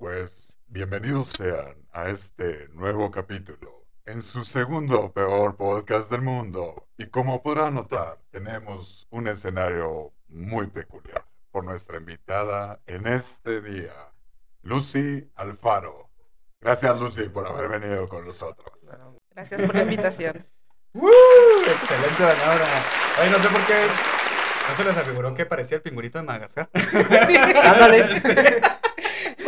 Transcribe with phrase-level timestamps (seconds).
[0.00, 6.88] Pues bienvenidos sean a este nuevo capítulo en su segundo peor podcast del mundo.
[6.96, 13.92] Y como podrán notar, tenemos un escenario muy peculiar por nuestra invitada en este día,
[14.62, 16.08] Lucy Alfaro.
[16.62, 18.72] Gracias Lucy por haber venido con nosotros.
[19.32, 20.46] Gracias por la invitación.
[20.94, 21.10] ¡Woo!
[21.66, 22.86] Excelente Danora.
[23.18, 23.86] Ay, no sé por qué.
[24.66, 26.70] ¿No se les afiguró que parecía el pingüinito de Madagascar?
[26.74, 28.62] Ándale.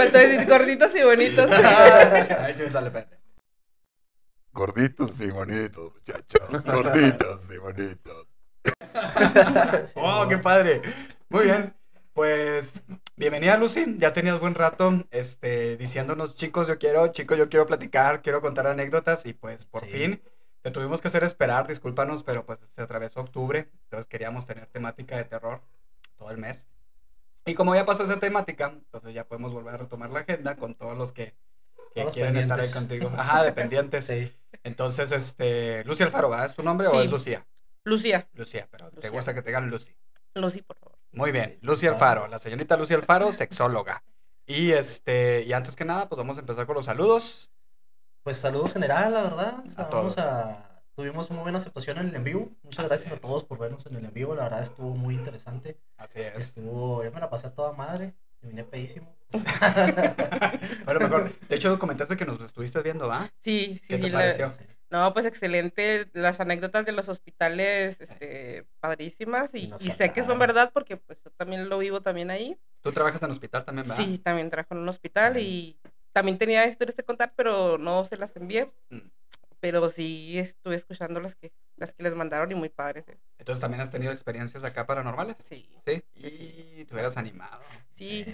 [0.03, 1.51] Faltó decir gorditos y bonitos.
[1.53, 3.19] A ver si me sale, espérate.
[4.53, 6.65] Gorditos y bonitos, muchachos.
[6.65, 8.27] Gorditos y bonitos.
[9.95, 10.83] ¡Oh, qué padre!
[11.29, 11.75] Muy bien.
[12.15, 12.83] Pues,
[13.17, 13.97] bienvenida Lucy.
[13.99, 18.67] Ya tenías buen rato este, diciéndonos, chicos, yo quiero, chicos, yo quiero platicar, quiero contar
[18.67, 19.25] anécdotas.
[19.25, 19.89] Y pues, por Sí.
[19.89, 20.23] fin,
[20.63, 23.71] te tuvimos que hacer esperar, discúlpanos, pero pues se atravesó octubre.
[23.85, 25.63] Entonces queríamos tener temática de terror
[26.19, 26.67] todo el mes.
[27.45, 30.75] Y como ya pasó esa temática, entonces ya podemos volver a retomar la agenda con
[30.75, 31.35] todos los que,
[31.95, 33.11] que Todos los quieren estar ahí contigo.
[33.17, 34.07] Ajá, dependientes.
[34.13, 34.33] Sí.
[34.65, 36.47] Entonces, este, Lucy Alfaro, ¿verdad?
[36.47, 37.45] ¿es tu nombre o es Lucía?
[37.85, 38.29] Lucía.
[38.35, 39.97] Lucía, pero te gusta que te digan Lucy.
[40.35, 40.99] Lucy, por favor.
[41.11, 41.95] Muy bien, Lucy claro.
[41.95, 44.05] Alfaro, la señorita Lucy Alfaro, sexóloga.
[44.47, 47.51] Y este, y antes que nada, pues vamos a empezar con los saludos.
[48.23, 49.65] Pues saludos general, la verdad.
[49.67, 50.19] O sea, A vamos todos.
[50.19, 50.72] a...
[50.95, 52.53] Tuvimos muy buena aceptación en el en vivo.
[52.63, 53.19] Muchas Así gracias es.
[53.19, 54.35] a todos por vernos en el en vivo.
[54.35, 55.79] La verdad estuvo muy interesante.
[55.97, 56.35] Así es.
[56.37, 58.15] Estuvo, yo me la pasé a toda madre.
[58.41, 59.15] Terminé pedísimo.
[60.85, 61.31] Bueno, mejor.
[61.49, 63.31] De hecho, comentaste que nos estuviste viendo, ¿va?
[63.41, 64.03] Sí, sí, ¿Qué sí.
[64.05, 64.51] te la- pareció?
[64.53, 64.65] Sí.
[64.91, 66.09] No, pues excelente.
[66.13, 69.51] Las anécdotas de los hospitales, este, padrísimas.
[69.55, 72.31] Y Y, nos y sé que son verdad porque pues yo también lo vivo también
[72.31, 72.59] ahí.
[72.83, 74.05] Tú trabajas en hospital también, ¿verdad?
[74.05, 75.79] Sí, también trabajo en un hospital y
[76.13, 78.71] también tenía historias que contar, pero no se las envié.
[78.91, 78.99] Mm.
[79.63, 83.05] Pero sí estuve escuchando las que, las que les mandaron y muy padres.
[83.07, 83.17] eh.
[83.39, 85.37] Entonces, ¿también has tenido experiencias acá paranormales?
[85.49, 86.03] Sí, Sí.
[86.17, 86.75] Sí, sí.
[86.81, 87.63] Y te hubieras animado.
[87.95, 88.27] sí.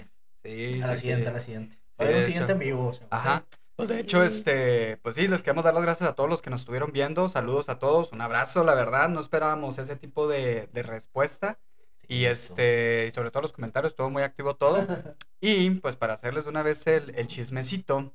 [0.43, 1.29] Sí, A la sí, siguiente, sí.
[1.29, 1.75] a la siguiente.
[1.75, 2.91] Sí, a un siguiente en vivo.
[3.11, 3.45] Ajá.
[3.47, 3.57] sí.
[3.75, 4.27] Pues de hecho, Sí.
[4.27, 7.29] este, pues sí, les queremos dar las gracias a todos los que nos estuvieron viendo.
[7.29, 11.59] Saludos a todos, un abrazo, la verdad, no esperábamos ese tipo de, de respuesta.
[12.07, 14.77] Y Sí, este, y sobre todo los comentarios, estuvo muy activo todo.
[15.41, 18.11] Y pues para hacerles una vez el, el chismecito,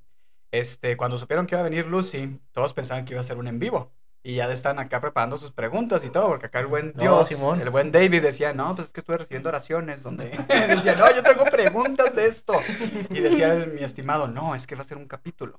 [0.59, 3.49] este, cuando supieron que iba a venir Lucy, todos pensaban que iba a ser un
[3.49, 3.91] en vivo.
[4.23, 7.29] Y ya están acá preparando sus preguntas y todo, porque acá el buen No, Dios,
[7.29, 7.61] Simón.
[7.61, 10.31] el buen David decía, no, pues es que estuve recibiendo oraciones donde
[10.69, 12.55] decía, no, yo tengo preguntas de esto.
[13.11, 15.59] Y decía mi estimado, no, es que va a ser un capítulo.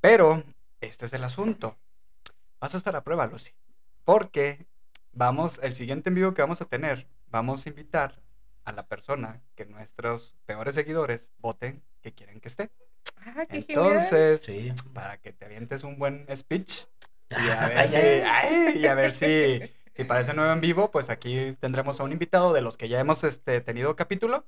[0.00, 0.42] Pero
[0.80, 1.76] este es el asunto.
[2.60, 3.50] Vas a estar a prueba, Lucy.
[4.04, 4.66] Porque
[5.12, 8.20] vamos, el siguiente en vivo que vamos a tener, vamos a invitar
[8.64, 12.70] a la persona que nuestros peores seguidores voten que quieren que esté.
[13.16, 13.68] Ah, qué genial.
[13.68, 14.72] Entonces, Sí.
[14.92, 16.84] para que te avientes un buen speech
[17.30, 18.72] y a ver ay, si, ay.
[18.78, 19.60] y a ver si,
[19.94, 22.98] si parece nuevo en vivo, pues aquí tendremos a un invitado de los que ya
[23.00, 24.46] hemos este, tenido capítulo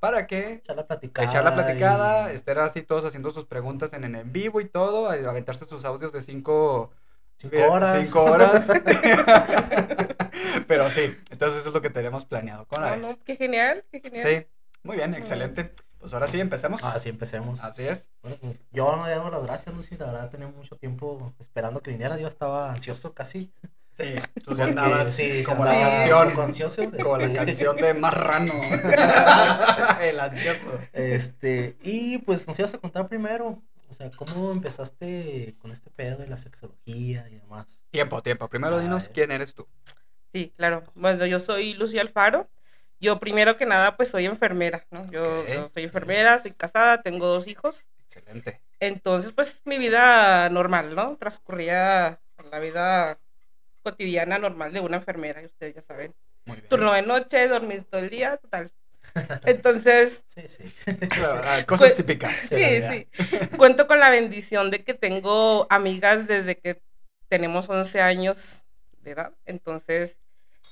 [0.00, 1.28] para que Echar la platicada.
[1.28, 4.68] echar la platicada, y- estar así todos haciendo sus preguntas en, en, en vivo y
[4.68, 6.92] todo, aventarse sus audios de cinco,
[7.38, 8.06] Cinco eh, horas.
[8.06, 8.68] cinco horas.
[10.68, 13.18] Pero sí, entonces eso es lo que tenemos planeado con No, la no, vez.
[13.24, 14.28] qué genial, qué genial.
[14.28, 14.46] Sí,
[14.82, 15.72] muy bien, excelente.
[16.04, 16.84] Pues ahora sí, empecemos.
[16.84, 17.60] Ah, sí, empecemos.
[17.60, 18.10] Así es.
[18.20, 19.96] Bueno, pues, yo no le doy las gracias, Lucy.
[19.96, 22.18] La verdad, tenía mucho tiempo esperando que viniera.
[22.18, 23.50] Yo estaba ansioso casi.
[23.96, 26.40] Sí, tú Porque, andabas sí, como la canción.
[26.40, 26.82] ansioso.
[27.02, 28.52] Como la este, canción de Marrano.
[30.02, 30.78] El ansioso.
[30.92, 36.18] Este, y pues nos ibas a contar primero, o sea, cómo empezaste con este pedo
[36.18, 37.82] de la sexología y demás.
[37.90, 38.46] Tiempo, tiempo.
[38.50, 39.66] Primero dinos quién eres tú.
[40.34, 40.84] Sí, claro.
[40.94, 42.50] Bueno, yo soy Lucía Alfaro.
[43.04, 45.10] Yo primero que nada pues soy enfermera, ¿no?
[45.10, 47.84] Yo, soy enfermera, soy casada, tengo dos hijos.
[48.06, 48.62] Excelente.
[48.80, 51.16] Entonces pues mi vida normal, ¿no?
[51.18, 52.18] Transcurría
[52.50, 53.18] la vida
[53.82, 56.14] cotidiana normal de una enfermera, y ustedes ya saben.
[56.46, 56.68] Muy bien.
[56.70, 58.72] Turno de noche, dormir todo el día, total.
[59.44, 60.72] Entonces, Sí, sí.
[61.10, 62.34] Claro, ah, Cosas típicas.
[62.34, 63.08] sí, sí.
[63.58, 66.80] Cuento con la bendición de que tengo amigas desde que
[67.28, 68.64] tenemos 11 años
[69.02, 69.34] de edad.
[69.44, 70.16] Entonces,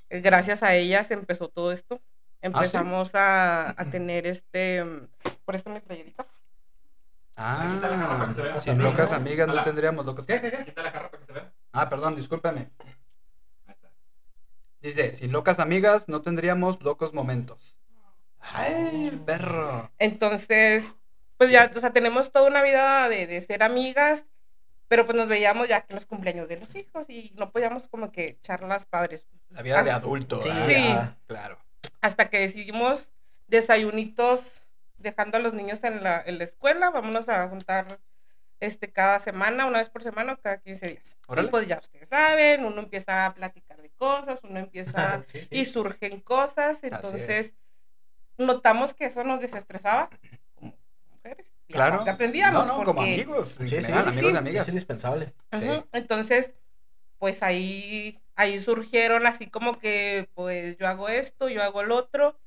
[0.09, 2.01] gracias a ellas empezó todo esto.
[2.43, 5.09] Empezamos a, a tener este, mm,
[5.45, 6.27] por esto mi playerita.
[7.37, 8.57] Ah, Quita la jarra para que se vea.
[8.59, 9.63] sin locas amigas no Hola.
[9.63, 10.27] tendríamos locos.
[10.27, 10.65] ¿Qué, qué, qué?
[10.67, 11.53] Quita la jarra para que se vea.
[11.73, 12.71] Ah, perdón, discúlpeme.
[13.67, 13.91] Ahí está.
[14.81, 17.77] Dice, sin locas amigas no tendríamos locos momentos.
[18.41, 19.91] Ay, el perro.
[19.99, 20.97] Entonces,
[21.39, 24.27] pues ya, o sea, tenemos toda una vida de, de ser amigas,
[24.89, 27.89] pero pues nos veíamos ya que en los cumpleaños de los hijos y no podíamos
[27.89, 29.27] como que charlas padres.
[29.49, 30.43] La vida de adulto.
[30.43, 30.51] Sí.
[30.67, 30.95] Sí.
[31.27, 31.59] Claro.
[32.03, 33.11] Hasta que decidimos
[33.47, 34.69] desayunitos
[34.99, 37.99] dejando a los niños en la, en la escuela, vámonos a juntar
[38.61, 41.17] este cada semana, una vez por semana o cada 15 días.
[41.27, 41.49] Órale.
[41.49, 45.49] Y pues ya ustedes saben, uno empieza a platicar de cosas, uno empieza Sí, sí.
[45.51, 46.93] y surgen cosas, es.
[46.93, 47.55] entonces
[48.39, 50.11] notamos que eso nos desestresaba
[50.55, 50.77] como
[51.11, 52.05] mujeres Claro.
[52.09, 52.69] aprendíamos.
[52.69, 53.59] No, no, como amigos.
[53.59, 54.35] En Sí, sí, general, sí, amigos sí.
[54.35, 54.63] y amigas.
[54.63, 55.33] Es indispensable.
[55.93, 56.53] Entonces,
[57.19, 62.39] pues ahí, ahí surgieron así como que, pues yo hago esto, yo hago el otro,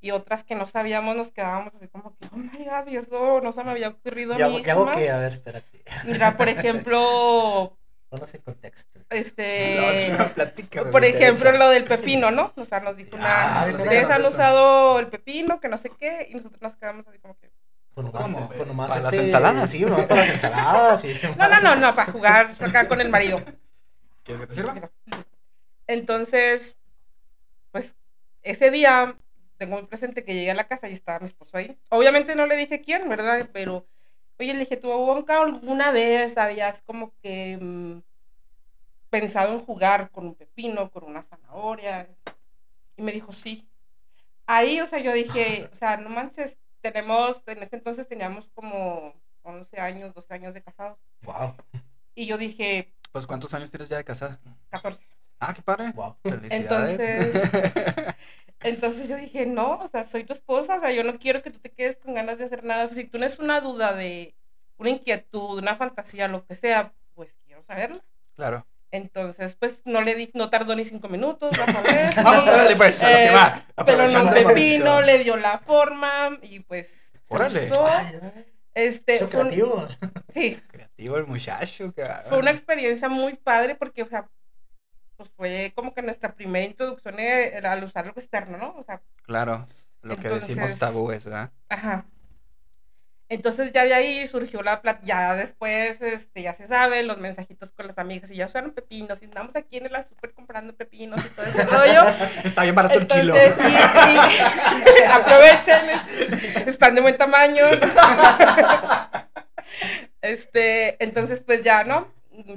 [0.00, 3.40] y otras que no sabíamos nos quedábamos así como que, oh my god, y eso
[3.42, 4.96] no se me había ocurrido a ¿Y hago, mí y hago jamás".
[5.02, 5.10] qué?
[5.10, 5.82] A ver, espérate.
[6.04, 7.78] Mira, por ejemplo,
[8.08, 9.00] Ponos en contexto.
[9.10, 11.58] este, No, por ejemplo, interesa.
[11.58, 12.52] lo del pepino, ¿no?
[12.56, 15.90] O sea, nos dijo una, Ah, ustedes no, han usado el pepino, que no sé
[15.98, 17.50] qué, y nosotros nos quedamos así como que,
[17.94, 18.48] Pues nomás, ¿Cómo?
[18.48, 19.70] pues nomás ¿Para las este, ensaladas?
[19.70, 21.00] Sí, nomás para las ensaladas.
[21.00, 21.08] sí.
[21.36, 23.42] no, no, no, no, para jugar acá con el marido.
[24.26, 24.90] ¿Quieres que te sirva?
[25.86, 26.76] Entonces,
[27.70, 27.94] pues
[28.42, 29.16] ese día
[29.56, 31.78] tengo muy presente que llegué a la casa y estaba mi esposo ahí.
[31.90, 33.48] Obviamente no le dije quién, ¿verdad?
[33.52, 33.86] Pero,
[34.38, 38.00] oye, le dije, ¿tú alguna vez habías como que mm,
[39.10, 42.08] pensado en jugar con un pepino, con una zanahoria?
[42.96, 43.68] Y me dijo, sí.
[44.46, 49.14] Ahí, o sea, yo dije, o sea, no manches, tenemos, en ese entonces teníamos como
[49.42, 50.98] 11 años, 12 años de casados.
[51.22, 51.54] Wow,
[52.14, 54.38] Y yo dije, Pues, ¿cuántos años tienes ya de casada?
[54.68, 55.00] 14.
[55.40, 55.90] Ah, qué padre.
[55.92, 56.16] wow.
[56.22, 57.00] Felicidades.
[57.00, 58.14] Entonces,
[58.60, 61.50] entonces yo dije, no, o sea, soy tu esposa, o sea, yo no quiero que
[61.50, 62.84] tú te quedes con ganas de hacer nada.
[62.84, 64.34] O sea, si tú tienes una duda de
[64.76, 68.04] una inquietud, una fantasía, lo que sea, pues quiero saberla.
[68.34, 68.66] claro.
[68.90, 72.14] Entonces, pues no le di, no tardó ni cinco minutos, vas a ver.
[72.22, 73.64] Vamos, órale, pues, a lo que Eh, va.
[73.86, 75.02] Pero no pepino, poquito.
[75.02, 77.70] le dio la forma y pues se Órale.
[77.70, 77.86] usó.
[77.86, 78.44] Ay, ay,
[78.76, 79.88] Este, fue un- creativo.
[80.34, 82.24] sí, Creativo el muchacho, cabrón.
[82.28, 84.28] fue una experiencia muy padre porque, o sea,
[85.16, 88.74] pues fue como que nuestra primera introducción eh, al usar algo externo, ¿no?
[88.76, 89.66] O sea, Claro.
[90.02, 91.50] Lo que decimos Entonces- tabúes, ¿verdad?
[91.70, 92.04] Ajá.
[93.28, 97.72] Entonces ya de ahí surgió la plata, ya después, este, ya se sabe, los mensajitos
[97.72, 101.24] con las amigas y ya usaron pepinos y andamos aquí en el súper comprando pepinos
[101.24, 102.02] y todo ese rollo.
[102.44, 103.34] Está bien barato el kilo.
[103.34, 103.76] Entonces, sí,
[104.86, 107.64] sí, aprovechen, están de buen tamaño.
[110.22, 112.12] Este, entonces pues ya, ¿no?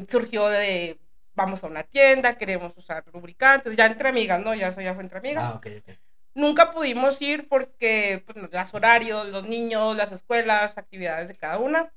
[0.08, 1.00] Surgió de,
[1.36, 4.56] vamos a una tienda, queremos usar lubricantes, ya entre amigas, ¿no?
[4.56, 5.44] Ya eso ya fue entre amigas.
[5.46, 5.96] Ah, ok, ok.
[6.40, 11.92] Nunca pudimos ir porque pues, los horarios, los niños, las escuelas, actividades de cada una.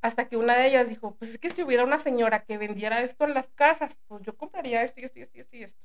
[0.00, 3.00] Hasta que una de ellas dijo, pues es que si hubiera una señora que vendiera
[3.00, 5.62] esto en las casas, pues yo compraría esto y esto y esto y esto y
[5.64, 5.80] esto.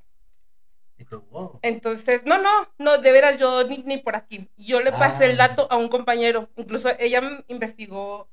[1.64, 4.48] Entonces, no, no, no, de veras yo ni, ni por aquí.
[4.56, 5.48] Yo le pasé el Ah.
[5.48, 6.50] dato a un compañero.
[6.56, 8.30] Incluso ella investigó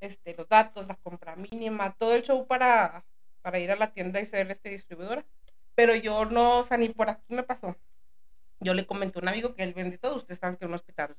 [0.00, 3.04] este, los datos, la compra mínima, todo el show para,
[3.42, 5.24] para ir a la tienda y ser este distribuidora.
[5.76, 7.76] Pero yo no, o sea, ni por aquí me pasó.
[8.60, 10.16] Yo le comenté a un amigo que él vende todo.
[10.16, 11.16] Ustedes saben que un hospital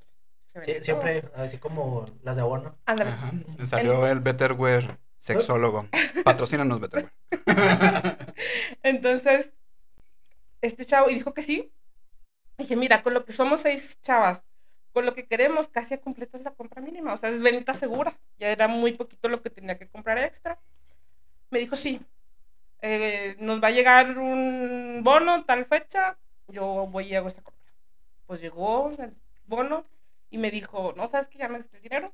[0.47, 0.85] se vende Sí, todo.
[0.85, 2.77] siempre, así como las de abono.
[2.85, 3.11] Ándale.
[3.11, 3.31] Ajá.
[3.65, 5.87] Salió el Betterware sexólogo.
[6.23, 7.11] Patrocínanos, Betterware.
[8.83, 9.51] Entonces,
[10.61, 11.71] este chavo, y dijo que sí.
[12.57, 14.43] Dije, mira, con lo que somos seis chavas,
[14.93, 17.13] con lo que queremos, casi completas la compra mínima.
[17.13, 18.19] O sea, es venta segura.
[18.37, 20.59] Ya era muy poquito lo que tenía que comprar extra.
[21.49, 22.01] Me dijo, sí.
[22.81, 26.17] eh, nos va a llegar un bono tal fecha.
[26.51, 27.73] Yo voy y hago esta compra.
[28.25, 29.15] Pues llegó el
[29.45, 29.85] bono
[30.29, 32.13] y me dijo, no, ¿sabes que ya me gasté el dinero?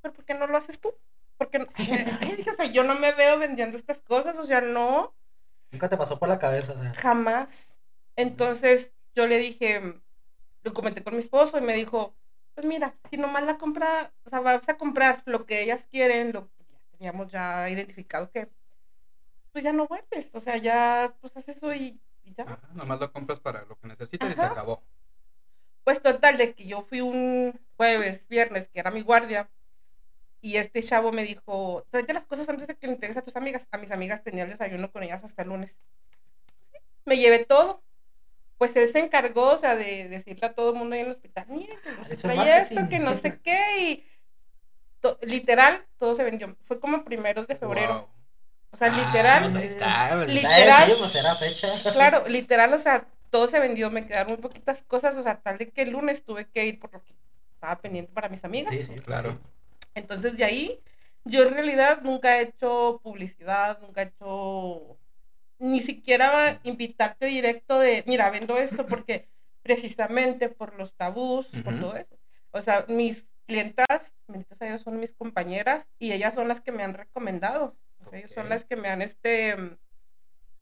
[0.00, 0.94] ¿Pero por qué no lo haces tú?
[1.36, 1.66] Porque no?
[2.52, 5.14] O sea, yo no me veo vendiendo estas cosas, o sea, no.
[5.72, 6.94] Nunca te pasó por la cabeza, o sea.
[6.94, 7.78] Jamás.
[8.14, 10.00] Entonces yo le dije,
[10.62, 12.14] lo comenté con mi esposo y me dijo,
[12.54, 16.32] pues mira, si nomás la compra, o sea, vas a comprar lo que ellas quieren,
[16.32, 18.48] lo que ya teníamos ya identificado que,
[19.52, 22.44] pues ya no vuelves, o sea, ya, pues haces eso y, y ya.
[22.44, 24.82] Ajá, Nomás lo compras para lo que necesitas y se acabó.
[25.84, 29.48] Pues total, de que yo fui un jueves, viernes, que era mi guardia,
[30.40, 33.36] y este chavo me dijo, tráete las cosas antes de que le entregues a tus
[33.36, 33.66] amigas.
[33.70, 35.78] A mis amigas tenía el desayuno con ellas hasta el lunes.
[36.72, 37.82] Sí, me llevé todo.
[38.58, 41.12] Pues él se encargó, o sea, de decirle a todo el mundo ahí en el
[41.12, 44.04] hospital, miren, que no se Ese trae esto, que no sé qué, y
[45.00, 46.56] to- literal, todo se vendió.
[46.62, 47.94] Fue como primeros de febrero.
[48.06, 48.15] Wow.
[48.76, 50.34] O sea, Ah, literal, pues ahí está, ¿verdad?
[50.34, 50.92] Literal.
[51.08, 51.68] Sí, era fecha.
[51.94, 55.56] Claro, literal, o sea, todo se vendió, me quedaron muy poquitas cosas, o sea, tal
[55.56, 57.14] de que el lunes tuve que ir por lo que
[57.54, 58.76] estaba pendiente para mis amigas.
[58.76, 59.40] Sí, sí, Claro.
[59.94, 60.78] Entonces de ahí,
[61.24, 64.98] yo en realidad nunca he hecho publicidad, nunca he hecho
[65.58, 69.26] ni siquiera invitarte directo de, mira, vendo esto porque
[69.62, 72.18] precisamente por los tabús, por todo eso.
[72.50, 76.72] O sea, mis clientas, benditos a Dios, son mis compañeras y ellas son las que
[76.72, 77.74] me han recomendado.
[78.06, 79.78] O sea, ellas son las que me han, este, mm,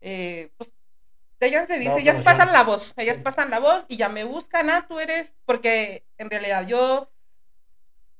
[0.00, 0.70] eh, pues,
[1.40, 3.22] ellas le dicen, ellas pasan la voz, ellas Sí.
[3.22, 7.12] pasan la voz y ya me buscan, ah, tú eres, porque en realidad yo,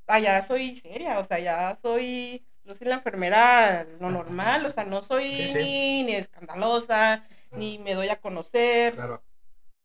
[0.07, 4.85] allá soy seria, o sea, ya soy, yo soy la enfermera, lo normal, o sea,
[4.85, 5.55] no soy Sí, sí.
[5.59, 9.25] Ni, ni escandalosa, ni me doy a conocer, Claro.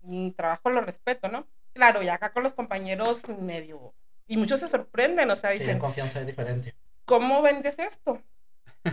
[0.01, 1.47] mi trabajo lo respeto, ¿no?
[1.73, 3.93] Claro, y acá con los compañeros medio
[4.27, 6.75] y muchos se sorprenden, o sea, Sí, en dicen, confianza es diferente.
[7.05, 8.21] ¿cómo vendes esto?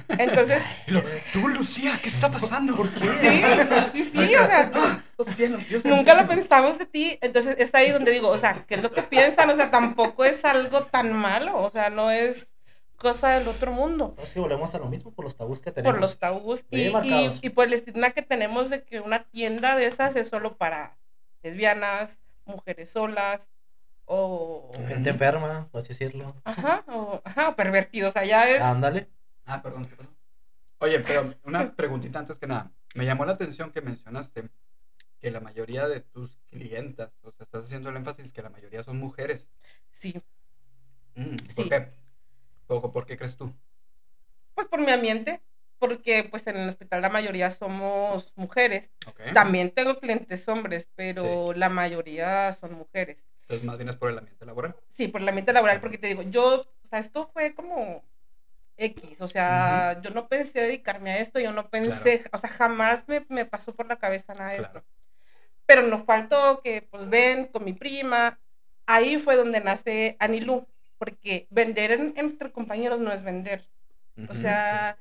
[0.08, 1.02] Entonces, lo,
[1.32, 2.76] Tú, Lucía, ¿qué está pasando?
[2.76, 3.02] ¿Por sí,
[3.92, 7.18] sí, sí, o sea, Los cielos, Dios nunca lo pensamos de ti.
[7.20, 9.50] Entonces, es ahí donde digo, o sea, ¿qué es lo que piensan?
[9.50, 12.50] O sea, tampoco es algo tan malo, o sea, no es
[12.96, 14.14] cosa del otro mundo.
[14.22, 15.92] Es que volvemos a lo mismo por los tabús que tenemos.
[15.92, 19.76] Por los tabús y, y, y por el estigma que tenemos de que una tienda
[19.76, 20.96] de esas es solo para
[21.42, 23.48] lesbianas, mujeres solas
[24.06, 24.70] o...
[24.88, 26.34] Gente enferma, por así decirlo.
[26.44, 28.16] Ajá, o, ajá, o pervertidos.
[28.16, 28.62] Allá es...
[28.62, 29.08] Ándale.
[29.46, 30.14] Ah, perdón, ¿qué pasó?
[30.78, 32.72] Oye, pero una preguntita antes que nada.
[32.94, 34.50] Me llamó la atención que mencionaste
[35.18, 38.82] que la mayoría de tus clientas, o sea, estás haciendo el énfasis que la mayoría
[38.82, 39.48] son mujeres.
[39.90, 40.20] Sí,
[41.14, 41.70] Mm, ¿Por Sí.
[41.70, 41.92] qué?
[42.66, 43.50] ¿O por qué crees tú?
[44.54, 45.42] pues por mi ambiente,
[45.78, 48.90] porque pues en el hospital la mayoría somos mujeres.
[49.06, 49.20] Ok.
[49.32, 53.18] También tengo clientes hombres, pero la mayoría son mujeres.
[53.42, 54.76] Entonces, más bien es por el ambiente laboral.
[54.92, 58.02] Sí, por el ambiente laboral, porque te digo, yo, o sea, esto fue como
[58.78, 63.04] X, o sea, yo no pensé dedicarme a esto, yo no pensé, o sea, jamás
[63.08, 64.78] me, me pasó por la cabeza nada de Claro.
[64.80, 64.88] esto.
[65.66, 68.38] Pero nos faltó que, pues, ven con mi prima,
[68.86, 70.66] ahí fue donde nace Anilú,
[70.98, 73.68] porque vender en- entre compañeros no es vender.
[74.28, 74.96] O sea,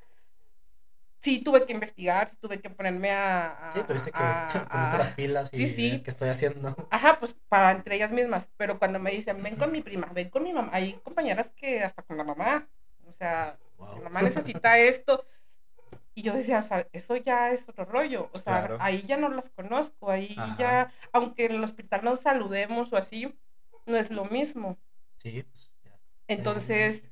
[1.20, 3.70] sí tuve que investigar, sí tuve que ponerme a...
[3.70, 4.48] a- Sí, tuviste que a-
[4.94, 6.02] a- las pilas y sí, sí.
[6.02, 6.74] qué estoy haciendo.
[6.90, 8.48] Ajá, pues para entre ellas mismas.
[8.56, 11.82] Pero cuando me dicen, ven con mi prima, ven con mi mamá, hay compañeras que
[11.82, 12.68] hasta con la mamá.
[13.08, 13.96] O sea, Wow.
[13.96, 15.24] mi mamá necesita esto.
[16.14, 18.30] Y yo decía, o sea, eso ya es otro rollo.
[18.32, 18.78] O sea, Claro.
[18.80, 20.10] ahí ya no las conozco.
[20.10, 20.56] Ahí Ajá.
[20.58, 23.38] ya, aunque en el hospital nos saludemos o así,
[23.84, 24.78] no es lo mismo.
[25.22, 25.98] Sí, pues ya.
[26.28, 27.02] Entonces,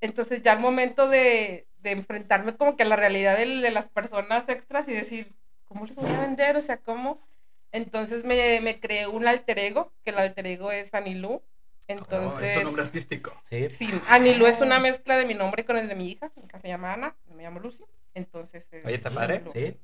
[0.00, 3.88] entonces ya al momento de, de enfrentarme como que a la realidad del- de, las
[3.88, 6.56] personas extras y decir, ¿cómo les voy a vender?
[6.56, 7.20] O sea, ¿cómo?
[7.72, 11.42] Entonces me, me creé un alter ego, que el alter ego es Anilú.
[11.86, 13.32] Oh, es Entonces, tu nombre artístico.
[13.48, 16.58] Sí, sí, Anilú es una mezcla de mi nombre con el de mi hija, hija
[16.58, 17.84] se llama Ana, me llamo Lucy.
[18.14, 19.42] Entonces, es Oye, ¿está padre?
[19.52, 19.78] Sí.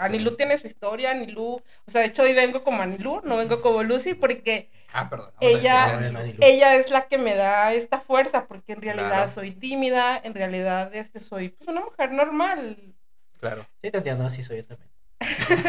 [0.00, 3.60] Anilú tiene su historia, Anilú, o sea, de hecho hoy vengo como Anilú, no vengo
[3.62, 5.32] como Lucy, porque Ah, perdón.
[5.40, 9.28] Ella- ella es la que me da esta fuerza, porque en realidad Claro.
[9.28, 12.94] soy tímida, en realidad este, soy pues, una mujer normal.
[13.40, 13.66] Claro.
[13.82, 14.90] Sí, te entiendo, así soy yo también.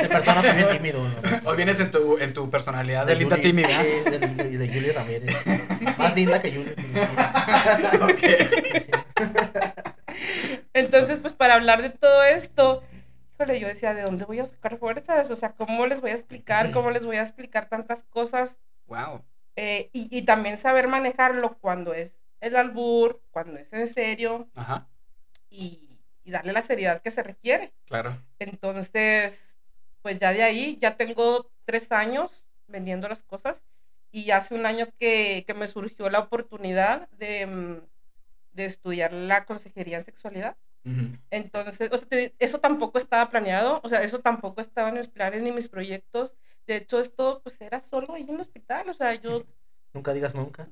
[0.01, 1.00] De persona soy bien tímido.
[1.03, 1.50] ¿no?
[1.50, 3.67] Hoy vienes en tu, en tu personalidad de linda Yuli- tímida.
[3.81, 5.36] Sí, de, de, de Yuli Ramírez.
[5.79, 6.15] Sí, Más sí.
[6.19, 6.74] linda que Yuli.
[7.91, 8.19] pero Ok.
[8.19, 8.79] sí.
[8.79, 8.91] Sí.
[10.74, 12.83] Entonces, pues para hablar de todo esto,
[13.36, 15.29] híjole, yo decía, ¿de dónde voy a sacar fuerzas?
[15.31, 16.72] O sea, ¿cómo les voy a explicar?
[16.72, 18.57] ¿Cómo les voy a explicar tantas cosas?
[18.88, 19.24] Wow.
[19.55, 24.88] Eh, y, y también saber manejarlo cuando es el albur, cuando es en serio Ajá.
[25.50, 25.93] y,
[26.24, 27.74] y darle la seriedad que se requiere.
[27.86, 28.18] Claro.
[28.39, 29.58] Entonces,
[30.01, 33.62] pues ya de ahí, ya tengo tres años vendiendo las cosas
[34.12, 37.77] y hace un año que, que me surgió la oportunidad de, mm,
[38.53, 40.58] de estudiar la consejería en sexualidad.
[41.32, 45.08] Entonces, o sea, te- eso tampoco estaba planeado, o sea, eso tampoco estaba en mis
[45.08, 46.34] planes ni mis proyectos.
[46.68, 49.44] De hecho, esto pues era solo ahí en el hospital, o sea, yo
[49.94, 50.68] Nunca digas nunca.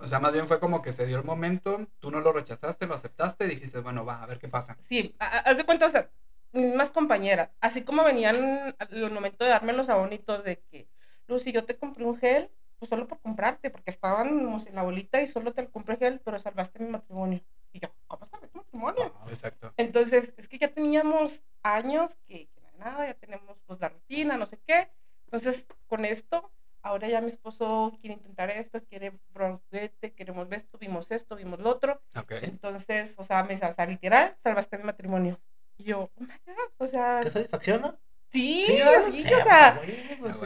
[0.00, 2.86] O sea, más bien fue como que se dio el momento, tú no lo rechazaste,
[2.86, 4.76] lo aceptaste y dijiste, bueno, va, a ver qué pasa.
[4.88, 6.10] Sí, haz de cuenta, o sea,
[6.52, 10.88] mismas compañeras, así como venían al momento de darme los abonitos de que,
[11.26, 15.20] Lucy, yo te compré un gel, pues solo por comprarte, porque estábamos en la bolita
[15.20, 17.40] y solo te compré gel, pero salvaste mi matrimonio.
[17.72, 19.12] Y yo, ¿cómo salvé tu matrimonio?
[19.20, 19.28] Wow.
[19.28, 19.72] Exacto.
[19.76, 24.46] Entonces, es que ya teníamos años que, que nada, ya tenemos pues la rutina, no
[24.46, 24.90] sé qué.
[25.24, 26.52] Entonces, con esto,
[26.84, 31.58] ahora ya mi esposo quiere intentar esto, quiere bronquete, queremos ver esto, vimos esto, vimos
[31.58, 32.00] lo otro.
[32.14, 32.32] Ok.
[32.42, 35.40] Entonces, o sea, me dice, o sea, literal, salvaste mi matrimonio.
[35.76, 37.98] Y yo, oh my God, o sea, ¿Qué satisfacción, no?
[38.30, 39.02] sí, ¿verdad?
[39.10, 39.80] sí, Sí, o sea,
[40.20, 40.36] pues.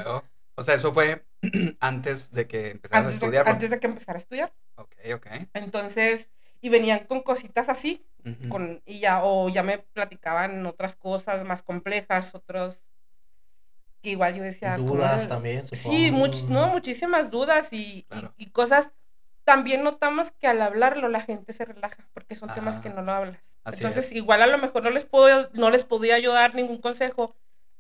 [0.55, 1.25] O sea, eso fue
[1.81, 4.53] antes de que empezaras a antes de, antes de que empezara a estudiar.
[4.77, 5.27] Ok, ok.
[5.55, 6.31] Entonces,
[6.61, 8.49] y venían con cositas así, Ujú.
[8.49, 12.81] con, y ya, o ya me platicaban otras cosas más complejas, otros
[14.03, 15.77] que igual yo decía, ¿cómo Dudas le- también, Sí,
[16.09, 16.27] supongo.
[16.27, 18.33] much- no, muchísimas dudas y, y- Claro.
[18.37, 18.91] y cosas.
[19.45, 22.83] También notamos que al hablarlo la gente se relaja, porque son temas Ajá.
[22.83, 23.39] que no lo hablas.
[23.65, 24.13] Así Entonces, es.
[24.13, 27.35] igual a lo mejor no les puedo, no les podía ayudar ningún consejo,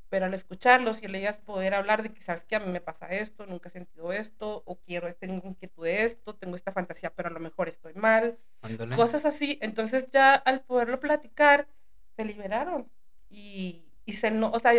[0.08, 3.08] pero al escucharlos y al ellas poder hablar de quizás que a mí me pasa
[3.08, 7.28] esto, nunca he sentido esto, o quiero, tengo inquietud de esto, tengo esta fantasía, pero
[7.28, 8.96] a lo mejor estoy mal, Ándale.
[8.96, 9.58] cosas así.
[9.60, 11.68] Entonces ya al poderlo platicar,
[12.16, 12.90] se liberaron.
[13.28, 14.72] Y, y se no, o sea,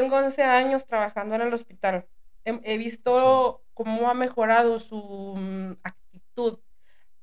[0.00, 2.06] tengo 11 años trabajando en el hospital.
[2.44, 6.58] He, he visto cómo ha mejorado su mm, actitud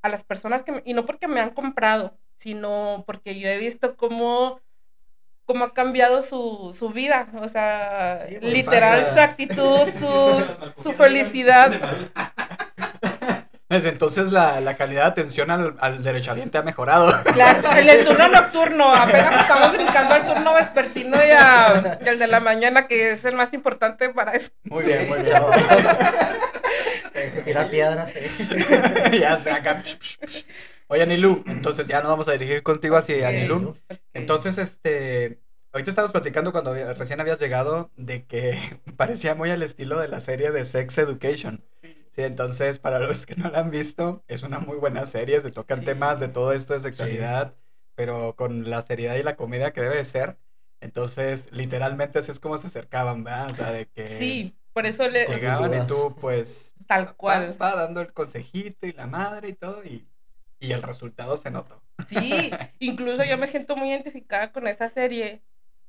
[0.01, 3.58] a las personas que, me- y no porque me han comprado, sino porque yo he
[3.58, 4.60] visto cómo,
[5.46, 7.27] cómo ha cambiado su, su vida.
[7.41, 11.72] O sea, Sí, pues, literal, su actitud, su, su felicidad.
[13.67, 17.12] Desde entonces la, la calidad de atención al, al derechohabiente ha mejorado.
[17.34, 22.19] Claro, en el turno nocturno, apenas estamos brincando al turno vespertino y, a- y al
[22.19, 24.51] de la mañana, que es el más importante para eso.
[24.65, 25.36] Muy bien, muy bien.
[27.43, 28.29] Tirar piedras, eh.
[29.19, 29.84] ya se acá.
[30.88, 33.77] Oye, Anilu, entonces ya nos vamos a dirigir contigo hacia Anilu.
[34.13, 35.39] Entonces, este,
[35.74, 38.57] ahorita estábamos platicando cuando recién habías llegado de que
[38.98, 41.63] parecía muy al estilo de la serie de Sex Education.
[42.15, 45.51] Sí, entonces, para los que no la han visto, es una muy buena serie, se
[45.51, 45.86] tocan Sí.
[45.86, 47.53] temas de todo esto de sexualidad,
[47.93, 50.38] pero con la seriedad y la comedia que debe de ser.
[50.79, 53.51] Entonces, literalmente así es como se acercaban, ¿verdad?
[53.51, 57.57] O sea, de que Sí, por eso le, llegaban y tú, pues, tal cual.
[57.62, 60.07] va, va dando el consejito y la madre y todo, y,
[60.62, 61.81] y el resultado se notó.
[62.07, 65.43] Sí, incluso yo me siento muy identificada con esa serie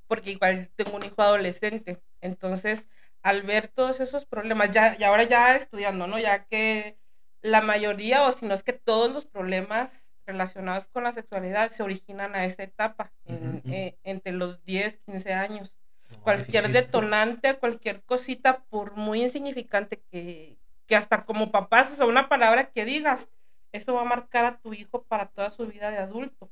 [0.08, 2.02] porque igual tengo un hijo adolescente.
[2.20, 2.82] Entonces,
[3.26, 6.18] al ver todos esos problemas, ya, y ahora ya estudiando, ¿no?
[6.18, 6.96] Ya que
[7.42, 11.82] la mayoría, o si no es que todos los problemas relacionados con la sexualidad se
[11.82, 15.76] originan a esa etapa, en- eh, entre los 10, 15 años.
[16.10, 16.72] No, Cualquier difícil.
[16.84, 20.56] detonante, cualquier cosita, por muy insignificante que,
[20.86, 23.28] que hasta como papás, o sea, una palabra que digas,
[23.72, 26.48] eso va a marcar a tu hijo para toda su vida de adulto.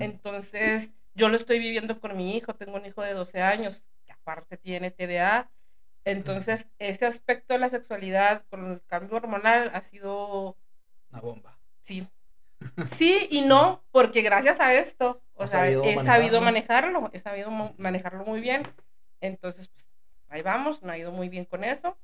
[0.00, 4.12] Entonces, yo lo estoy viviendo con mi hijo, tengo un hijo de 12 años, que
[4.12, 5.48] aparte tiene TDA.
[6.10, 10.56] Entonces, ese aspecto de la sexualidad con el cambio hormonal ha sido,
[11.10, 11.58] Una bomba.
[11.82, 12.06] sí,
[12.96, 17.00] sí y no, porque gracias a esto, o sea, sabido he sabido manejarlo.
[17.00, 18.62] manejarlo, he sabido manejarlo muy bien.
[19.20, 19.86] Entonces, pues,
[20.28, 21.98] ahí vamos, me ha ido muy bien con eso.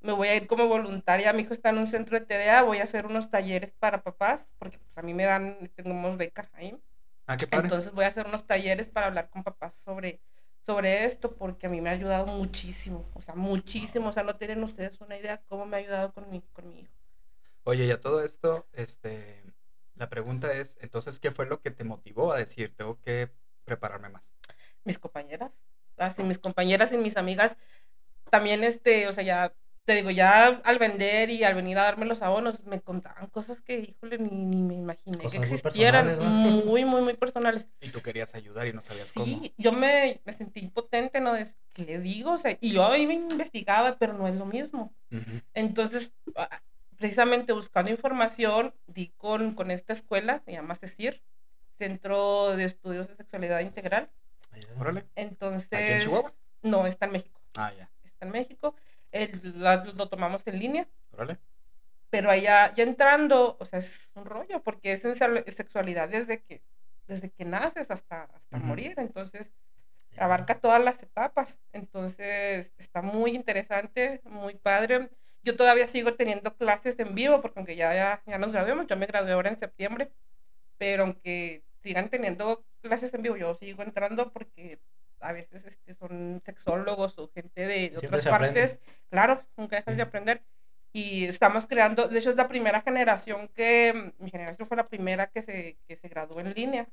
[0.00, 2.78] Me voy a ir como voluntaria, mi hijo está en un centro de TDA, voy
[2.78, 6.76] a hacer unos talleres para papás, porque pues a mí me dan, tenemos beca ahí.
[7.26, 7.64] Ah, qué padre.
[7.66, 10.20] Entonces voy a hacer unos talleres para hablar con papás sobre,
[10.68, 14.36] sobre esto, porque a mí me ha ayudado muchísimo, o sea, muchísimo, o sea, no
[14.36, 16.92] tienen ustedes una idea cómo me ha ayudado con mi, con mi hijo.
[17.64, 19.42] Oye, y a todo esto, este,
[19.94, 23.30] la pregunta es, entonces, ¿qué fue lo que te motivó a decir, tengo que
[23.64, 24.34] prepararme más?
[24.84, 25.52] Mis compañeras,
[25.96, 27.56] así mis compañeras y mis amigas,
[28.30, 29.54] también, este, o sea, ya,
[29.88, 33.62] te digo, ya al vender y al venir a darme los abonos, me contaban cosas
[33.62, 36.06] que, híjole, ni, ni me imaginé Cosas que existieran,
[36.66, 37.66] muy, muy, muy personales.
[37.80, 39.24] Y tú querías ayudar y no sabías cómo.
[39.24, 41.34] Sí, yo me, me sentí impotente, ¿no?
[41.34, 42.32] Es, ¿Qué le digo?
[42.32, 44.92] O sea, y yo iba y investigaba, pero no es lo mismo.
[45.10, 45.40] Ujú.
[45.54, 46.50] Entonces, ah,
[46.98, 51.22] precisamente buscando información, di con, con esta escuela, se llama CECIR,
[51.78, 54.10] Centro de Estudios de Sexualidad Integral.
[54.78, 55.06] Órale.
[55.14, 56.34] Entonces, Chihuahua?
[56.60, 57.88] no, está en México, Ah, ya.
[58.04, 58.74] está en México.
[59.12, 60.88] El- la- lo tomamos en línea,
[62.10, 65.14] pero allá ya entrando, o sea, es un rollo, porque es en
[65.52, 66.62] sexualidad desde que,
[67.06, 68.66] desde que naces hasta, hasta Ujú.
[68.66, 68.94] morir.
[68.96, 69.52] Entonces,
[70.18, 71.60] abarca todas las etapas.
[71.72, 75.10] Entonces, está muy interesante, muy padre.
[75.42, 78.96] Yo todavía sigo teniendo clases en vivo, porque aunque ya, ya, ya nos graduemos, yo
[78.96, 80.12] me gradué ahora en septiembre,
[80.78, 84.80] pero aunque sigan teniendo clases en vivo, yo sigo entrando porque
[85.20, 88.60] a veces este, son sexólogos o gente de, otras aprende.
[88.60, 88.78] partes.
[89.10, 90.42] Claro, nunca dejas de aprender.
[90.92, 95.26] Y estamos creando, de hecho es la primera generación que, mi generación fue la primera
[95.26, 96.88] que se, que se graduó en línea.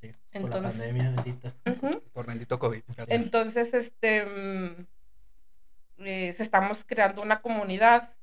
[0.00, 1.54] Sí, Por Entonces- la pandemia, bendita.
[2.12, 2.82] Por bendito COVID.
[2.86, 3.08] gracias.
[3.10, 4.86] Entonces, este, mm,
[5.98, 8.14] eh, estamos creando una comunidad,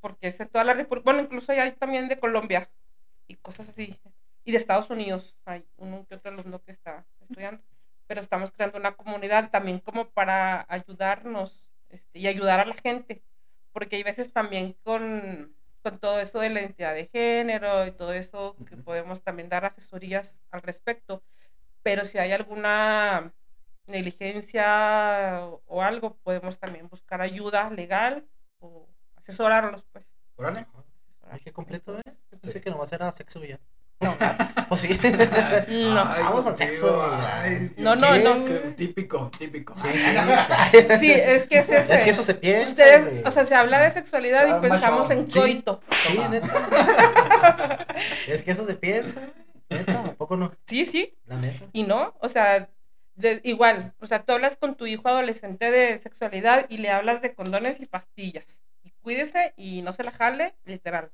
[0.00, 2.68] porque es en toda la República, bueno, incluso hay también de Colombia
[3.26, 3.94] y cosas así,
[4.44, 7.62] y de Estados Unidos, hay uno que otro alumno que está estudiando,
[8.08, 13.22] pero estamos creando una comunidad también como para ayudarnos este, y ayudar a la gente,
[13.72, 18.12] porque hay veces también con, con todo eso de la identidad de género y todo
[18.12, 21.22] eso, que podemos también dar asesorías al respecto,
[21.82, 23.32] pero si hay alguna
[23.86, 28.26] negligencia o, o algo, podemos también buscar ayuda legal
[28.58, 30.04] o asesorarlos, pues.
[30.36, 30.66] Órale.
[31.44, 32.02] Qué completo, ¿eh?
[32.32, 32.60] Yo pensé Sí.
[32.64, 33.60] que nomás era sexo y ya.
[34.00, 34.14] No,
[34.70, 34.88] ¿O sí?
[35.68, 36.00] no.
[36.08, 37.02] Ay, Vamos al sexo.
[37.10, 38.18] ay, No, no, ¿qué?
[38.20, 38.34] no.
[38.76, 39.74] Típico, típico.
[39.74, 39.88] Sí,
[41.00, 41.94] Sí, es que es ese.
[41.94, 42.68] Es que eso se piensa.
[42.70, 45.20] Ustedes, o sea, se habla de sexualidad Ah, y pensamos macho.
[45.20, 45.38] en Sí.
[45.38, 45.80] coito.
[46.06, 46.28] Sí, Toma.
[46.28, 47.86] neta.
[48.28, 49.20] es que eso se piensa.
[49.70, 50.52] Neta, ¿a poco no?
[50.66, 51.64] Sí, sí, La neta.
[51.72, 52.68] y no, o sea,
[53.16, 57.20] de- igual, o sea, tú hablas con tu hijo adolescente de sexualidad y le hablas
[57.20, 58.62] de condones y pastillas.
[58.84, 61.10] Y cuídese y no se la jale, literal.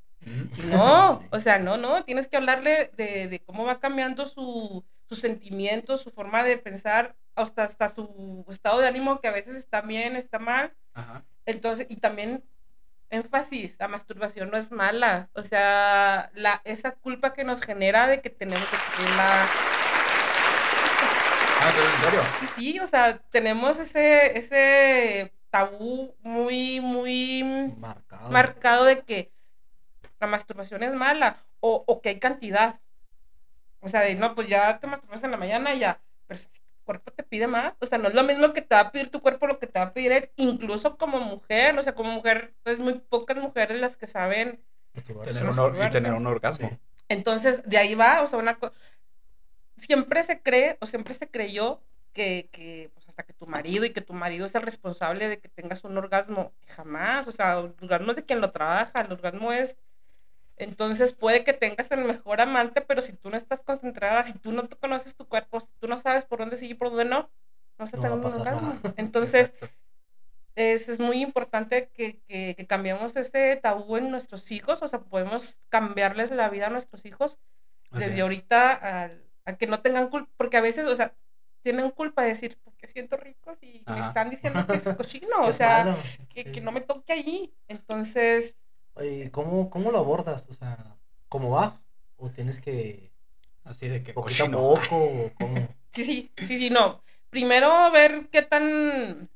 [0.70, 5.18] No, o sea, no, no, tienes que hablarle de, de cómo va cambiando su, sus
[5.18, 9.83] sentimientos, su forma de pensar, hasta, hasta su estado de ánimo, que a veces está
[9.83, 10.74] bien, está mal.
[10.94, 11.24] Ajá.
[11.46, 12.44] Entonces, y también
[13.11, 15.31] énfasis, la masturbación no es mala.
[15.35, 19.50] O sea, la, esa culpa que nos genera de que tenemos que la...
[21.61, 22.22] Ah, pero en serio.
[22.40, 27.42] Sí, sí, o sea, tenemos ese, ese tabú muy, muy
[27.79, 28.31] Marcado.
[28.31, 29.33] marcado de que
[30.25, 32.81] la masturbación es mala o, o que hay cantidad.
[33.81, 36.47] O sea, de no, pues ya te masturbas en la mañana y ya, pero si
[36.47, 38.93] tu cuerpo te pide más, o sea, no es lo mismo que te va a
[38.93, 41.95] pedir tu cuerpo lo que te va a pedir él, incluso como mujer, o sea,
[41.95, 44.65] como mujer, pues muy pocas mujeres las que saben.
[45.25, 46.69] Tener un, y tener un orgasmo.
[46.69, 46.79] Sí.
[47.09, 48.59] entonces, de ahí va, o sea, una
[49.77, 51.83] siempre se cree o siempre se creyó
[52.13, 55.41] que, que, pues, hasta que tu marido y que tu marido es el responsable de
[55.41, 59.13] que tengas un orgasmo, jamás, o sea, el orgasmo es de quien lo trabaja, el
[59.13, 59.77] orgasmo es...
[60.57, 64.53] Entonces puede que tengas el mejor amante, pero si tú no estás concentrada, si tú
[64.53, 67.05] no te conoces tu cuerpo, si tú no sabes por dónde sí y por dónde
[67.07, 67.31] no,
[67.79, 68.79] no se te va a pasar nada.
[68.97, 69.53] Entonces,
[70.55, 75.01] es, es muy importante que, que, que cambiemos este tabú en nuestros hijos, o sea,
[75.01, 77.38] podemos cambiarles la vida a nuestros hijos
[77.90, 78.23] Así desde es.
[78.23, 81.14] ahorita al- a, que no tengan culpa, porque a veces, o sea,
[81.62, 85.53] tienen culpa de decir, porque siento rico si me están diciendo que es cochino, o
[85.53, 85.85] sea,
[86.29, 87.55] que, que no me toque allí.
[87.69, 88.57] Entonces,
[88.94, 90.46] Oye, ¿cómo, ¿cómo lo abordas?
[90.48, 90.96] O sea,
[91.28, 91.83] ¿cómo va?
[92.16, 93.12] ¿O tienes que
[93.64, 94.96] Así de que poquito a poco?
[94.96, 95.68] ¿O cómo?
[95.92, 97.02] sí, sí, sí, sí, no.
[97.30, 99.28] Primero ver qué tan...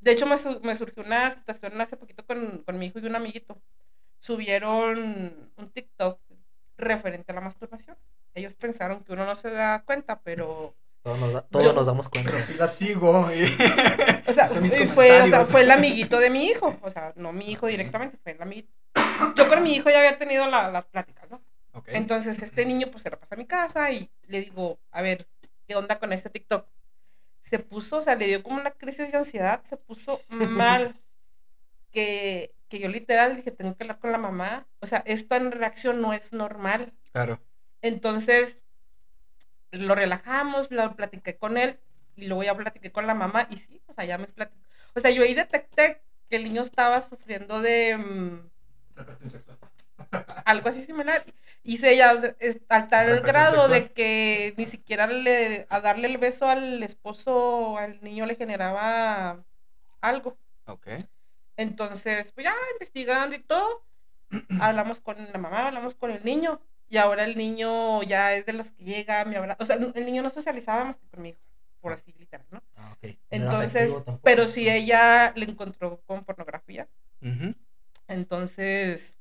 [0.00, 3.06] De hecho, me, su- me surgió una situación hace poquito con, con mi hijo y
[3.06, 3.56] un amiguito.
[4.18, 6.20] Subieron un TikTok
[6.76, 7.96] referente a la masturbación.
[8.34, 11.86] Ellos pensaron que uno no se da cuenta, pero Todos nos, da- todos Yo- nos
[11.86, 12.32] damos cuenta.
[12.42, 13.30] Sí la sigo.
[13.32, 13.44] y-
[14.28, 16.76] O sea, fue, o sea, fue el amiguito de mi hijo.
[16.82, 18.72] O sea, no mi hijo directamente, fue el amiguito.
[19.36, 21.42] Yo con mi hijo ya había tenido la- las pláticas, ¿no?
[21.72, 21.88] Ok.
[21.88, 25.26] Entonces, este niño, pues se la pasa a mi casa y le digo, a ver,
[25.66, 26.66] ¿qué onda con este TikTok?
[27.42, 30.94] Se puso, o sea, le dio como una crisis de ansiedad, se puso mal.
[31.92, 34.66] Que, que yo literal dije, tengo que hablar con la mamá.
[34.80, 36.92] O sea, esto en reacción no es normal.
[37.12, 37.40] Claro.
[37.80, 38.60] Entonces,
[39.70, 41.80] lo relajamos, lo platiqué con él
[42.16, 44.60] y luego ya platiqué con la mamá y sí, o sea, ya me platicó.
[44.94, 48.50] O sea, yo ahí detecté que el niño estaba sufriendo de mm.
[50.44, 51.24] Algo así similar.
[51.62, 51.98] Hice
[52.38, 57.78] es- al tal grado de que ni siquiera le, a darle el beso al esposo,
[57.78, 59.44] al niño le generaba
[60.00, 60.36] algo.
[60.66, 60.88] Ok.
[61.56, 63.82] Entonces, pues ya investigando y todo,
[64.60, 66.60] hablamos con la mamá, hablamos con el niño.
[66.88, 69.60] Y ahora el niño ya es de los que llega, me abraza.
[69.60, 71.38] O sea, el niño no socializaba más que conmigo,
[71.80, 72.62] por así literal, ¿no?
[72.76, 73.02] Ah, ok.
[73.02, 76.86] No era Entonces, pero si ella le encontró con pornografía,
[77.20, 77.54] Ujú.
[78.08, 79.16] Entonces,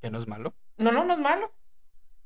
[0.00, 0.54] Que no es malo.
[0.76, 1.52] no, no, no es malo.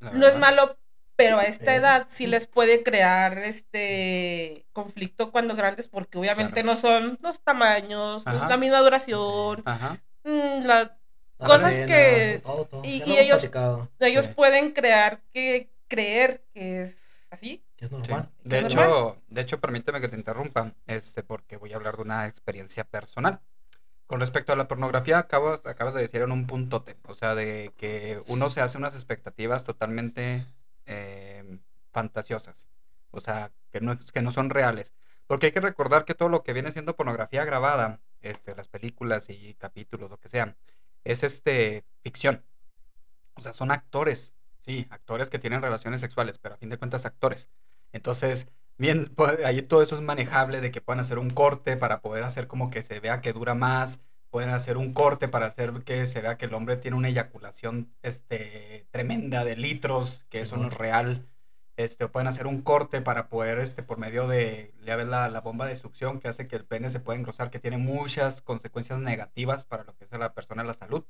[0.00, 0.76] No es malo,
[1.14, 6.66] pero a esta edad sí les puede crear este conflicto cuando grandes, porque obviamente Claro.
[6.74, 9.98] no son los tamaños, no es la misma duración, Ajá.
[10.24, 10.96] mm, la-
[11.38, 12.82] Las cosas que- todo, todo.
[12.84, 13.42] y- ellos-
[14.00, 14.30] ellos Sí.
[14.34, 17.62] pueden crear que creer que es así.
[17.76, 17.96] que es Sí.
[17.96, 18.28] normal.
[18.44, 22.02] De ¿Es hecho, de hecho, permíteme que te interrumpa, este, porque voy a hablar de
[22.02, 23.40] una experiencia personal.
[24.12, 27.72] Con respecto a la pornografía, acabas, acabas de decir en un puntote, o sea, de
[27.78, 30.44] que uno se hace unas expectativas totalmente
[30.84, 31.58] eh,
[31.92, 32.68] fantasiosas,
[33.10, 34.92] o sea, que no, que no son reales.
[35.26, 39.30] Porque hay que recordar que todo lo que viene siendo pornografía grabada, este, las películas
[39.30, 40.58] y capítulos, lo que sean,
[41.04, 42.44] es este, ficción.
[43.32, 47.06] O sea, son actores, sí, actores que tienen relaciones sexuales, pero a fin de cuentas
[47.06, 47.48] actores.
[47.92, 48.46] Entonces,
[48.78, 52.24] bien, pues, ahí todo eso es manejable de que puedan hacer un corte para poder
[52.24, 56.06] hacer como que se vea que dura más, pueden hacer un corte para hacer que
[56.06, 60.68] se vea que el hombre tiene una eyaculación este, tremenda de litros, que eso no
[60.68, 61.28] es real.
[61.76, 65.28] Este, o pueden hacer un corte para poder, este, por medio de, ya ves la,
[65.28, 68.42] la bomba de succión que hace que el pene se pueda engrosar, que tiene muchas
[68.42, 71.04] consecuencias negativas para lo que es la persona, la salud.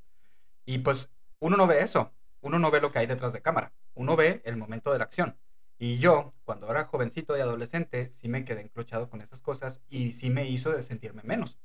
[0.64, 3.72] Y pues uno no ve eso, uno no ve lo que hay detrás de cámara,
[3.94, 5.36] uno ve el momento de la acción.
[5.84, 10.12] Y yo, cuando era jovencito y adolescente, sí me quedé encrochado con esas cosas y
[10.12, 11.58] sí me hizo de sentirme menos.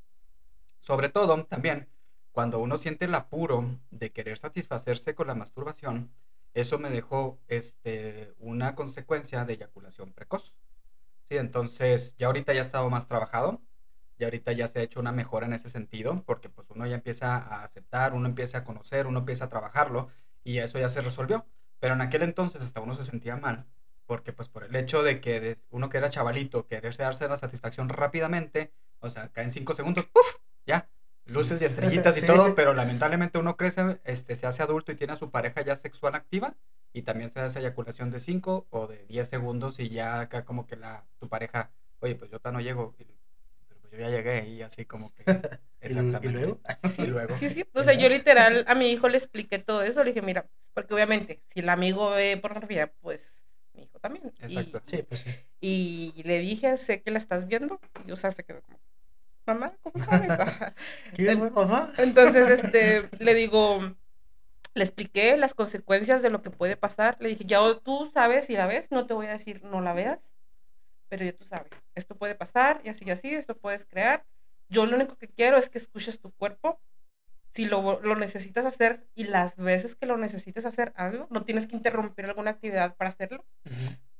[0.79, 1.87] Sobre todo, también,
[2.31, 6.11] cuando uno siente el apuro de querer satisfacerse con la masturbación,
[6.55, 10.55] eso me dejó este, una consecuencia de eyaculación precoz.
[11.25, 13.61] Sí, entonces ya ahorita ya he estado más trabajado,
[14.17, 16.95] ya ahorita ya se ha hecho una mejora en ese sentido, porque pues uno ya
[16.95, 20.07] empieza a aceptar, uno empieza a conocer, uno empieza a trabajarlo
[20.43, 21.45] y eso ya se resolvió.
[21.79, 23.67] Pero en aquel entonces hasta uno se sentía mal,
[24.07, 27.89] porque pues por el hecho de que uno que era chavalito, quererse darse la satisfacción
[27.89, 30.25] rápidamente, o sea, caen cinco segundos, ¡puf!
[30.65, 30.89] Ya,
[31.25, 32.27] luces y estrellitas y Sí.
[32.27, 35.75] todo, pero lamentablemente uno crece, este, se hace adulto y tiene a su pareja ya
[35.75, 36.55] sexual activa
[36.93, 40.65] y también se hace eyaculación de 5 o de 10 segundos y ya acá como
[40.65, 43.05] que la, tu pareja, oye, pues yo no llego, y-
[43.67, 45.23] pero pues yo ya llegué y así como que...
[45.81, 46.59] ¿Y, y luego?
[46.97, 47.37] Y luego.
[47.37, 47.63] Sí, sí.
[47.73, 50.03] O sea, yo literal a mi hijo le expliqué todo eso.
[50.03, 53.36] Le dije, mira, porque obviamente, si el amigo ve pornografía, pues
[54.09, 54.33] mi hijo también.
[54.39, 54.81] Y- Exacto.
[54.85, 55.31] Sí, pues sí.
[55.59, 57.79] Y, le dije, sé que la estás viendo.
[58.05, 58.79] Y o sea, se quedó como,
[59.45, 60.29] mamá, ¿cómo sabes?
[61.15, 61.93] ¿Qué, mamá?
[61.97, 63.79] Entonces, este, le digo,
[64.75, 67.17] Le expliqué las consecuencias de lo que puede pasar.
[67.19, 69.93] Le dije, ya tú sabes si la ves, no te voy a decir no la
[69.93, 70.19] veas,
[71.09, 74.25] pero ya tú sabes, esto puede pasar y así y así, esto puedes crear.
[74.69, 76.79] Yo lo único que quiero es que escuches tu cuerpo.
[77.57, 81.25] Si lo, lo necesitas hacer y las veces que lo necesites hacer, hazlo.
[81.31, 83.43] No tienes que interrumpir alguna actividad para hacerlo,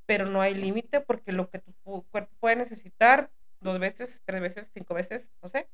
[0.08, 1.72] pero no hay límite porque lo que tu
[2.10, 5.70] cuerpo puede necesitar, dos veces, tres veces, cinco veces, no sé,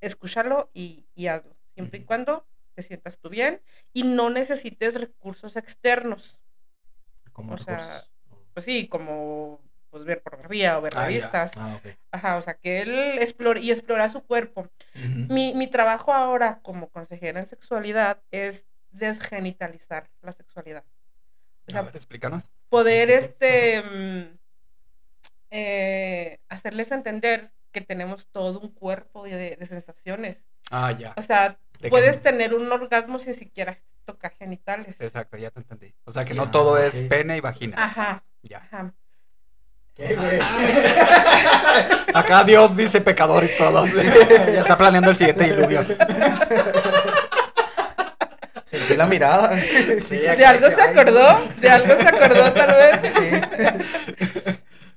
[0.00, 1.54] escúchalo y, y hazlo.
[1.74, 3.60] Siempre y cuando te sientas tú bien
[3.92, 6.40] y no necesites recursos externos.
[7.34, 8.10] Como O sea, recursos.
[8.54, 9.60] Pues sí, como
[9.90, 11.52] pues, ver pornografía o ver Ah, revistas.
[11.56, 11.78] Ah.
[12.12, 14.68] Ajá, o sea, que él explore y explora su cuerpo.
[15.28, 20.84] Mi, mi trabajo ahora como consejera en sexualidad es desgenitalizar la sexualidad.
[21.68, 22.50] O sea, A ver, explícanos.
[22.68, 24.38] poder este mm,
[25.50, 30.44] eh, hacerles entender que tenemos todo un cuerpo de, de sensaciones.
[30.70, 31.14] Ah, ya.
[31.16, 35.00] O sea, De que- puedes tener un orgasmo sin siquiera tocar genitales.
[35.00, 35.94] Exacto, ya te entendí.
[36.04, 37.08] O sea, que Sí, no ah, todo es ok.
[37.08, 37.76] pene y vagina.
[37.78, 38.58] Ajá, Ya.
[38.58, 38.92] ajá.
[40.06, 40.40] ¿Qué, güey?
[42.14, 43.84] Acá Dios dice pecador y todo.
[43.86, 45.84] ya está planeando el siguiente diluvio.
[48.64, 49.56] Sentí la mirada.
[49.58, 51.40] Sí, ¿De algo se acordó?
[51.60, 53.12] ¿De algo se acordó tal vez?
[53.14, 54.56] Sí.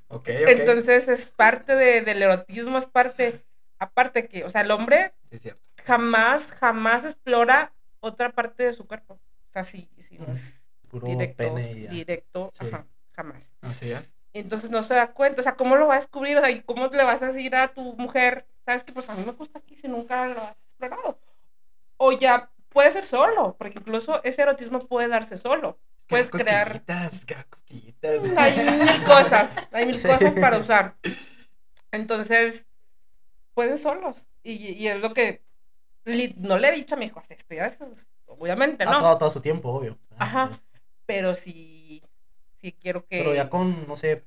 [0.10, 0.48] Ok, ok.
[0.50, 3.44] Entonces es parte de- del erotismo, es parte,
[3.80, 5.52] aparte que, o sea, el hombre Sí,
[5.84, 9.16] jamás, jamás explora otra parte de su cuerpo.
[9.16, 11.90] O sea, si, si no es Puro directo, pene y ya.
[11.90, 12.68] directo, Sí.
[12.68, 12.86] ajá,
[13.16, 13.52] jamás.
[13.62, 14.02] Así es.
[14.34, 16.38] Entonces no se da cuenta, o sea, ¿cómo lo va a descubrir?
[16.38, 19.14] O sea, ¿y cómo le vas a decir a tu mujer, sabes que pues a
[19.14, 21.20] mí me gusta aquí si nunca lo has explorado?
[21.98, 25.78] O ya puede ser solo, porque incluso ese erotismo puede darse solo.
[26.08, 26.84] Puedes crear
[27.50, 28.20] cosquillitas.
[28.38, 30.96] hay mil cosas, hay mil cosas para usar.
[31.92, 32.66] Entonces,
[33.54, 34.26] pueden solos.
[34.44, 35.42] Y, y es lo que
[36.38, 37.90] no le he dicho a mi hijo, esto,
[38.28, 39.00] obviamente, Ah, ¿no?
[39.00, 39.98] todo, todo su tiempo, obvio.
[40.18, 40.60] Ajá.
[41.06, 41.73] Pero sí,
[42.64, 43.18] sí quiero que...
[43.20, 44.24] Pero ya con, no sé,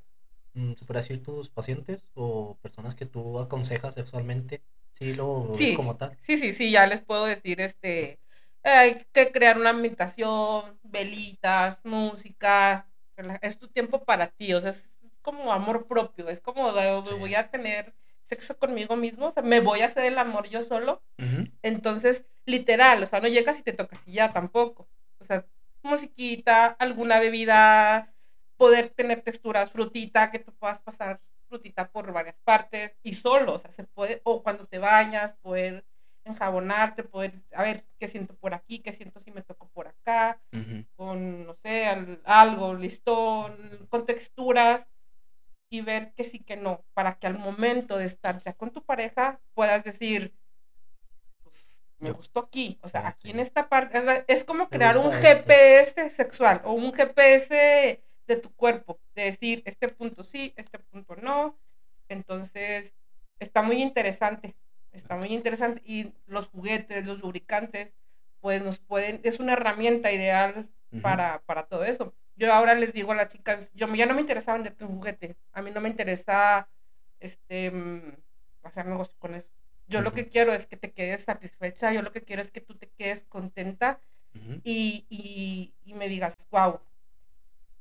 [0.53, 5.75] mm, decir tus pacientes o personas que tú aconsejas sexualmente, sí lo Sí.
[5.75, 6.17] como tal.
[6.23, 8.21] Sí, sí, sí, ya les puedo decir, este,
[8.63, 12.87] hay que crear una ambientación, velitas, música,
[13.41, 14.91] es tu tiempo para ti, o sea, es
[15.23, 17.15] como amor propio, es como de, Sí.
[17.15, 17.95] voy a tener
[18.29, 21.03] sexo conmigo mismo, o sea, me voy a hacer el amor yo solo,
[21.63, 25.47] entonces, literal, o sea, no llegas y te tocas y ya tampoco, o sea,
[25.83, 28.13] musiquita, alguna bebida,
[28.57, 33.59] poder tener texturas, frutita, que tú puedas pasar frutita por varias partes y solo, o
[33.59, 35.85] sea, se puede, o cuando te bañas, poder
[36.25, 40.41] enjabonarte, poder, a ver, qué siento por aquí, qué siento si me toco por acá,
[40.53, 40.85] Ujú.
[40.97, 44.89] con, no sé, al- algo, listón, con texturas
[45.71, 48.85] y ver que sí, que no, para que al momento de estar ya con tu
[48.85, 50.35] pareja puedas decir,
[51.45, 53.31] pues, me Yo- gustó aquí, o sea, Ah, aquí sí.
[53.31, 55.21] en esta parte, o sea, es como crear un esto.
[55.21, 61.17] GPS sexual o un GPS de tu cuerpo, de decir, este punto sí, este punto
[61.17, 61.59] no,
[62.09, 62.95] entonces
[63.39, 64.57] está muy interesante,
[64.93, 67.95] está muy interesante y los juguetes, los lubricantes,
[68.41, 70.69] pues nos pueden, es una herramienta ideal
[71.03, 72.15] para, para todo eso.
[72.37, 75.37] Yo ahora les digo a las chicas, yo ya no me interesa venderte un juguete,
[75.53, 76.69] a mí no me interesa
[77.21, 78.17] este mm,
[78.63, 79.51] hacer negocio con eso.
[79.89, 82.61] Yo lo que quiero es que te quedes satisfecha, yo lo que quiero es que
[82.61, 84.01] tú te quedes contenta
[84.65, 86.81] y, y me digas, wow.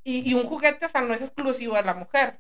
[0.06, 2.40] Y, y un juguete, o sea, no es exclusivo de la mujer,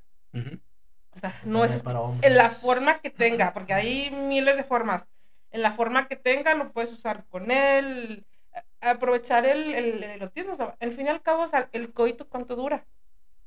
[1.11, 5.07] o sea, no es para en la forma que tenga, porque hay miles de formas.
[5.51, 8.25] En la forma que tenga, lo puedes usar con él,
[8.81, 10.53] aprovechar el, el, el erotismo.
[10.53, 12.85] O sea, al fin y al cabo, o sea, el coito, ¿cuánto dura?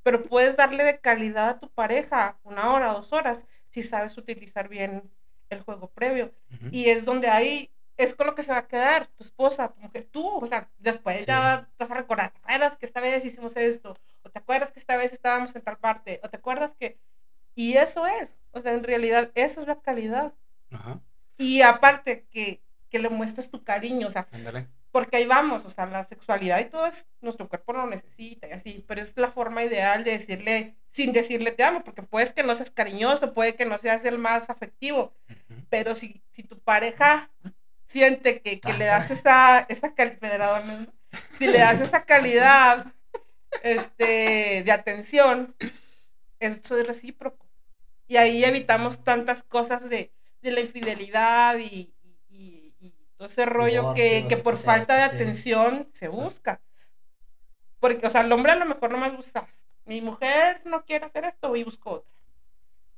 [0.02, 4.68] Pero puedes darle de calidad a tu pareja una hora, dos horas, si sabes utilizar
[4.68, 5.10] bien
[5.50, 6.32] el juego previo.
[6.72, 9.80] Y es donde ahí, es con lo que se va a quedar tu esposa, tu
[9.80, 10.26] mujer, tú.
[10.26, 11.24] O sea, después Sí.
[11.26, 13.96] ya vas a recordar, ¿te acuerdas que esta vez hicimos esto?
[14.22, 16.20] ¿O te acuerdas que esta vez estábamos en tal parte?
[16.24, 16.98] ¿O te acuerdas que...?
[17.54, 20.32] Y eso es, o sea, en realidad, esa es la calidad.
[20.70, 21.00] Ajá.
[21.36, 24.68] Y aparte que, que le muestres tu cariño, o sea, Ándale.
[24.92, 28.52] porque ahí vamos, o sea, la sexualidad y todo es, nuestro cuerpo lo necesita y
[28.52, 32.44] así, pero es la forma ideal de decirle, sin decirle te amo, porque puedes que
[32.44, 35.12] no seas cariñoso, puede que no seas el más afectivo,
[35.68, 37.28] pero si, si tu pareja
[37.88, 40.88] siente que, que le das esa, esa calidad,
[41.32, 42.94] si le das esa calidad
[43.62, 45.56] este, de atención,
[46.40, 47.46] eso es recíproco.
[48.08, 51.94] Y ahí evitamos tantas cosas de, de la infidelidad y,
[52.30, 55.12] y- y- todo ese rollo que, que por etc, falta de etc.
[55.14, 56.62] atención se busca.
[57.80, 59.46] Porque, o sea, el hombre a lo mejor no más busca,
[59.86, 62.12] mi mujer no quiere hacer esto, y busco otra.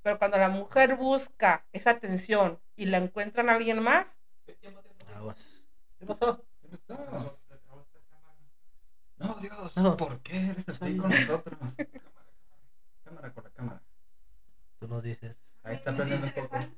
[0.03, 4.19] Pero cuando la mujer busca esa atención y la encuentra en alguien más,
[4.61, 4.81] Tiempo.
[5.15, 5.65] Aguas.
[5.99, 6.45] ¿Qué pasó?
[9.19, 9.97] No, Dios, No.
[9.97, 11.59] ¿por qué eres así con nosotros?
[13.05, 13.83] Cámara con la cámara.
[14.79, 15.39] Tú nos dices.
[15.63, 16.57] Ahí está prendiendo un poco.
[16.57, 16.73] Ahí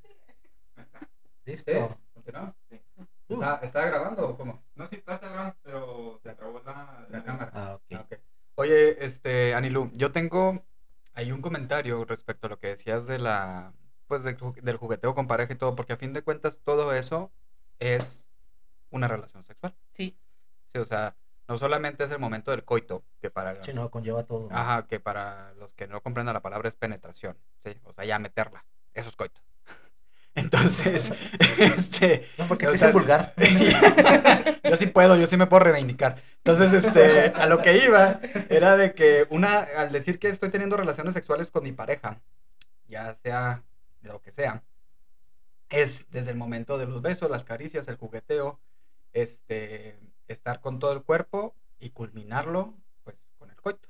[0.77, 1.09] está.
[1.45, 1.73] Listo.
[1.73, 1.95] ¿Sí?
[2.15, 2.55] ¿Continuamos?
[2.69, 2.81] Sí.
[3.29, 3.35] Uh.
[3.35, 4.63] ¿Está, ¿Está grabando o cómo?
[4.75, 7.51] No, sí, está grabando, pero se acabó la, La cámara.
[7.55, 7.83] Ah, ok.
[7.95, 8.19] Ah, ok.
[8.57, 10.65] Oye, este, Anilu, yo tengo
[11.15, 13.73] ahí un comentario respecto a lo que decías de la,
[14.09, 17.33] pues, del jugueteo con pareja y todo, porque a fin de cuentas todo eso
[17.83, 18.25] es
[18.90, 19.75] una relación sexual.
[19.92, 20.16] Sí.
[20.73, 21.16] Sí, o sea,
[21.49, 24.49] no solamente es el momento del coito, que para, Sí, no, conlleva todo.
[24.49, 24.57] ¿no?
[24.57, 28.18] ajá, que para los que no comprendan la palabra es penetración, sí, o sea, ya
[28.18, 28.64] meterla,
[28.95, 29.40] eso es coito.
[30.35, 31.12] Entonces,
[31.59, 33.35] este, No, porque te dicen vulgar.
[34.64, 36.23] yo sí puedo, yo sí me puedo reivindicar.
[36.38, 40.77] Entonces, este, a lo que iba era de que una, al decir que estoy teniendo
[40.77, 42.21] relaciones sexuales con mi pareja,
[42.87, 43.62] ya sea
[44.03, 44.62] lo que sea,
[45.73, 48.61] es desde el momento de los besos, las caricias, el jugueteo,
[49.13, 53.89] este, estar con todo el cuerpo y culminarlo, pues, con el coito.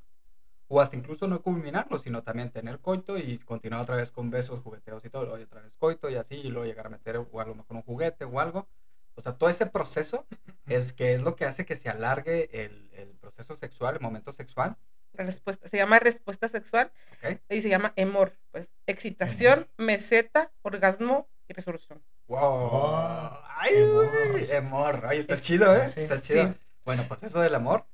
[0.68, 4.62] O hasta incluso no culminarlo, sino también tener coito y continuar otra vez con besos,
[4.62, 7.40] jugueteos y todo, luego otra vez coito y así, y luego llegar a meter o
[7.40, 8.68] a lo mejor un juguete o algo.
[9.14, 10.24] O sea, todo ese proceso
[10.66, 14.32] es que es lo que hace que se alargue el, el proceso sexual, el momento
[14.32, 14.76] sexual.
[15.14, 16.90] Respuesta, se llama respuesta sexual
[17.50, 18.32] y se llama emor.
[18.50, 22.02] Pues excitación, meseta, orgasmo y resolución.
[22.28, 22.38] ¡Wow!
[22.42, 24.30] Oh, ¡Ay, amor.
[24.32, 24.56] güey!
[24.56, 25.02] Amor.
[25.06, 25.86] Ay, está Es- chido, ¿eh?
[25.88, 26.48] sí, está chido.
[26.48, 26.54] sí.
[26.84, 27.84] Bueno, pues eso del amor,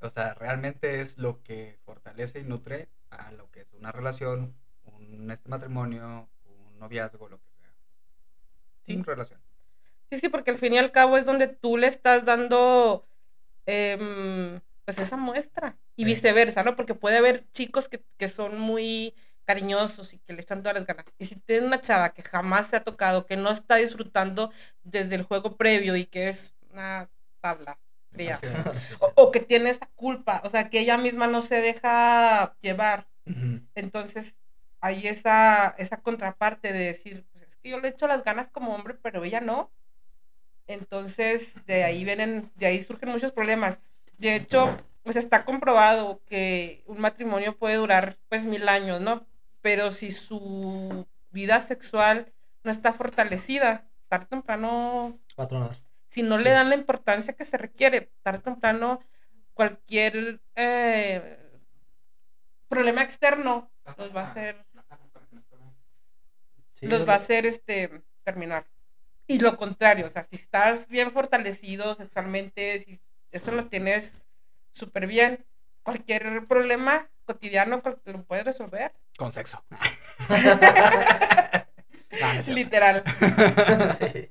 [0.00, 4.54] o sea, realmente es lo que fortalece y nutre a lo que es una relación,
[4.84, 7.70] un este matrimonio, un noviazgo, lo que sea.
[8.86, 8.94] Sí.
[8.96, 9.40] Una relación.
[10.10, 13.04] Sí, sí, porque al fin y al cabo es donde tú le estás dando
[13.66, 16.06] em, pues esa muestra y Sí.
[16.06, 16.76] viceversa, ¿no?
[16.76, 19.14] Porque puede haber chicos que, que son muy
[19.50, 21.06] cariñosos y que le echan todas las ganas.
[21.18, 24.52] Y si tiene una chava que jamás se ha tocado, que no está disfrutando
[24.84, 27.10] desde el juego previo y que es una
[27.40, 27.78] tabla
[28.12, 28.38] fría,
[29.00, 33.08] o, o que tiene esa culpa, o sea, que ella misma no se deja llevar,
[33.74, 34.34] entonces
[34.80, 38.74] hay esa, esa contraparte de decir, pues es que yo le echo las ganas como
[38.74, 39.72] hombre, pero ella no.
[40.66, 43.80] Entonces, de ahí vienen, de ahí surgen muchos problemas.
[44.18, 49.26] De hecho, pues está comprobado que un matrimonio puede durar pues mil años, ¿no?
[49.62, 52.32] Pero si su vida sexual
[52.64, 55.76] no está fortalecida, tarde o temprano, Va a tronar.
[56.08, 56.44] si no Sí.
[56.44, 59.00] le dan la importancia que se requiere, tarde o temprano,
[59.54, 61.38] cualquier eh,
[62.68, 64.64] problema externo los va a hacer
[66.74, 68.66] Sí, los va a hacer este terminar.
[69.26, 74.14] Y lo contrario, o sea, si estás bien fortalecido sexualmente, si eso lo tienes
[74.72, 75.46] súper bien,
[75.82, 78.92] cualquier problema cotidiano cual- lo puedes resolver.
[79.16, 79.62] Con sexo.
[82.20, 82.52] No.
[82.54, 83.04] Literal.
[83.98, 84.30] Sí.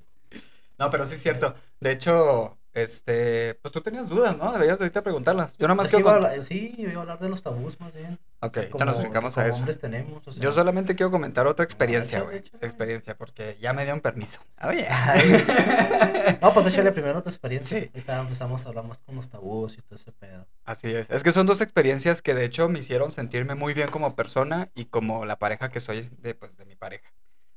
[0.78, 1.54] No, pero sí es cierto.
[1.80, 4.52] De hecho, este, pues tú tenías dudas, ¿no?
[4.52, 5.58] Deberías de ahorita preguntarlas.
[5.58, 6.20] Yo nada más Es que quiero...
[6.20, 8.20] con- sí, yo iba a hablar de los tabús más bien.
[8.42, 9.66] Ok, ahorita nos como- que a eso.
[9.80, 12.44] tenemos, o sea, Yo solamente quiero comentar otra experiencia, échale, güey.
[12.62, 14.40] Experiencia, porque ya me dieron permiso.
[14.64, 14.88] Oye.
[16.42, 17.80] No, pues échale primero tu experiencia.
[17.80, 17.90] Sí.
[17.94, 20.48] Ahorita empezamos a hablar más con los tabús y todo ese pedo.
[20.64, 21.10] Así es.
[21.10, 24.70] Es que son dos experiencias que de hecho me hicieron sentirme muy bien como persona
[24.76, 27.12] y como la pareja que soy de, pues, de mi pareja.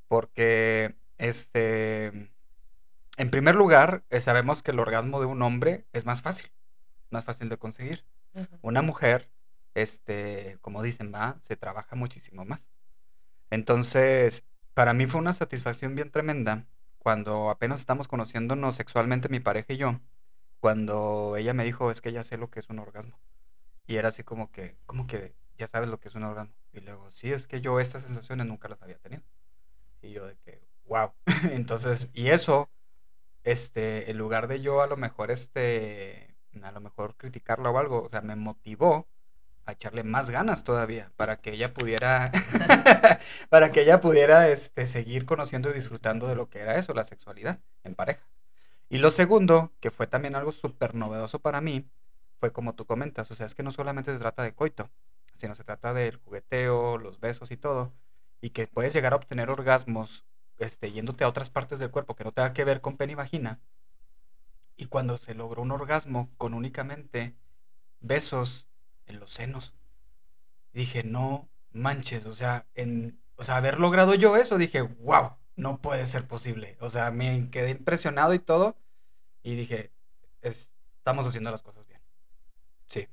[0.09, 2.07] Porque, este,
[3.19, 6.51] en primer lugar, eh, sabemos que el orgasmo de un hombre es más fácil,
[7.11, 8.05] más fácil de conseguir.
[8.63, 9.29] Una mujer,
[9.75, 12.69] este, como dicen, va, se trabaja muchísimo más.
[13.51, 16.67] Entonces, para mí fue una satisfacción bien tremenda
[16.99, 20.01] cuando apenas estamos conociéndonos sexualmente mi pareja y yo,
[20.61, 23.19] cuando ella me dijo, es que ya sé lo que es un orgasmo.
[23.87, 26.55] Y era así como que, como que ya sabes lo que es un orgasmo.
[26.73, 29.23] Y luego, sí, es que yo estas sensaciones nunca las había tenido.
[30.03, 31.13] Y yo de que, wow.
[31.53, 32.71] Entonces, y eso,
[33.45, 38.03] este, en lugar de yo a lo mejor, este, a lo mejor criticarla o algo,
[38.05, 39.09] o sea, me motivó
[39.65, 42.33] a echarle más ganas todavía para que ella pudiera,
[43.49, 47.05] para que ella pudiera, este, seguir conociendo y disfrutando de lo que era eso, la
[47.05, 48.27] sexualidad en pareja.
[48.89, 51.89] Y lo segundo, que fue también algo súper novedoso para mí,
[52.41, 54.91] fue como tú comentas, o sea, es que no solamente se trata de coito,
[55.37, 57.93] sino se trata del jugueteo, los besos y todo,
[58.41, 60.25] y que puedes llegar a obtener orgasmos
[60.59, 63.17] este, yéndote a otras partes del cuerpo que no tenga que ver con pene y
[63.17, 63.61] vagina.
[64.77, 67.35] Y cuando se logró un orgasmo con únicamente
[68.01, 68.67] besos
[69.07, 69.75] en los senos,
[70.73, 75.79] dije, no manches, o sea, en, o sea, haber logrado yo eso, dije, wow, no
[75.79, 76.77] puede ser posible.
[76.81, 78.77] O sea, me quedé impresionado y todo,
[79.43, 79.91] y dije,
[80.43, 82.01] "Es- estamos haciendo las cosas bien.
[82.89, 83.09] Sí.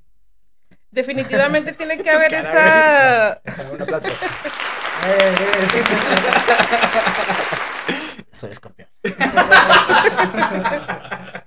[0.90, 2.32] Definitivamente tiene que haber.
[2.34, 3.40] Eh,
[8.32, 8.88] Soy escorpión.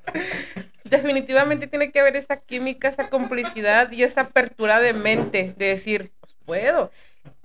[0.94, 6.14] definitivamente tiene que haber esta química, esta complicidad y esta apertura de mente, de decir,
[6.22, 6.92] pues puedo.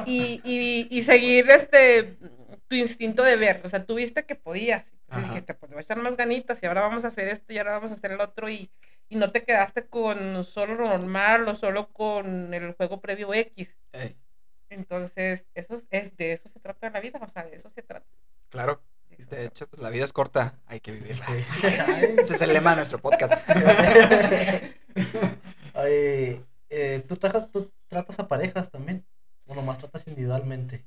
[0.04, 2.18] Y, y, y seguir este
[2.68, 5.80] tu instinto de ver, o sea, tú viste que podías, entonces dijiste, pues le voy
[5.80, 8.12] a echar más ganitas y ahora vamos a hacer esto y ahora vamos a hacer
[8.12, 8.70] el otro y,
[9.08, 13.76] y no te quedaste con solo lo normal o solo con el juego previo X.
[13.92, 14.16] Ey,
[14.70, 17.82] Entonces, eso es, es- de eso se trata la vida, o sea, de eso se
[17.82, 18.06] trata.
[18.50, 18.82] claro.
[19.26, 21.26] De eso hecho, pues la vida es corta, hay que vivirla.
[21.26, 21.32] Sí.
[22.18, 23.34] Ese es el lema de nuestro podcast.
[26.70, 29.06] Eh, ¿tú, trajas, ¿tú tratas a parejas también?
[29.46, 30.84] ¿O nomás tratas individualmente?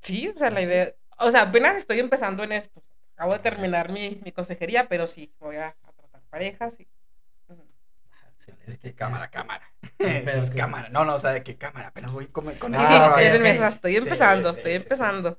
[0.00, 0.66] Sí, o sea, la ¿Sí?
[0.66, 2.82] idea, o sea, apenas estoy empezando en esto.
[3.16, 6.84] Acabo de terminar mi, mi consejería, pero sí, voy a, a tratar parejas y...
[7.48, 7.56] De
[8.52, 8.78] Excelente.
[8.78, 9.72] que cámara, Este, cámara.
[9.98, 10.88] pero Es que- cámara.
[10.90, 11.88] No, no, o sea, de qué cámara.
[11.88, 14.76] Apenas voy con, con Sí, Ah, sí, estoy Sí, empezando, sí, estoy sí.
[14.76, 15.38] empezando.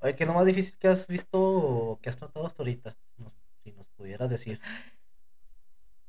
[0.00, 2.96] Oye, ¿qué es lo más difícil que has visto o que has tratado hasta ahorita?
[3.16, 3.32] No,
[3.62, 4.60] si nos pudieras decir.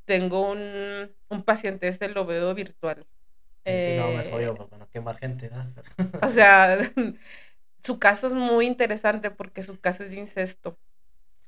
[0.05, 3.07] Tengo un, un paciente, este lo veo virtual.
[3.65, 5.49] Sí, sí, no, me Eh, soy yo, para no quemar gente.
[6.21, 6.77] O sea,
[7.83, 10.79] su caso es muy interesante porque su caso es de incesto.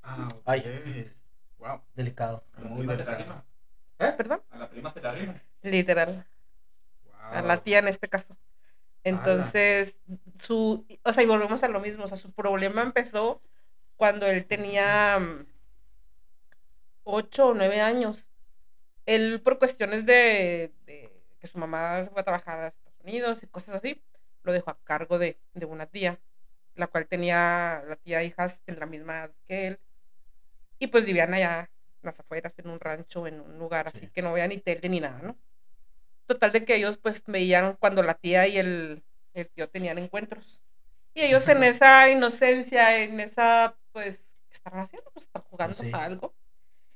[0.04, 0.46] Ah, ok.
[0.46, 1.12] Ay.
[1.58, 1.82] Wow.
[1.96, 2.46] Delicado.
[2.54, 3.46] A la Muy prima se la delicado.
[4.00, 4.14] ¿Eh?
[4.18, 4.41] ¿Perdón?
[4.52, 5.36] A la prima se la rima.
[5.64, 6.26] Literal.
[7.32, 8.38] a la tía en este caso.
[9.04, 9.97] Entonces,
[10.39, 13.41] su, o sea, y volvemos a lo mismo, o sea, su problema empezó
[13.97, 15.45] cuando él tenía mm,
[17.04, 18.28] ocho o nueve años.
[19.06, 23.43] Él, por cuestiones de, de que su mamá se fue a trabajar a Estados Unidos
[23.43, 24.04] y cosas así,
[24.43, 26.22] lo dejó a cargo de, de una tía,
[26.76, 29.80] la cual tenía, la tía hijas de la misma edad que él,
[30.80, 34.12] y pues vivían allá en las afueras, en un rancho, en un lugar así Sí.
[34.12, 35.38] que no había ni tele ni nada, ¿no?
[36.26, 39.04] Total de que ellos pues veían cuando la tía y el,
[39.34, 40.62] el tío tenían encuentros.
[41.14, 45.12] Y ellos en esa inocencia, en esa, pues, ¿qué estaban haciendo?
[45.12, 45.92] Pues están jugando sí.
[45.94, 46.34] a algo.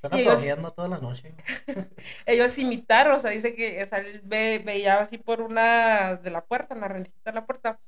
[0.02, 1.34] Están ellos- toda la noche.
[2.26, 6.30] Ellos imitaron, o sea, dice que o sea, él ve- veía así por una de
[6.30, 7.80] la puerta, en la rendijita de la puerta,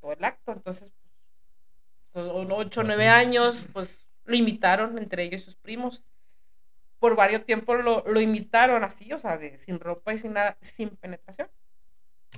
[0.00, 0.52] todo el acto.
[0.52, 0.92] Entonces,
[2.12, 6.04] pues, ocho o Pues nueve años, pues lo imitaron entre ellos y sus primos.
[7.04, 10.56] Por varios tiempos lo, lo imitaron así, o sea, de, sin ropa y sin nada,
[10.62, 11.50] sin penetración.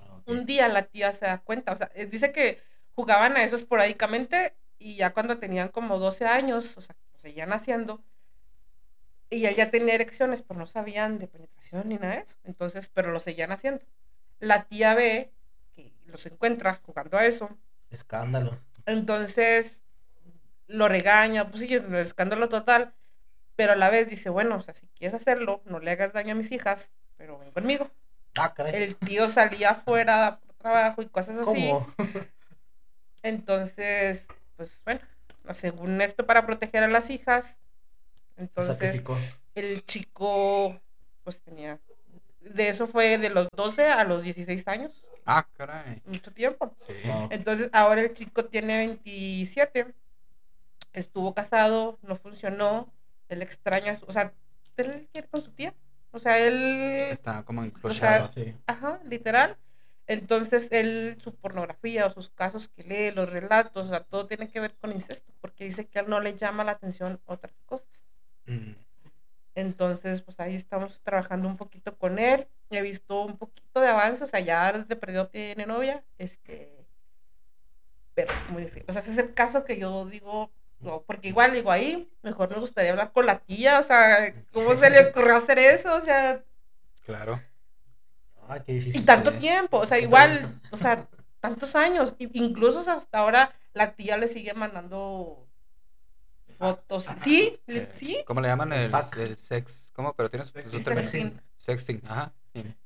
[0.02, 0.18] Ah.
[0.26, 2.60] Un día la tía se da cuenta, o sea, eh, dice que
[2.96, 8.02] jugaban a eso esporádicamente y ya cuando tenían como 12 años, o sea, seguían haciendo,
[9.30, 12.90] y él ya tenía erecciones, pero no sabían de penetración ni nada de eso, entonces,
[12.92, 13.84] pero lo seguían haciendo.
[14.40, 15.30] La tía ve
[15.76, 17.56] que los encuentra jugando a eso,
[17.90, 18.58] Escándalo.
[18.84, 19.84] entonces
[20.66, 22.95] lo regaña, pues sí, el escándalo total,
[23.56, 26.32] pero a la vez dice, bueno, o sea, si quieres hacerlo, no le hagas daño
[26.32, 27.90] a mis hijas, pero ven conmigo.
[28.36, 28.52] Ah.
[28.72, 31.70] El tío salía afuera por trabajo y cosas así.
[31.70, 31.86] ¿Cómo?
[33.22, 34.26] Entonces,
[34.56, 35.00] pues bueno,
[35.52, 37.56] según esto para proteger a las hijas,
[38.36, 39.16] entonces sacrificó.
[39.54, 40.78] el chico
[41.24, 41.80] pues tenía,
[42.40, 44.92] de eso fue de los 12 a los 16 años,
[45.24, 46.00] Ah, caray.
[46.04, 46.76] mucho tiempo.
[46.86, 46.92] Sí.
[47.30, 49.92] Entonces ahora el chico tiene 27,
[50.92, 52.92] estuvo casado, no funcionó,
[53.28, 54.32] él extraña, su- o sea,
[54.76, 55.74] él quiere con su tía,
[56.10, 56.54] o sea, él
[57.10, 58.30] Está como sea, encrochado.
[58.34, 58.54] Sí.
[58.66, 59.56] Ajá, literal.
[60.08, 64.48] Entonces, él, su pornografía o sus casos que lee, los relatos, o sea, todo tiene
[64.48, 67.52] que ver con incesto, porque dice que a él no le llama la atención otras
[67.66, 68.04] cosas.
[68.46, 68.72] Mm.
[69.56, 72.46] Entonces, pues ahí estamos trabajando un poquito con él.
[72.70, 76.86] He visto un poquito de avance, o sea, ya desde perdido tiene novia, este,
[78.14, 78.84] pero es muy difícil.
[78.88, 80.50] O sea, ese es el caso que yo digo,
[80.80, 84.74] no, porque igual digo ahí, mejor me gustaría hablar con la tía, o sea, ¿cómo
[84.74, 85.94] se le ocurrió hacer eso?
[85.96, 86.42] O sea,
[87.04, 87.40] Claro.
[88.48, 89.00] Ay, qué difícil.
[89.00, 91.08] Y tanto tiempo, o sea, igual, o sea,
[91.40, 92.14] tantos años.
[92.18, 95.46] y- Incluso hasta ahora la tía le sigue mandando
[96.58, 97.04] fotos.
[97.20, 98.22] Sí, le- sí.
[98.26, 98.90] ¿Cómo le llaman el,
[99.36, 99.90] sex?
[99.94, 100.14] ¿Cómo?
[100.14, 100.82] Pero tienes su Sexting.
[100.84, 101.02] término.
[101.08, 101.40] Sexting.
[101.56, 102.32] Sexting, ajá.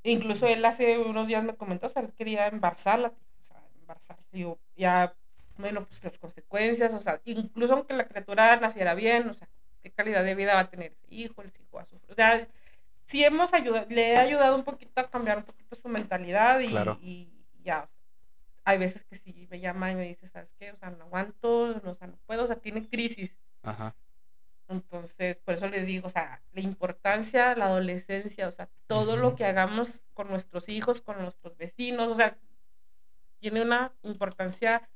[0.03, 4.19] Incluso él hace unos días me comentó, o sea, él quería embarazarla, o sea, embarazar.
[4.33, 5.15] Y yo, ya,
[5.61, 9.49] bueno, pues las consecuencias, o sea, incluso aunque la criatura naciera bien, o sea,
[9.83, 12.11] qué calidad de vida va a tener ese hijo, el hijo va a sufrir.
[12.11, 12.47] O sea,
[13.07, 16.69] sí hemos ayudado, le he ayudado un poquito a cambiar un poquito su mentalidad y,
[16.69, 16.99] Claro.
[17.01, 17.33] y
[17.63, 17.89] ya.
[18.65, 20.71] Hay veces que sí me llama y me dice, ¿sabes qué?
[20.71, 23.35] O sea, no aguanto, no, o sea, no puedo, o sea, tiene crisis.
[23.63, 23.97] Ajá.
[24.69, 29.29] Entonces, por eso les digo, o sea, la importancia, la adolescencia, o sea, todo lo
[29.29, 29.37] Ujú.
[29.39, 32.39] que hagamos con nuestros hijos, con nuestros vecinos, o sea,
[33.41, 34.89] tiene una importancia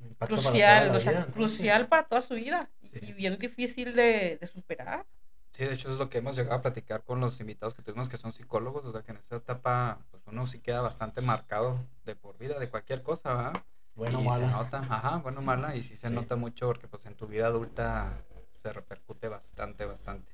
[0.00, 2.98] Impacto para toda crucial, la o sea, vida, crucial para toda su vida y- Sí.
[3.02, 5.06] y bien difícil de, de superar.
[5.52, 8.08] Sí, de hecho es lo que hemos llegado a platicar con los invitados que tuvimos
[8.08, 11.84] que son psicólogos, o sea que en esta etapa pues uno sí queda bastante marcado
[12.04, 13.64] de por vida de cualquier cosa, ¿verdad?
[13.94, 14.46] Bueno, y mala.
[14.46, 16.14] se nota, ajá, bueno o mala, y sí se Sí.
[16.14, 18.22] nota mucho porque pues en tu vida adulta
[18.62, 20.32] se repercute bastante, bastante.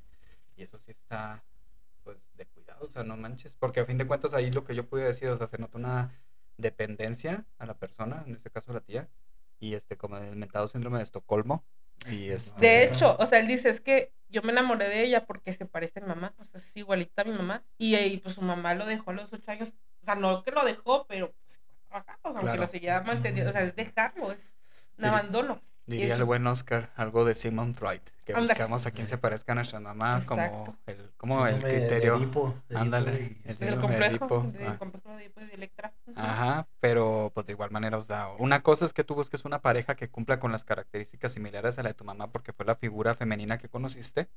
[0.57, 1.43] Y eso sí está,
[2.03, 3.55] pues, de cuidado, o sea, no manches.
[3.59, 5.79] Porque a fin de cuentas ahí lo que yo pude decir, o sea, se nota
[5.79, 6.13] una
[6.59, 9.09] dependencia a la persona, en este caso a la tía,
[9.59, 11.65] y este, como el mentado síndrome de Estocolmo.
[12.11, 12.61] Y este...
[12.61, 15.65] De hecho, o sea, él dice, es que yo me enamoré de ella porque se
[15.65, 17.65] parece a mi mamá, o sea, es igualita a mi mamá.
[17.79, 20.51] Y, y pues su mamá lo dejó a los ocho años, o sea, no que
[20.51, 24.53] lo dejó, pero pues, o sea, aunque lo seguía manteniendo, o sea, es dejarlo, es
[24.99, 25.63] un abandono.
[25.87, 28.55] Diría es- el buen Oscar, algo de Sigmund Freud, que Anda.
[28.55, 32.17] buscamos a quien se parezca a nuestra mamá como el, como el Síndrome de criterio.
[32.17, 33.81] Edipo, de Ándale, el Es el síndrome de
[34.19, 34.79] complejo, Edipo, de, ah.
[34.79, 35.93] complejo de Edipo y de Electra.
[36.17, 39.61] Ajá, pero pues de igual manera, o sea, una cosa es que tú busques una
[39.61, 42.77] pareja que cumpla con las características similares a la de tu mamá porque fue la
[42.77, 44.29] figura femenina que conociste.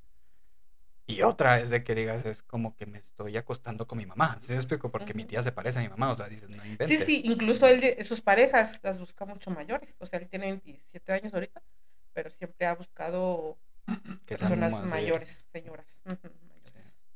[1.09, 4.37] Y otra es de que digas, es como que me estoy acostando con mi mamá.
[4.41, 4.91] ¿Sí me explico?
[4.91, 7.05] Porque mi tía se parece a mi mamá, o sea, dices, no Sí, inventes.
[7.05, 11.13] sí, incluso él, de- sus parejas las busca mucho mayores, o sea, él tiene 27
[11.13, 11.63] años ahorita,
[12.11, 13.57] pero siempre ha buscado
[14.25, 15.99] que personas mayores, señoras.
[16.03, 16.33] mayores.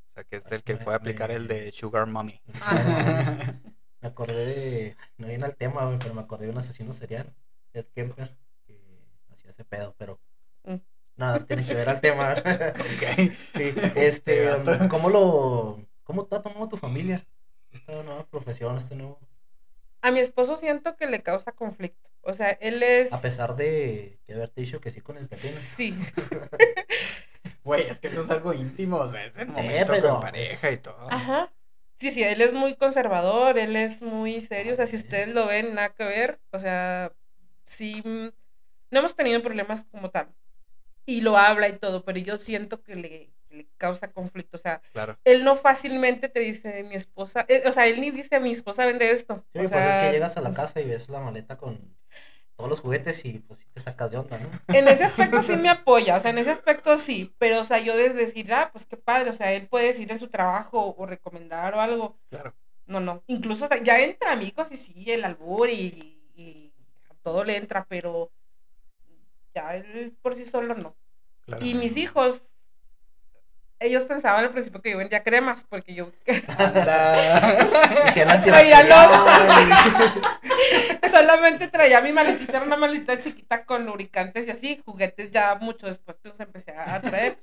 [0.10, 2.42] O sea, que es el que puede aplicar el de Sugar Mommy.
[4.02, 4.98] Me acordé de.
[5.18, 7.32] No viene al tema, pero me acordé de un asesino serial,
[7.72, 8.36] Ed Kemper,
[8.66, 8.80] que
[9.30, 10.20] hacía ese pedo, pero.
[11.22, 12.34] Nada, tiene que ver al tema.
[12.80, 13.32] Ok.
[13.56, 14.46] sí, este.
[14.46, 14.90] gato.
[14.90, 15.80] ¿Cómo lo.
[16.04, 17.26] ¿Cómo te ha tomado tu familia?
[17.72, 19.20] Esta nueva profesión, este nuevo.
[20.02, 23.14] A mi esposo siento que le causa conflicto, o sea, él es...
[23.14, 25.54] A pesar de que haberte dicho que sí con el pepino.
[25.54, 25.94] Sí,
[27.64, 30.22] Güey, es que eso es algo íntimo, o sea, es el Sí, momento pero, con
[30.22, 30.98] pareja y todo.
[31.12, 31.54] ajá.
[32.00, 35.46] Sí, sí, él es muy conservador, él es muy serio, o sea, si ustedes lo
[35.46, 37.14] ven, nada que ver, o sea,
[37.64, 38.30] sí, mm,
[38.90, 40.34] no hemos tenido problemas como tal,
[41.06, 44.60] y lo habla y todo, pero yo siento que le, que le causa conflicto, o
[44.60, 45.18] sea, Claro.
[45.26, 48.86] él no fácilmente te dice, mi esposa, eh, o sea, él ni dice, mi esposa
[48.86, 49.44] vende esto.
[49.54, 51.98] Sí, o pues sea, es que llegas a la casa y ves la maleta con
[52.56, 54.50] todos los juguetes y pues te sacas de onda, ¿no?
[54.76, 57.80] En ese aspecto sí me apoya, o sea, en ese aspecto sí, pero, o sea,
[57.80, 60.94] yo desde decir, ah, pues qué padre, o sea, él puede decir en su trabajo
[60.98, 62.18] o recomendar o algo.
[62.30, 62.54] Claro.
[62.86, 66.74] No, no, incluso, o sea, ya entra amigos y sí, el albur y, y
[67.24, 68.32] todo le entra, pero
[69.54, 70.96] ya él por sí solo no.
[71.46, 71.66] claro.
[71.66, 72.54] Y mis hijos,
[73.80, 76.54] ellos pensaban al principio que yo vendía cremas, porque yo Dijeron
[78.44, 78.86] Traía
[81.12, 85.88] solamente traía mi maletita, era una maletita chiquita con lubricantes y así, juguetes ya mucho
[85.88, 87.38] después los empecé a traer.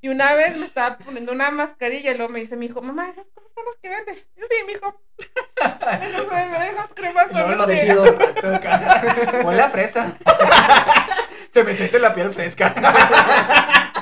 [0.00, 3.08] Y una vez me estaba poniendo una mascarilla y luego me dice mi hijo, mamá,
[3.08, 4.28] esas cosas son las que vendes.
[4.36, 5.00] Y yo, sí, mi hijo.
[5.56, 7.72] Esas, esas cremas son No las lo que...
[7.72, 8.04] decido.
[9.44, 10.12] Huele a fresa.
[11.54, 12.74] Se me siente la piel fresca.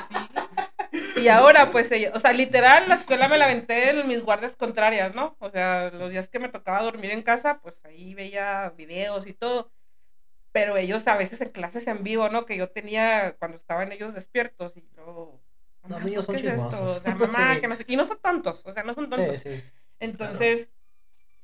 [1.15, 4.57] Y ahora, pues, ella, o sea, literal, la escuela me la aventé en mis guardias
[4.57, 5.37] contrarias, ¿no?
[5.39, 9.33] O sea, los días que me tocaba dormir en casa, pues ahí veía videos y
[9.33, 9.71] todo.
[10.51, 12.45] Pero ellos a veces en clases en vivo, ¿no?
[12.45, 15.39] Que yo tenía cuando estaban ellos despiertos y luego...
[15.83, 16.69] Los "Mamá, niños ¿por son qué es esto?".
[16.71, 16.97] chismosos.
[16.97, 17.61] O sea, mamá, Sí.
[17.61, 17.93] que no sé qué.
[17.93, 19.37] Y no son tontos, o sea, no son tontos.
[19.37, 19.63] Sí, sí.
[20.01, 20.67] Entonces,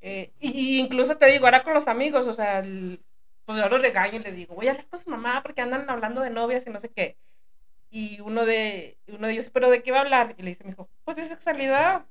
[0.01, 3.01] eh, y, y incluso te digo, ahora con los amigos, o sea, el-
[3.49, 5.89] pues yo los regaño y les digo, voy a hablar con su mamá porque andan
[5.89, 7.17] hablando de novias y no sé qué.
[7.89, 10.35] Y uno de, uno de ellos, ¿pero de qué va a hablar?
[10.37, 12.05] Y le dice mi hijo, pues de sexualidad.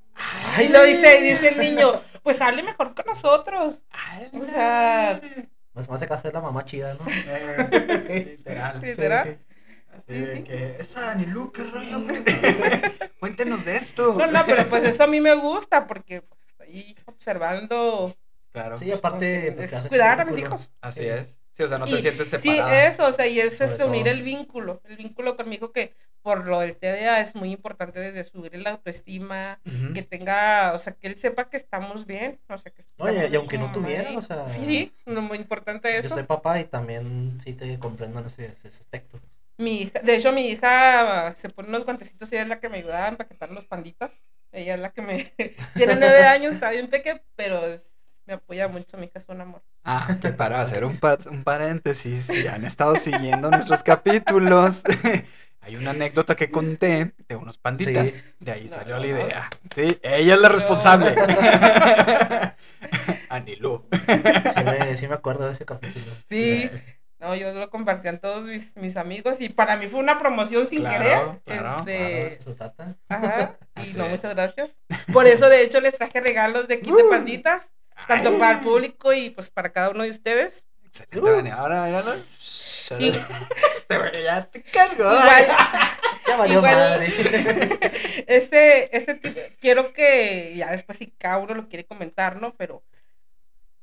[0.61, 3.81] Y lo dice, dice el niño, pues hable mejor con nosotros.
[4.33, 5.21] O sea,
[5.73, 7.05] Más más se casa la mamá chida, ¿no?
[7.07, 8.81] Eh, Literal.
[8.81, 9.39] literal.
[9.93, 10.43] Así Sí, de sí.
[10.43, 12.05] que, esa Anilu, qué rollo.
[13.21, 14.13] Cuéntenos de esto.
[14.17, 18.13] No, no, pero pues eso a mí me gusta porque pues, estoy observando.
[18.51, 18.77] Claro.
[18.77, 20.71] Sí, aparte, pues es cuidar a mis hijos.
[20.81, 21.05] Así Sí.
[21.07, 21.39] es.
[21.51, 22.87] Sí, o sea, no te Y- sientes Sí, separada.
[22.87, 24.13] eso, o sea, y es este, unir todo.
[24.13, 27.99] el vínculo, el vínculo con mi hijo que por lo del TDA es muy importante
[27.99, 29.93] desde subir la autoestima, Ujú.
[29.93, 33.11] que tenga, o sea, que él sepa que estamos bien, o sea, que y- estamos
[33.11, 36.15] y bien aunque no tuviera, y- o sea, Sí, sí, no, muy importante Yo eso.
[36.15, 39.19] soy papá y también sí te comprendo en ese, ese aspecto.
[39.57, 42.69] Mi hija, de hecho, mi hija se pone unos guantecitos y ella es la que
[42.69, 44.11] me ayuda a empaquetar los panditas.
[44.51, 45.23] Ella es la que me...
[45.75, 47.88] Tiene nueve años, está bien pequeña, pero es-
[48.29, 49.63] me apoya mucho, mi hija es un amor.
[49.83, 54.83] Ah, que para hacer un, pa- un paréntesis, si han estado siguiendo nuestros capítulos,
[55.61, 58.11] hay una anécdota que conté de unos panditas.
[58.11, 58.23] Sí.
[58.39, 59.17] De ahí No, salió no, la no.
[59.17, 59.49] idea.
[59.73, 61.15] Sí, ella es la responsable.
[63.29, 63.87] Anilú.
[63.91, 66.05] Sí me, sí me acuerdo de ese capítulo.
[66.29, 66.69] Sí.
[67.19, 70.65] No, yo lo compartí a todos mis, mis amigos y para mí fue una promoción
[70.67, 71.19] sin Claro, querer.
[71.43, 71.83] claro.
[71.83, 72.95] Claro, Este, trata.
[73.09, 74.11] ajá, y Así no, es.
[74.11, 74.75] muchas gracias.
[75.11, 77.09] Por eso, de hecho, les traje regalos de kit de Uh.
[77.09, 77.67] panditas,
[78.07, 80.65] tanto para el público y pues para cada uno de ustedes.
[80.85, 81.55] Excelente, Vania.
[81.55, 82.15] Ahora, míralo.
[82.99, 83.11] Y-
[83.89, 85.03] Este ya te cargo.
[85.11, 85.47] Igual,
[86.27, 87.07] Ya valió Igual- madre.
[88.27, 92.53] este, este tipo, quiero que ya después si cada uno lo quiere comentar, ¿no?
[92.55, 92.83] Pero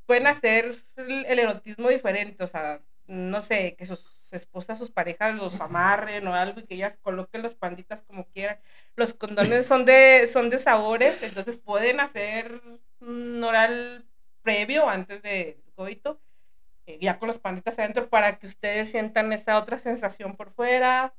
[0.06, 4.00] pueden hacer el, el erotismo diferente, o sea, no sé, que sus
[4.32, 8.58] esposas, sus parejas los amarren o algo y que ellas coloquen los panditas como quieran.
[8.96, 12.60] Los condones son de, son de sabores, entonces pueden hacer
[13.00, 14.04] un oral
[14.42, 16.20] previo antes de coito,
[16.86, 21.14] eh, ya con los panditas adentro para que ustedes sientan esa otra sensación por fuera.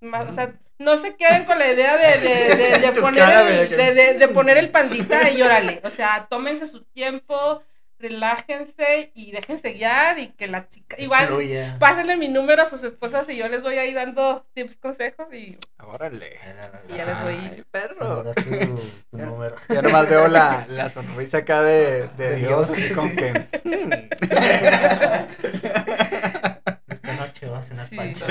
[0.00, 3.68] Más- o sea, no se queden con la idea de, de, de- poner, cara, el,
[3.68, 3.76] que-
[4.18, 5.80] de poner el pandita y órale.
[5.84, 7.62] O sea, tómense su tiempo,
[7.98, 11.76] relájense y déjense guiar y que la chica, igual, Fluya.
[11.78, 15.56] pásenle mi número a sus esposas y yo les voy ahí dando tips, consejos y
[15.78, 16.38] Órale.
[16.88, 18.24] Y ya les voy- perro.
[18.24, 18.32] tu,
[19.10, 19.26] tu Ya.
[19.26, 19.56] número.
[19.68, 23.16] Yo nomás veo la, la sonrisa acá de, de De Dios, sí.
[23.16, 23.32] que.
[23.64, 23.90] "Hmm".
[26.88, 27.96] Esta noche va a cenar Sí.
[27.96, 28.26] pancho.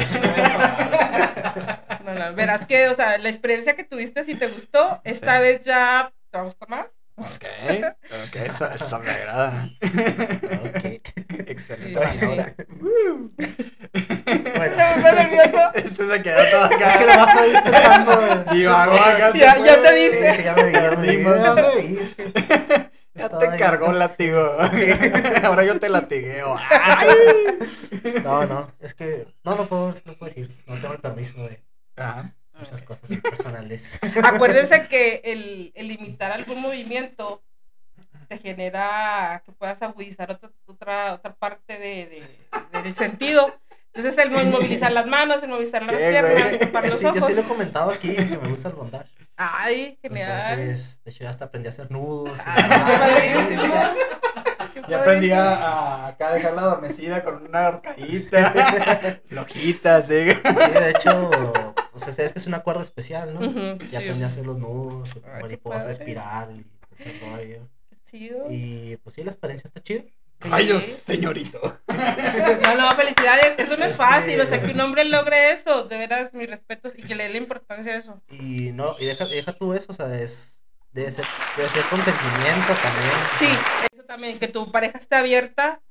[2.03, 5.41] No, no, verás que, o sea, la experiencia que tuviste, si te gustó, esta Sí.
[5.41, 6.87] vez ya te va a gustar más.
[7.15, 7.45] Ok,
[8.27, 9.69] ok, eso, eso me agrada.
[10.65, 10.85] Ok.
[11.47, 11.99] Excelente.
[12.07, 12.53] Sí, sí, Ahora,
[14.57, 15.73] Bueno, ¿Te puso nervioso?
[15.75, 17.15] Este se quedó todo es que acá.
[17.15, 19.07] nomás estoy pensando en Y muchas vagó cosas.
[19.15, 19.83] acá, Ya- se ya fue.
[19.83, 20.29] te viste.
[20.31, 22.33] Sí, sí, ya me vi, ya me vi, ya me vi, es que
[23.15, 23.59] Ya te ahí.
[23.59, 24.57] cargó el látigo.
[25.43, 26.57] Ahora yo te latigueo.
[26.71, 27.09] Ay.
[28.23, 31.61] No, no, es que no, no puedo, no puedo decir, no tengo el permiso de
[31.95, 32.33] Ajá.
[32.53, 33.99] Muchas cosas personales.
[34.23, 37.41] Acuérdense que el, el imitar algún movimiento
[38.27, 42.05] te genera que puedas agudizar otra, otra, otra parte de,
[42.71, 43.53] de- del sentido.
[43.93, 47.11] Entonces, el mo- movilizar las manos, el movilizar las ¿Qué, piernas, tapar los sí, yo
[47.13, 47.35] sí ojos.
[47.35, 49.09] lo he comentado aquí, que me gusta el bondage.
[49.37, 50.31] Ay, genial.
[50.59, 52.37] Entonces, de hecho, ya hasta aprendí a hacer nudos.
[52.37, 53.73] y Ay, qué padrísimo.
[54.89, 59.19] Ya aprendí a acá dejarla adormecida con una horcadita.
[59.29, 60.31] Flojita, sí.
[60.31, 61.53] Sí, de hecho,
[61.93, 63.77] o sea, sabes que es una cuerda especial, ¿no?
[63.91, 64.05] Ya sí.
[64.07, 66.65] aprendí a hacer los nudos, Ay, mariposa, espiral y
[67.01, 67.67] ese rollo.
[67.89, 68.47] Qué chido.
[68.49, 70.03] Y pues sí, la experiencia está chida.
[70.39, 70.95] Rayos, Sí.
[71.07, 71.79] señorito.
[71.87, 73.53] No, no, felicidades.
[73.57, 74.41] Eso no es Este- fácil.
[74.41, 75.83] O sea, que un hombre logre eso.
[75.85, 76.93] De veras, mis respetos.
[76.97, 78.21] Y que le dé la importancia a eso.
[78.29, 80.59] Y no, y deja, y deja tú eso, o sea, es,
[80.91, 81.23] debe ser,
[81.55, 83.11] debe ser consentimiento también.
[83.39, 83.47] Sí,
[83.93, 84.37] eso también.
[84.37, 85.81] Que tu pareja esté abierta.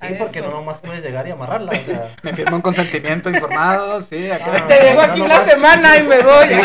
[0.00, 0.48] Sí, porque eso.
[0.48, 2.14] no nomás puedes llegar y amarrarla, o sea.
[2.22, 4.30] Me firma un consentimiento informado, sí.
[4.30, 4.52] Acá.
[4.54, 6.46] Ah, Te dejo aquí no una semana y me voy.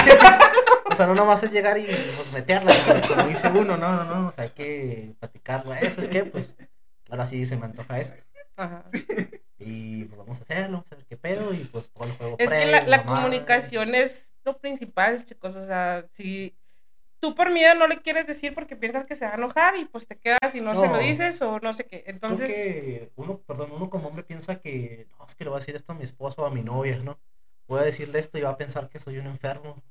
[0.92, 2.74] O sea, no nomás es llegar y pues meterla,
[3.08, 5.74] como, dice uno, no, no, no, o sea, hay que platicarlo.
[5.74, 6.54] Eso es que, pues,
[7.10, 8.24] ahora sí se me antoja esto.
[8.58, 8.84] Ajá.
[9.64, 12.36] Y pues vamos a hacerlo, vamos a ver qué pedo, y pues todo el juego
[12.40, 15.56] Es que previo, la, la comunicación es lo principal, chicos.
[15.56, 16.58] O sea, si
[17.22, 19.86] tú por miedo no le quieres decir porque piensas que se va a enojar y
[19.86, 22.02] pues te quedas y no, se lo dices o no sé qué.
[22.04, 25.58] Creo Entonces, que uno, perdón, uno como hombre piensa que, no, es que le voy
[25.58, 27.20] a decir esto a mi esposo o a mi novia, ¿no?
[27.68, 29.82] Voy a decirle esto y va a pensar que soy un enfermo.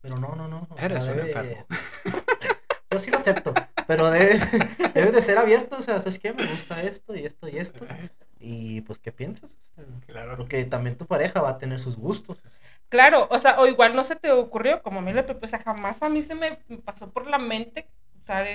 [0.00, 0.66] Pero no, no, no.
[0.70, 1.66] o sea, Eres un debe- enfermo.
[2.92, 3.54] Yo sí lo acepto,
[3.86, 4.40] pero debe,
[4.94, 6.32] debe de ser abierto, o sea, ¿sabes qué?
[6.32, 7.86] Me gusta esto y esto y esto.
[8.40, 9.52] Y pues, ¿qué piensas?
[9.52, 10.36] O sea, Claro.
[10.36, 12.38] porque también tu pareja va a tener sus gustos.
[12.90, 16.02] Claro, o sea, o igual no se te ocurrió, como a mí o sea, jamás
[16.02, 17.88] a mí se me pasó por la mente
[18.22, 18.46] usar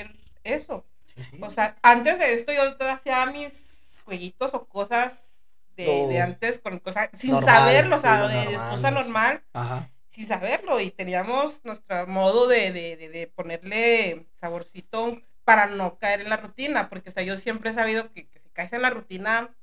[0.43, 0.85] eso.
[1.15, 1.39] Sí.
[1.41, 5.23] O sea, antes de esto yo hacía mis jueguitos o cosas
[5.75, 9.89] de, antes con cosas sin normal, saberlo, o sea, de esposa normal, Ajá.
[10.09, 16.29] sin saberlo y teníamos nuestro modo de, de, de, ponerle saborcito para no caer en
[16.29, 18.89] la rutina, porque o sea, yo siempre he sabido que, que si caes en la
[18.89, 19.53] rutina,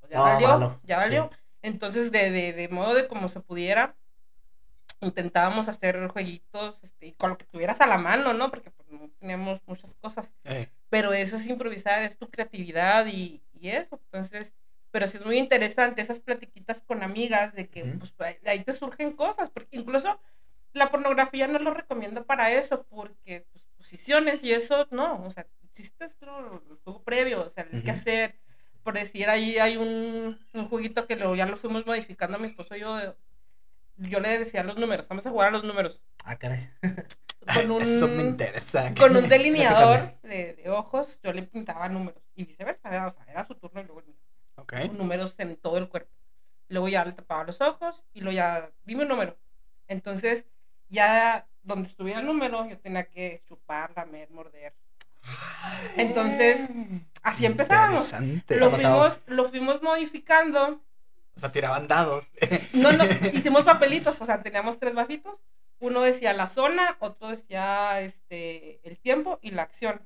[0.00, 1.30] pues ya No, valió, ya valió.
[1.62, 3.94] Entonces, de, de, de modo de como se pudiera,
[5.02, 8.50] intentábamos hacer jueguitos este, con lo que tuvieras a la mano, ¿no?
[8.50, 10.32] Porque pues, no teníamos muchas cosas.
[10.44, 14.00] Eh, pero eso es improvisar, es tu creatividad y, y eso.
[14.12, 14.54] Entonces,
[14.90, 19.12] pero sí es muy interesante esas platiquitas con amigas de que pues, ahí- te surgen
[19.12, 20.20] cosas, porque incluso
[20.72, 25.46] la pornografía no lo recomiendo para eso, porque pues, posiciones y eso, no, o sea,
[25.72, 28.38] chistes lo, el juego previo, o sea, el que hacer,
[28.82, 32.76] por decir, ahí hay un, un jueguito que lo, ya lo fuimos modificando mi esposo
[32.76, 33.16] y yo,
[33.96, 36.70] yo le decía los números, vamos a jugar a los números, Ah, caray.
[37.54, 38.94] con un, Eso me interesa.
[38.94, 43.08] con un delineador de, de ojos, yo le pintaba números y viceversa, ¿verdad?
[43.08, 46.10] o sea, era su turno y luego el mío, números en todo el cuerpo.
[46.68, 49.36] Luego ya le tapaba los ojos y luego ya, dime un número.
[49.88, 50.46] Entonces,
[50.88, 54.74] ya donde estuviera el número, yo tenía que chupar, lamer, morder.
[55.96, 56.60] Entonces,
[57.22, 58.12] así empezábamos.
[58.48, 60.80] Lo fuimos, lo fuimos modificando.
[61.36, 62.24] O sea, tiraban dados.
[62.72, 65.40] No, no, hicimos papelitos, o sea, teníamos tres vasitos.
[65.78, 70.00] Uno decía la zona, otro decía este el tiempo y la acción.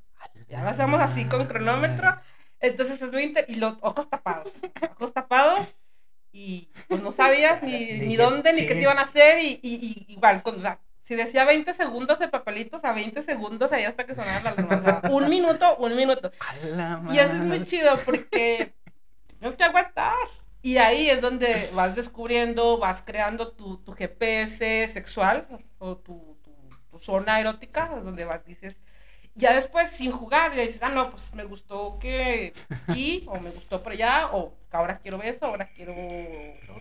[0.49, 2.17] Ya lo hacemos así con cronómetro.
[2.61, 3.45] Entonces es muy inter...
[3.49, 4.55] Y los ojos tapados.
[4.93, 5.75] ojos tapados.
[6.33, 8.67] Y pues no sabías ni, Ni ni dónde ni sí.
[8.67, 9.39] qué te iban a hacer.
[9.39, 13.21] Y, y- y igual, con, o sea, si decía 20 segundos de papelitos, a 20
[13.23, 14.77] segundos ahí hasta que sonara la alarma.
[14.77, 16.33] O sea, un minuto, un minuto.
[17.13, 18.75] Y eso es muy chido porque
[19.39, 20.15] tienes que aguantar.
[20.67, 25.47] Y ahí es donde vas descubriendo, vas creando tu, tu GPS sexual
[25.79, 26.53] o tu, tu,
[26.91, 28.77] tu zona erótica, donde vas, dices,
[29.37, 32.53] ya después sin jugar, ya dices, ah, no, pues me gustó que
[32.89, 35.95] aquí, o me gustó por allá, o ahora quiero beso, ahora quiero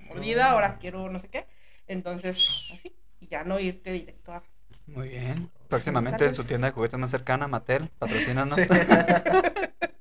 [0.07, 1.45] mordida, ahora quiero no sé qué.
[1.86, 2.38] Entonces,
[2.73, 4.41] así, y ya no irte directo a...
[4.88, 5.51] Muy bien.
[5.69, 8.55] Próximamente en su tienda de juguetes más cercana, Mattel, patrocínanos.
[8.55, 8.63] Sí.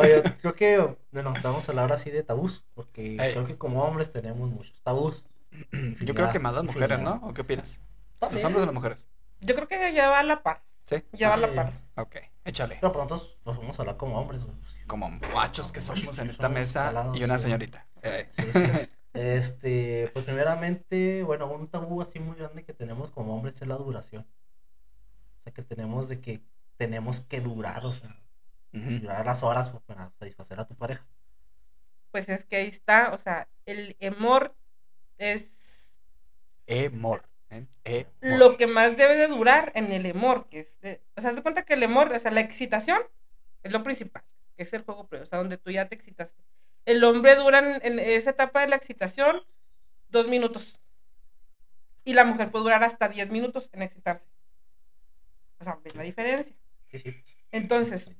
[0.00, 3.32] Oye, creo que bueno, vamos a hablar así de tabús, porque Ey.
[3.32, 5.24] creo que como hombres tenemos muchos tabús.
[6.00, 7.20] Yo creo que más las mujeres, ¿no?
[7.22, 7.80] ¿O qué opinas?
[8.20, 9.08] ¿Los hombres o las mujeres?
[9.40, 10.96] Yo creo que ya va a la par, Sí.
[11.12, 11.72] ya va a la par.
[11.96, 12.78] Ok, échale.
[12.80, 14.44] Pero pronto pues, vamos a hablar como hombres.
[14.44, 14.56] güey.
[14.86, 17.42] Como machos que somos en esta Somos mesa calados, y una sí.
[17.44, 17.86] señorita.
[18.02, 18.90] Eh, Sí, sí, sí.
[19.14, 23.76] Este, pues primeramente, bueno, un tabú así muy grande que tenemos como hombres es la
[23.76, 24.26] duración.
[25.38, 26.42] O sea, que tenemos de que
[26.76, 28.14] tenemos que durar, o sea,
[28.72, 29.00] ujú.
[29.00, 31.06] durar las horas pues, para satisfacer a tu pareja.
[32.10, 34.54] Pues es que ahí está, o sea, el amor
[35.18, 35.50] es
[36.66, 37.22] Emor.
[37.50, 38.06] ¿eh?
[38.20, 41.36] Lo que más debe de durar en el amor, que es, de- o sea, haz
[41.36, 43.00] de cuenta que el amor, o sea, la excitación
[43.62, 44.24] es lo principal,
[44.56, 46.42] que es el juego previo, o sea, donde tú ya te excitaste.
[46.84, 49.42] El hombre dura en, en esa etapa de la excitación
[50.08, 50.78] dos minutos.
[52.04, 54.28] Y la mujer puede durar hasta 10 minutos en excitarse.
[55.58, 56.54] O sea, ves la diferencia.
[56.90, 57.24] Sí, sí.
[57.50, 58.10] Entonces,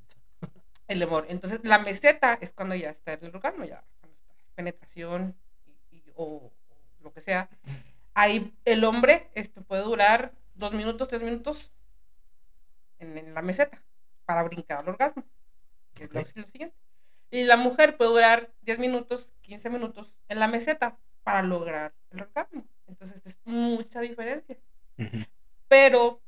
[0.89, 1.27] el amor.
[1.29, 5.97] Entonces, la meseta es cuando ya está el orgasmo, ya cuando está la penetración y-
[5.97, 6.53] y- o, o
[7.01, 7.49] lo que sea.
[8.15, 11.71] Ahí el hombre este, puede durar dos minutos, tres minutos
[12.99, 13.83] en, en la meseta
[14.25, 15.25] para brincar al orgasmo,
[15.95, 16.77] que es lo- lo siguiente.
[17.31, 22.23] Y la mujer puede durar 10 minutos, 15 minutos en la meseta para lograr el
[22.23, 22.65] orgasmo.
[22.87, 24.57] Entonces, es mucha diferencia.
[24.97, 25.19] Ujú.
[25.69, 26.23] Pero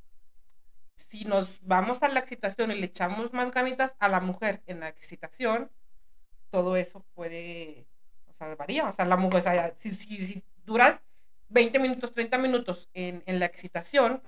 [0.99, 4.81] si nos vamos a la excitación y le echamos más ganitas a la mujer en
[4.81, 5.71] la excitación,
[6.51, 7.87] todo eso puede,
[8.27, 8.89] o sea, varía.
[8.89, 11.01] O sea, la mujer, o sea, si, si, si duras
[11.49, 14.23] 20 minutos, 30 minutos en, en la excitación,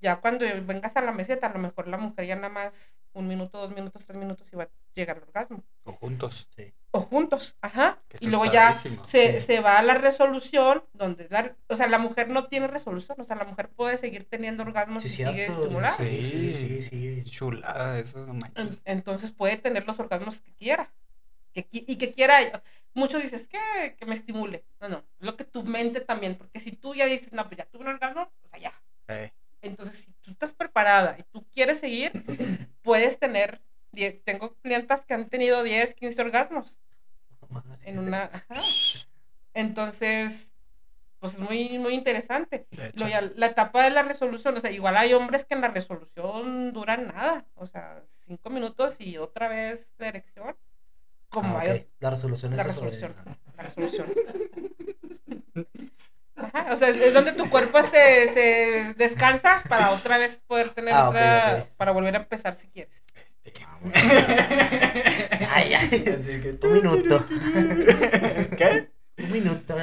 [0.00, 3.26] ya cuando vengas a la meseta, a lo mejor la mujer ya nada más un
[3.26, 5.64] minuto, dos minutos, tres minutos y va a llegar al orgasmo.
[5.84, 6.48] O juntos.
[6.54, 6.72] Sí.
[6.96, 7.98] O juntos, ajá.
[8.20, 9.40] Y luego ya se, Sí.
[9.40, 13.24] se va a la resolución, donde la, o sea, la mujer no tiene resolución, o
[13.24, 15.96] sea, la mujer puede seguir teniendo orgasmos Sí, y sigue estimulada.
[15.96, 16.82] Sí, sí, Sí.
[16.82, 17.30] sí, sí.
[17.30, 18.80] Chulada, eso no manches.
[18.84, 20.92] Entonces puede tener los orgasmos que quiera.
[21.52, 22.62] Que, y que quiera,
[22.94, 24.64] muchos dices que, que me estimule.
[24.80, 27.64] No, no, lo que tu mente también, porque si tú ya dices, no, pues ya
[27.64, 28.72] tuve un orgasmo, o sea, ya.
[29.08, 29.32] Eh,
[29.62, 32.12] Entonces, si tú estás preparada y tú quieres seguir,
[32.82, 33.60] puedes tener,
[34.24, 36.78] tengo clientas que han tenido 10, 15 orgasmos
[37.50, 37.78] Madre.
[37.84, 38.24] en una...
[38.24, 38.62] ajá.
[39.54, 40.52] Entonces,
[41.20, 42.66] pues es muy, muy interesante.
[42.94, 45.68] Luego ya la etapa de la resolución, o sea, igual hay hombres que en la
[45.68, 50.56] resolución duran nada, o sea, cinco minutos y otra vez la erección.
[51.28, 51.88] Como Ah, hay.
[52.00, 53.14] La resolución es la resolución,
[53.56, 54.12] la resolución.
[56.36, 60.92] Ajá, o sea, es, donde tu cuerpo se, se descansa para otra vez poder tener
[60.94, 63.02] Ah, otra, para volver a empezar si quieres.
[63.62, 63.78] Ah.
[65.54, 66.04] Ay, ay.
[66.14, 67.24] Así que- Un minuto.
[68.58, 68.88] ¿Qué?
[69.18, 69.76] Un minuto.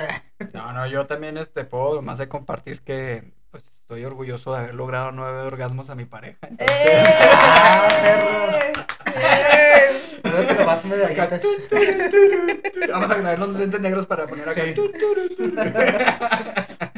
[0.53, 4.73] No, no, yo también este, puedo más de compartir que pues, estoy orgulloso de haber
[4.75, 6.37] logrado nueve orgasmos a mi pareja.
[6.41, 6.77] entonces-
[9.13, 9.91] ¡Eh!
[12.91, 14.61] Vamos a ganar los lentes negros para poner acá.
[14.63, 14.73] Sí.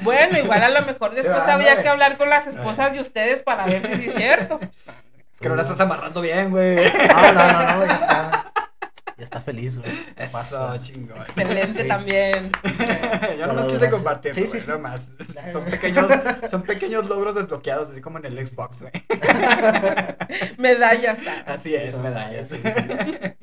[0.02, 3.66] Bueno, igual a lo mejor después habría que hablar con las esposas de ustedes para
[3.66, 4.60] ver si es cierto.
[5.44, 6.78] Que no la estás amarrando bien, güey.
[7.10, 8.54] No, no, no, no, ya está.
[9.16, 9.92] Ya está feliz, güey.
[10.16, 10.80] ¿Qué Eso, pasa?
[10.80, 11.18] chingón.
[11.22, 11.88] Excelente Sí.
[11.88, 12.52] también.
[13.38, 14.68] Yo nomás quise compartir, sí, sí, sí.
[14.70, 15.14] Nomás.
[15.52, 16.06] Son pequeños,
[16.50, 18.92] son pequeños logros desbloqueados, así como en el Xbox, güey.
[20.58, 21.20] Medallas.
[21.46, 22.48] Así es, medallas.
[22.50, 22.72] sí, sí.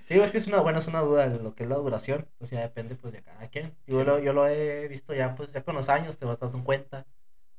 [0.08, 2.26] Sí, es que es una buena, es una duda de lo que es la duración.
[2.40, 3.74] O sea, depende pues de cada quien.
[3.86, 6.64] Yo, lo, yo lo he visto ya, pues ya con los años te vas dando
[6.64, 7.06] cuenta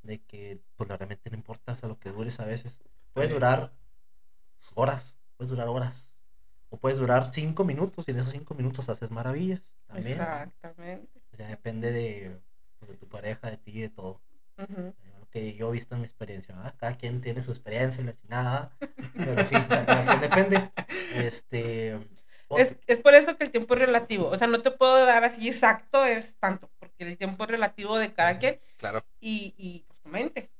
[0.03, 2.79] de que pues realmente no importa, o sea, lo que dures a veces.
[3.13, 3.35] Puedes Sí.
[3.35, 3.71] durar
[4.75, 6.11] horas, puedes durar horas.
[6.69, 9.75] O puedes durar cinco minutos y en esos cinco minutos haces maravillas.
[9.87, 10.13] También.
[10.13, 11.19] Exactamente.
[11.33, 12.39] O sea, depende de,
[12.79, 14.21] pues, de tu pareja, de ti, de todo.
[14.57, 16.75] Lo que yo he visto en mi experiencia, ¿verdad?
[16.77, 18.71] Cada quien tiene su experiencia y la chingada.
[19.17, 19.55] Pero sí,
[20.21, 20.71] depende.
[21.15, 21.99] Este.
[22.57, 24.27] Es, es por eso que el tiempo es relativo.
[24.27, 27.97] O sea, no te puedo dar así exacto, es tanto, porque el tiempo es relativo
[27.97, 29.05] de cada quien Claro.
[29.19, 30.51] y, y pues, tu mente.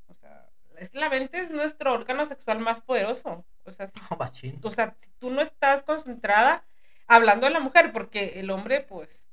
[0.81, 3.45] Es que la mente es nuestro órgano sexual más poderoso.
[3.65, 4.59] O sea, si, machín.
[4.63, 6.65] o sea, si tú no estás concentrada
[7.07, 9.23] hablando de la mujer, porque el hombre, pues,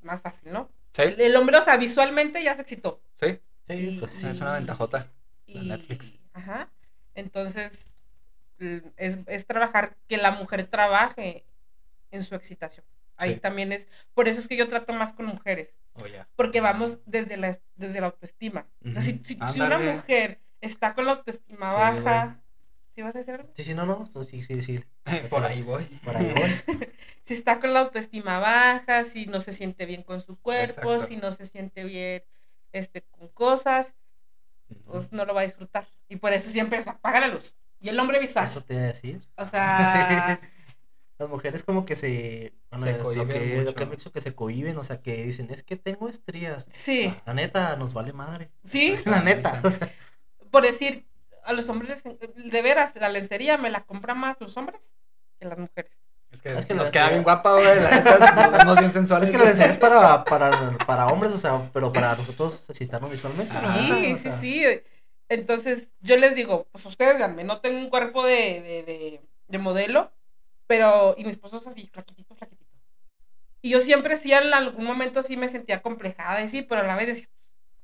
[0.00, 0.68] más fácil, ¿no?
[0.92, 3.00] Sí, El, el hombre, o sea, visualmente ya se excitó.
[3.20, 3.38] sí.
[3.68, 5.06] Sí, pues, Es una ventajota.
[5.46, 6.18] Y, Netflix.
[6.32, 6.68] Ajá.
[7.14, 7.86] Entonces,
[8.96, 11.44] es, es trabajar, que la mujer trabaje
[12.10, 12.84] en su excitación.
[13.16, 13.40] Ahí Sí.
[13.40, 16.28] también es, por eso es que yo trato más con mujeres, Oh, ya.
[16.36, 18.66] porque vamos desde la, desde la autoestima.
[18.84, 22.40] O sea, si, si- si una mujer está con la autoestima Sí, baja,
[22.94, 23.50] ¿sí vas a decir algo?
[23.54, 24.84] Sí, sí, no, no, sí, sí, sí.
[25.30, 25.84] Por ahí voy.
[26.04, 26.78] Por ahí voy.
[27.24, 31.06] si está con la autoestima baja, si no se siente bien con su cuerpo, Exacto.
[31.06, 32.22] si no se siente bien
[32.72, 33.94] este, con cosas,
[34.86, 35.86] pues no lo va a disfrutar.
[36.08, 37.56] Y por eso siempre es apaga la luz.
[37.80, 38.44] Y el hombre visual.
[38.44, 39.26] Eso te iba a decir.
[39.36, 40.48] O sea, Sí.
[41.18, 42.52] Las mujeres como que se...
[42.70, 45.48] Bueno, Se lo que, lo que me dicho que se cohiben, o sea, que dicen,
[45.50, 46.66] es que tengo estrías.
[46.72, 48.50] sí, La neta, nos vale madre.
[48.64, 48.96] sí.
[49.04, 49.88] La neta, o sea,
[50.52, 51.04] Por decir,
[51.44, 54.80] a los hombres, de veras, la lencería me la compran más los hombres
[55.40, 55.90] que las mujeres.
[56.30, 57.66] Es que, Es que nos queda bien guapa, güey.
[57.66, 59.28] Nos vemos bien sensuales.
[59.28, 63.10] es que la lencería es para, para, para hombres, o sea, pero para nosotros excitarnos
[63.10, 63.52] visualmente.
[63.54, 64.64] neta, Sí, o sí, sea, sí.
[65.28, 69.58] Entonces, yo les digo, pues ustedes díganme, no tengo un cuerpo de, de, de, de
[69.58, 70.12] modelo,
[70.66, 72.70] pero, y mi esposo es así, flaquitito, flaquitito.
[73.62, 76.84] Y yo siempre sí, en algún momento sí me sentía complejada, y sí, pero a
[76.84, 77.28] la vez decía,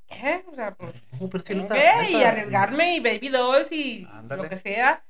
[0.08, 0.44] ¿qué?
[0.50, 0.94] O sea, pues,
[1.44, 4.42] pero que, y arriesgarme, y baby dolls, y Ándale.
[4.42, 5.04] lo que sea,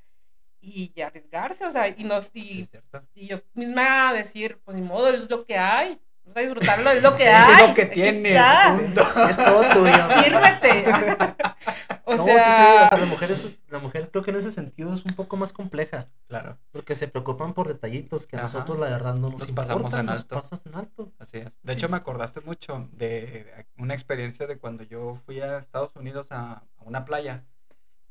[0.61, 2.68] y, y arriesgarse, o sea, y nos, y,
[3.14, 7.02] y yo misma decir, pues ni modo, es lo que hay, vamos a disfrutarlo, es
[7.02, 7.62] lo que Sí, hay.
[7.62, 8.32] es lo que tienes.
[8.32, 8.76] está.
[8.76, 9.00] punto.
[9.28, 10.22] Es todo tuyo.
[10.22, 10.84] Sírvete.
[12.04, 14.50] o No, sí, sí, sea, o sea, las mujeres, las mujeres creo que en ese
[14.52, 18.78] sentido es un poco más compleja, Claro, porque se preocupan por detallitos que a nosotros
[18.78, 20.34] la verdad no nos pasamos importan, en nos alto.
[20.40, 21.12] pasas en alto.
[21.18, 21.58] así es.
[21.62, 26.28] De hecho, me acordaste mucho de una experiencia de cuando yo fui a Estados Unidos
[26.30, 27.44] a, a una playa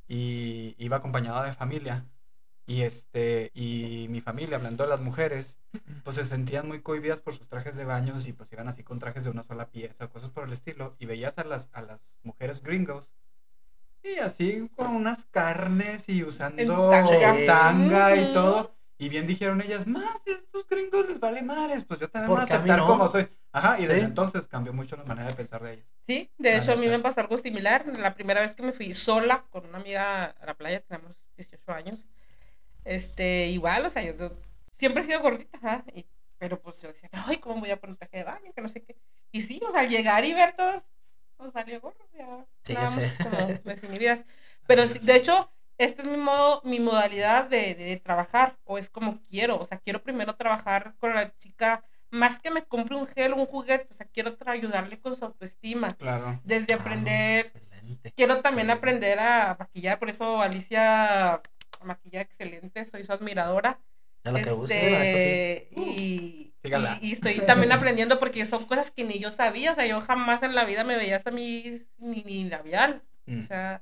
[0.07, 2.05] y iba acompañado de familia.
[2.69, 5.57] Y este, y mi familia, hablando de las mujeres,
[6.03, 8.99] pues se sentían muy cohibidas por sus trajes de baños y pues iban así con
[8.99, 10.95] trajes de una sola pieza, cosas por el estilo.
[10.99, 13.09] Y veías a las, a las mujeres gringos
[14.03, 17.45] y así con unas carnes y usando tanga.
[17.45, 18.75] tanga y todo.
[18.99, 22.39] Y bien dijeron ellas, más a estos gringos les vale madres, pues yo también voy
[22.39, 22.87] a aceptar no.
[22.87, 23.27] como soy.
[23.51, 24.05] Ajá, y desde Sí.
[24.05, 25.85] entonces cambió mucho la manera de pensar de ellas.
[26.07, 27.85] Sí, de La hecho a mí me pasó algo similar.
[27.97, 31.71] La primera vez que me fui sola con una amiga a la playa, tenemos 18
[31.73, 32.07] años.
[32.87, 34.31] Este, igual, o sea, yo, yo
[34.79, 36.05] siempre he sido gordita, y-
[36.37, 38.53] pero pues yo decía, ay, ¿cómo voy a poner traje de baño?
[38.53, 38.95] Que no sé qué.
[39.31, 40.85] Y sí, o sea, al llegar y ver todos,
[41.39, 43.13] nos valió gorro, ya Sí, ya sé.
[43.23, 44.23] como desinhibidas.
[44.67, 48.77] Pero sí, de hecho, este es mi modo, mi modalidad de, de- de trabajar, o
[48.77, 52.95] es como quiero, o sea, quiero primero trabajar con la chica, más que me compre
[52.95, 56.39] un gel o un juguete, o sea, quiero ayudarle con su autoestima Claro.
[56.43, 57.51] desde Ah, aprender.
[58.15, 58.73] Quiero también Sí.
[58.73, 61.41] aprender a maquillar, por eso Alicia
[61.83, 63.79] maquilla excelente, soy su admiradora.
[64.23, 64.95] Ya lo que busque, sí.
[64.95, 66.97] Este, y, sígala.
[67.01, 70.01] y, y estoy también aprendiendo porque son cosas que ni yo sabía, o sea, yo
[70.01, 73.39] jamás en la vida me veía hasta mi ni, ni labial, Mm.
[73.41, 73.81] o sea,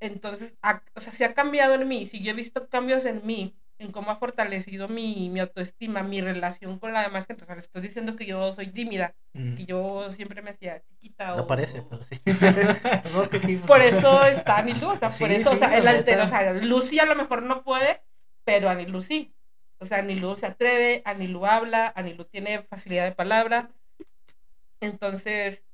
[0.00, 3.24] entonces, ha- o sea, se ha cambiado en mí, si yo he visto cambios en
[3.26, 7.46] mí, en cómo ha fortalecido mi, mi autoestima, mi relación con la demás gente, o
[7.46, 9.54] sea, le estoy diciendo que yo soy tímida, Mm.
[9.56, 12.18] que yo siempre me hacía chiquita No o- parece, o- pero sí.
[13.66, 16.22] Por eso está Anilu, o sea, por Sí, eso, o sí, sea, la el altero,
[16.24, 18.00] o sea, Lucy a lo mejor no puede,
[18.44, 19.34] pero Anilu sí.
[19.80, 23.70] O sea, Anilu se atreve, Anilu habla, Anilu tiene facilidad de palabra.
[24.80, 25.64] Entonces,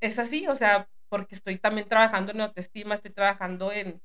[0.00, 4.00] es así, o sea, porque estoy también trabajando en autoestima, estoy trabajando en,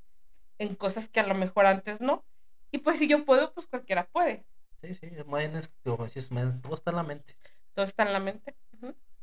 [0.58, 2.24] en cosas que a lo mejor antes no.
[2.72, 4.46] Y pues si yo puedo, pues cualquiera puede.
[4.82, 7.36] Sí, sí, bueno, es, como decís, men, todo está en la mente.
[7.74, 8.56] Todo está en la mente.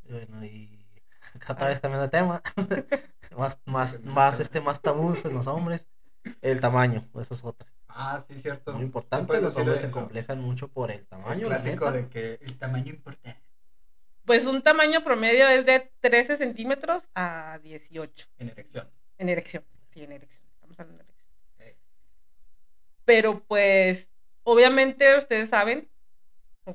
[0.09, 0.87] Bueno, y
[1.49, 2.43] otra vez cambiando de tema.
[3.37, 5.89] más, más, más, este, más tabús en los hombres.
[6.41, 7.67] El tamaño, eso es otra.
[7.89, 8.73] Ah, sí, cierto.
[8.73, 11.49] Muy ¿Qué importante, los hombres se complejan mucho por el tamaño.
[11.49, 13.37] clásico de que el tamaño importa.
[14.25, 18.29] Pues un tamaño promedio es de 13 centímetros a 18.
[18.39, 18.89] En erección.
[19.19, 20.47] En erección, sí, en erección.
[20.55, 21.12] Estamos hablando de.
[23.13, 24.09] Pero pues,
[24.43, 25.87] obviamente ustedes saben,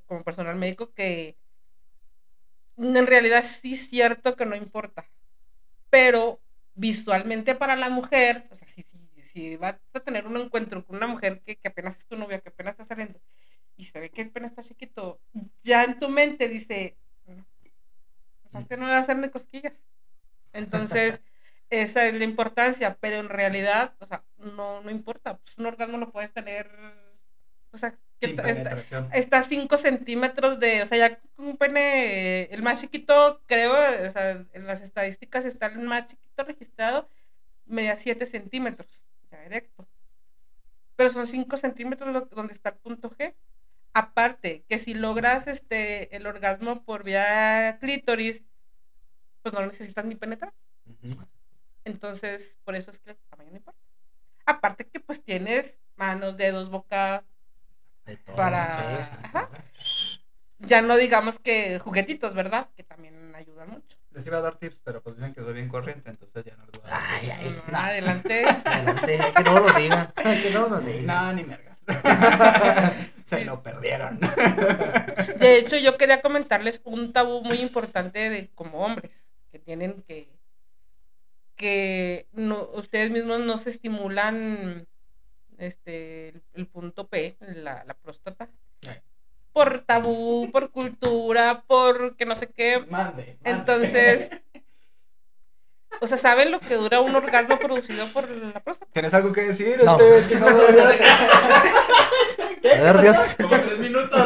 [0.06, 1.36] como personal médico, que
[2.78, 5.10] en realidad sí es cierto que no importa.
[5.90, 6.40] Pero
[6.76, 10.98] visualmente para la mujer, o sea, si, si, si vas a tener un encuentro con
[10.98, 13.20] una mujer que, que apenas es tu novia, que apenas está saliendo,
[13.76, 15.20] y se ve que apenas está chiquito,
[15.64, 17.42] ya en tu mente dice, "Mm,
[18.60, 19.82] este no va a hacerme cosquillas.
[20.54, 21.20] Entonces,
[21.70, 25.38] esa es la importancia, pero en realidad, o sea, no, no importa.
[25.38, 26.70] Pues un orgasmo lo puedes tener,
[27.72, 28.50] o sea, que está,
[29.14, 33.74] está a 5 centímetros de, o sea, ya un pene, eh, el más chiquito, creo,
[34.06, 37.10] o sea, en las estadísticas está el más chiquito registrado,
[37.66, 39.88] media 7 centímetros, ya erecto.
[40.96, 43.36] Pero son 5 centímetros lo- donde está el punto G.
[43.94, 48.44] Aparte, que si logras este el orgasmo por vía clítoris,
[49.42, 50.54] pues no necesitas ni penetrar.
[50.86, 51.18] Ujú.
[51.88, 53.80] Entonces, por eso es que el tamaño no importa.
[54.46, 57.24] Aparte que pues tienes manos, dedos, boca,
[58.06, 59.18] De todo, para- sí, sí.
[59.24, 59.50] Ajá.
[60.60, 62.70] ya no digamos que juguetitos, ¿verdad?
[62.76, 63.98] Que también ayudan mucho.
[64.12, 66.66] Les iba a dar tips, pero pues dicen que soy bien corriente, entonces ya no
[66.66, 67.04] les voy a dar.
[67.08, 68.46] Ay, ay, No, adelante.
[68.66, 70.14] adelante, que no nos digan.
[70.16, 71.06] Que no nos digan.
[71.06, 71.78] No, ni mergas.
[73.26, 73.44] Se Sí.
[73.46, 74.20] lo perdieron.
[75.38, 80.37] De hecho, yo quería comentarles un tabú muy importante de como hombres, que tienen que
[81.58, 84.88] que no, ustedes mismos no se estimulan
[85.58, 88.48] este el, el punto P, la, la próstata.
[88.88, 89.02] Ay.
[89.52, 92.86] Por tabú, por cultura, por que no sé qué.
[92.90, 93.38] Mande.
[93.44, 94.30] Entonces,
[96.00, 98.92] o sea, ¿saben lo que dura un orgasmo producido por la próstata?
[98.94, 99.82] ¿Tienes algo que decir?
[99.84, 100.00] No.
[100.00, 100.54] Este, que no A
[102.84, 103.18] ver, Dios.
[103.42, 104.22] Como tres minutos.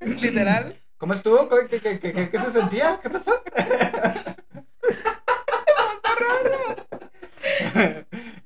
[0.00, 0.76] Literal.
[0.96, 1.48] ¿Cómo estuvo?
[1.48, 3.00] ¿Qué, qué, qué, qué- qué se sentía?
[3.02, 3.42] ¿Qué pasó?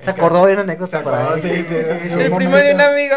[0.05, 1.43] Se acordó de una anécdota para él.
[1.43, 3.17] sí, sí, sí, El primo de un amigo.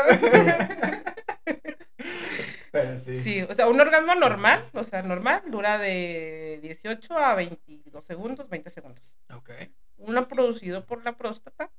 [2.72, 3.24] Pero sí.
[3.24, 8.50] Sí, o sea, un orgasmo normal, o sea, normal, dura de 18 a 22 segundos,
[8.50, 9.14] 20 segundos.
[9.34, 9.50] Ok.
[9.98, 11.70] Uno producido por la próstata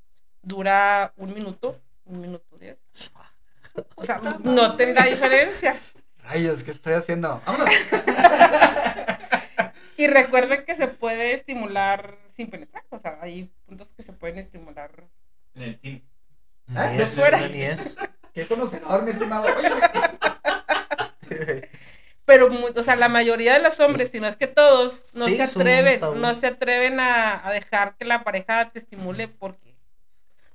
[0.43, 2.79] dura un minuto, un minuto diez.
[3.95, 5.77] O sea, noten la diferencia.
[6.19, 7.41] Rayos, ¿qué estoy haciendo?
[7.47, 7.71] Vámonos.
[9.97, 14.39] Y recuerden que se puede estimular sin penetrar, o sea, hay puntos que se pueden
[14.39, 14.93] estimular.
[15.55, 16.03] En el team.
[16.75, 17.49] Ah, Ni es, fuera.
[17.49, 17.97] ni es.
[18.33, 19.49] Qué conocedor, mi estimado.
[19.57, 19.69] Oye,
[22.25, 25.37] Pero, o sea, la mayoría de los hombres, si no es que todos, no Sí,
[25.37, 29.68] se atreven, no se atreven a, a dejar que la pareja te estimule porque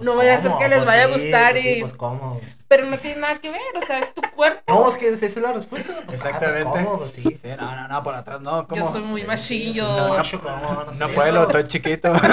[0.04, 1.94] Pues, No vaya a ser que les Pues vaya a gustar pues sí, y- Pues
[1.94, 2.42] cómo.
[2.68, 4.62] Pero no tiene nada que ver, o sea, es tu cuerpo.
[4.68, 5.94] No, es que esa es la respuesta.
[6.06, 6.84] Pues, ah, Exactamente.
[6.86, 7.08] ¿cómo?
[7.08, 7.22] Sí.
[7.22, 8.68] Sí, no, no, no, por atrás no.
[8.68, 8.84] ¿Cómo?
[8.84, 9.86] Yo soy muy Sí, machillo.
[9.86, 11.16] sí, es macho, ¿cómo van a hacer No eso?
[11.16, 12.14] puedo, estoy chiquito.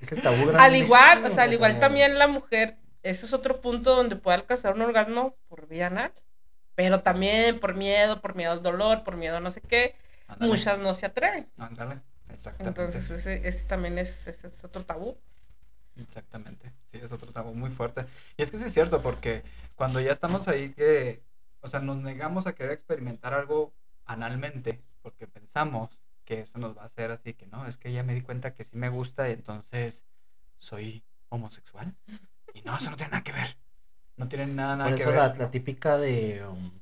[0.00, 3.60] Es el tabú Al igual, o sea, al igual también la mujer, ese es otro
[3.60, 6.12] punto donde puede alcanzar un orgasmo por vía anal.
[6.74, 9.96] Pero también por miedo, por miedo al dolor, por miedo a no sé qué,
[10.38, 11.50] muchas no se atreven.
[11.58, 11.98] Ándale,
[12.32, 12.80] exactamente.
[12.82, 15.18] Entonces ese, ese también es, ese es otro tabú.
[15.98, 16.72] Exactamente.
[16.92, 18.06] Sí, es otro tabú muy fuerte.
[18.36, 19.42] Y es que sí es cierto, porque
[19.74, 21.22] cuando ya estamos ahí que,
[21.60, 23.74] o sea, nos negamos a querer experimentar algo
[24.04, 28.02] analmente, porque pensamos que eso nos va a hacer así, que no, es que ya
[28.02, 30.04] me di cuenta que sí me gusta y entonces
[30.58, 31.94] soy homosexual.
[32.54, 33.56] Y no, eso no tiene nada que ver.
[34.16, 35.18] No tiene nada, nada Por que eso ver.
[35.18, 36.44] la, la típica de.
[36.46, 36.77] um,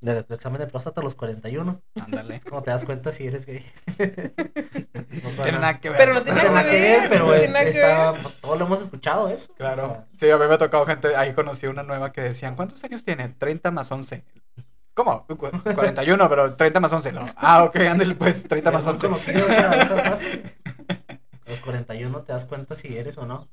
[0.00, 1.80] del examen de próstata a los 41.
[2.04, 2.36] Ándale.
[2.36, 3.64] Es como te das cuenta si eres gay.
[3.98, 5.98] no tiene nada que ver.
[5.98, 8.58] Pero no tiene tiene nada que ver, pero no es, nada que está, pues, todos
[8.58, 9.52] lo hemos escuchado eso.
[9.54, 9.84] Claro.
[9.86, 12.56] O sea, Sí, a mí me ha tocado gente, ahí conocí una nueva que decían,
[12.56, 13.28] ¿cuántos años tiene?
[13.30, 14.24] 30 más 11.
[14.94, 15.26] ¿Cómo?
[15.26, 17.26] Cu- 41, pero 30 más 11, ¿no?
[17.36, 19.06] Ah, ok, ándale, pues 30 más es muy 11.
[19.06, 20.42] conocido esa, esa frase.
[21.46, 23.48] A los 41 te das cuenta si eres o no.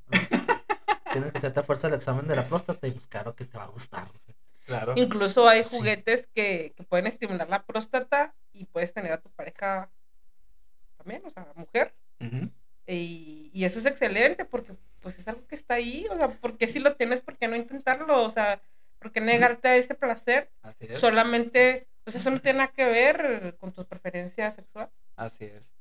[1.11, 3.55] Tienes que hacerte a fuerza el examen de la próstata y pues claro que te
[3.57, 4.07] va a gustar.
[4.07, 4.32] o sea.
[4.65, 4.93] Claro.
[4.95, 5.69] Incluso hay Sí.
[5.69, 9.89] juguetes que, que pueden estimular la próstata y puedes tener a tu pareja
[10.97, 11.93] también, o sea, mujer.
[12.85, 16.67] Y, y eso es excelente porque pues es algo que está ahí, o sea, porque
[16.67, 18.23] si lo tienes, ¿por qué no intentarlo?
[18.23, 18.61] O sea,
[18.99, 20.49] ¿por qué negarte a este placer?
[20.61, 20.97] Así es.
[20.99, 24.89] Solamente, pues eso no tiene nada que ver con tu preferencia sexual.
[25.17, 25.71] Así es.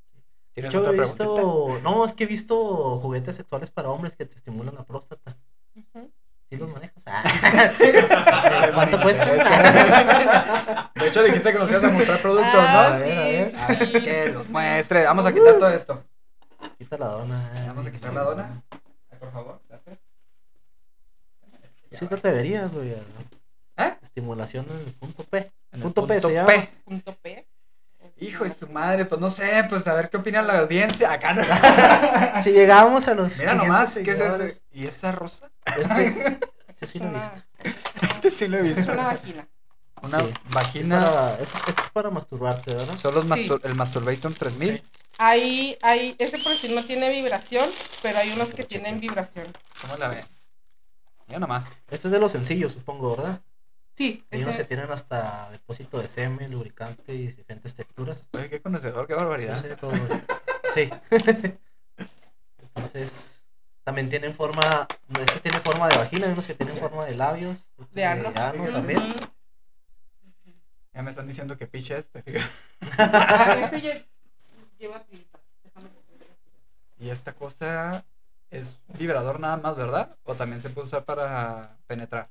[0.54, 1.24] De ¿Tienes hecho, otra he preguntita?
[1.24, 1.80] visto.
[1.82, 5.36] No, es que he visto juguetes sexuales para hombres que te estimulan la próstata.
[5.76, 6.10] Ujú.
[6.53, 7.03] ¿Sí los manejas?
[7.07, 8.70] Ah.
[8.74, 10.90] ¿Cuánto cuesta?
[10.94, 12.94] De hecho, dijiste que nos ibas a mostrar productos, Ah, ¿no?
[12.94, 13.57] A ver, a ver.
[13.57, 13.92] A ver, sí.
[14.05, 15.05] que los muestre.
[15.05, 16.05] Vamos a quitar todo esto.
[16.76, 17.50] Quita la dona.
[17.68, 18.62] Vamos a quitar la dona.
[19.11, 19.98] Ay, Por favor, gracias.
[21.92, 22.90] Sí te atreverías, güey.
[23.78, 23.96] ¿Eh?
[24.03, 25.38] Estimulación en el punto P.
[25.38, 26.34] En el Punto P se P.
[26.34, 26.53] llama.
[26.84, 27.46] Punto P.
[28.22, 31.12] Hijo de su madre, pues no sé, pues a ver qué opina la audiencia.
[31.12, 31.42] Acá no.
[32.42, 33.36] Si llegamos a los.
[33.38, 34.62] Mira 500 nomás, ¿qué es ese?
[34.72, 35.50] ¿Y esa rosa?
[35.76, 37.42] Este, este sí Es lo he visto.
[38.14, 38.92] Este sí lo he Es visto.
[38.92, 39.48] una vagina.
[40.02, 40.26] Una Sí.
[40.26, 41.04] Es vagina.
[41.04, 42.94] para, es, esto es para masturbarte, ¿verdad?
[43.00, 43.30] Son los Sí.
[43.30, 44.78] mastur- el Masturbator 3000.
[44.78, 44.84] Sí.
[45.18, 47.68] Hay, hay, este por decir no tiene vibración,
[48.02, 49.46] pero hay unos que tienen vibración.
[49.80, 50.24] ¿Cómo la ven?
[51.28, 51.66] Mira nomás.
[51.90, 53.40] Este es de los sencillos, supongo, ¿verdad?
[53.97, 58.26] Sí, Hay unos que tienen hasta depósito de semen, lubricante y diferentes texturas.
[58.32, 59.62] Oye, qué conocedor, qué barbaridad.
[60.72, 60.88] Sí.
[62.59, 63.43] Entonces,
[63.84, 64.88] también tienen forma,
[65.20, 68.32] este tiene forma de vagina, hay unos que tienen forma de labios, otros de ano.
[68.32, 69.12] también.
[70.95, 74.07] Ya me están diciendo que piche este, fíjate.
[76.99, 78.05] Y esta cosa
[78.51, 80.16] es vibrador nada más, ¿verdad?
[80.24, 82.30] O también se puede usar para penetrar.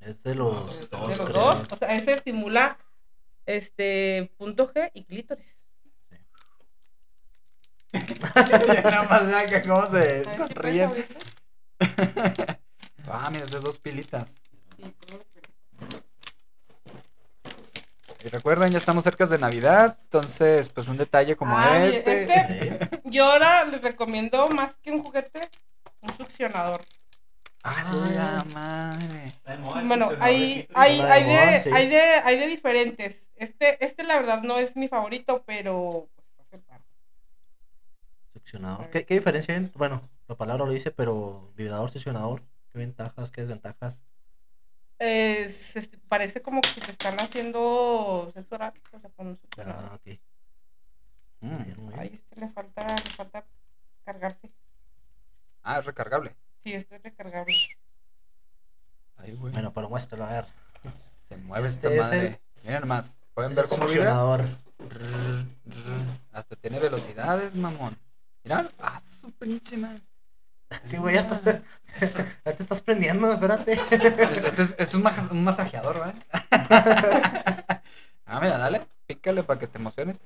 [0.00, 1.42] Es de los De dos, los creo.
[1.44, 2.78] dos, o sea, ese estimula
[3.46, 5.56] este punto G y clítoris.
[8.34, 10.90] ya nada más vean que cómo se ¿Sabes qué sonríen.
[10.90, 11.04] pasa
[11.78, 12.60] ahorita?
[13.08, 14.34] Ah, mira, es de dos pilitas.
[14.76, 14.94] Sí,
[18.24, 22.22] Y recuerden, ya estamos cerca de Navidad, entonces, pues un detalle como Ah, este.
[22.24, 25.48] este- Yo ahora les recomiendo más que un juguete,
[26.00, 26.80] un succionador.
[27.64, 29.32] ¡A la madre!
[29.86, 33.30] Bueno, hay, de hay, de hay, de, hay, de, hay de diferentes.
[33.36, 36.84] Este, este la verdad no es mi favorito, pero pues, hace el paro.
[38.34, 38.90] Succionador.
[38.90, 39.72] ¿Qué, ¿Qué diferencia hay?
[39.76, 42.42] Bueno, la palabra lo dice, pero vibrador, succionador.
[42.70, 44.04] ¿Qué ventajas, qué desventajas?
[44.98, 49.38] Es, este, parece como que si te están haciendo sexo oral, o sea, con un
[49.38, 49.90] succionador.
[49.90, 50.18] Ah, ok.
[51.40, 51.48] Mm.
[51.48, 52.00] Muy bien, muy bien.
[52.00, 53.46] Ay, este le falta, le falta
[54.04, 54.52] cargarse.
[55.62, 56.36] Ah, es recargable.
[56.64, 57.54] Sí, este es recargable.
[59.18, 59.52] Ay, güey.
[59.52, 60.46] Bueno, pero muéstralo, a ver.
[61.28, 62.26] Se mueve este esta es madre.
[62.26, 63.16] el- Miren nomás.
[63.34, 63.92] ¿Pueden Este ver cómo vibra?
[64.14, 64.40] succionador.
[64.78, 66.18] Rrr, rrr.
[66.32, 67.96] Hasta tiene velocidades, mamón.
[68.42, 68.68] Mirá.
[68.80, 70.00] Ah, su pinche madre.
[70.90, 71.62] Sí, güey, ya, está-
[72.44, 73.72] ya te estás prendiendo, espérate.
[73.74, 76.14] Este es, este es un, maja- un masajeador, ¿vale?
[78.26, 78.86] ah, mira, dale.
[79.06, 80.18] Pícale para que te emociones.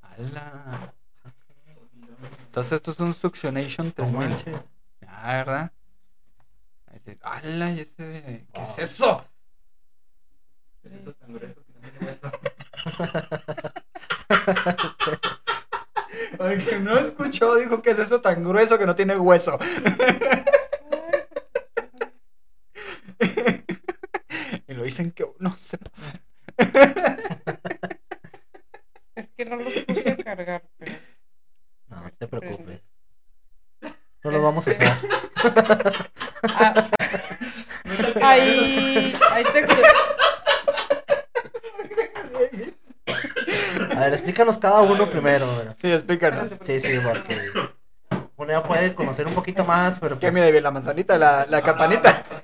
[0.00, 0.94] ¡Hala!
[2.52, 4.28] Entonces esto es un Suctionation No 3000.
[4.28, 4.60] manches.
[5.08, 5.72] Ah, ¿verdad?
[6.86, 7.70] Ahí dice, ¡Hala!
[7.70, 8.46] ¿Y ese...
[8.52, 8.74] ¿Qué Wow.
[8.76, 9.24] es eso?
[10.82, 12.30] Es eso tan grueso que no tiene hueso.
[16.36, 19.58] Porque no escuchó, dijo que es eso tan grueso que no tiene hueso.
[24.66, 26.12] y lo dicen que uno se pasa.
[29.14, 30.98] Es que no los puse a cargar, pero.
[32.22, 32.80] A te preocupes.
[34.24, 35.10] No lo vamos a Este- hacer.
[36.44, 36.74] Ah,
[38.22, 39.64] ahí, ahí te
[43.96, 45.44] A ver, explícanos cada uno primero.
[45.46, 45.74] a.
[45.80, 46.50] Sí, explícanos.
[46.62, 47.50] Sí, sí, porque
[48.36, 51.46] uno ya puede conocer un poquito más, pero ¿Qué pues, mide bien la manzanita, la,
[51.46, 52.24] la campanita?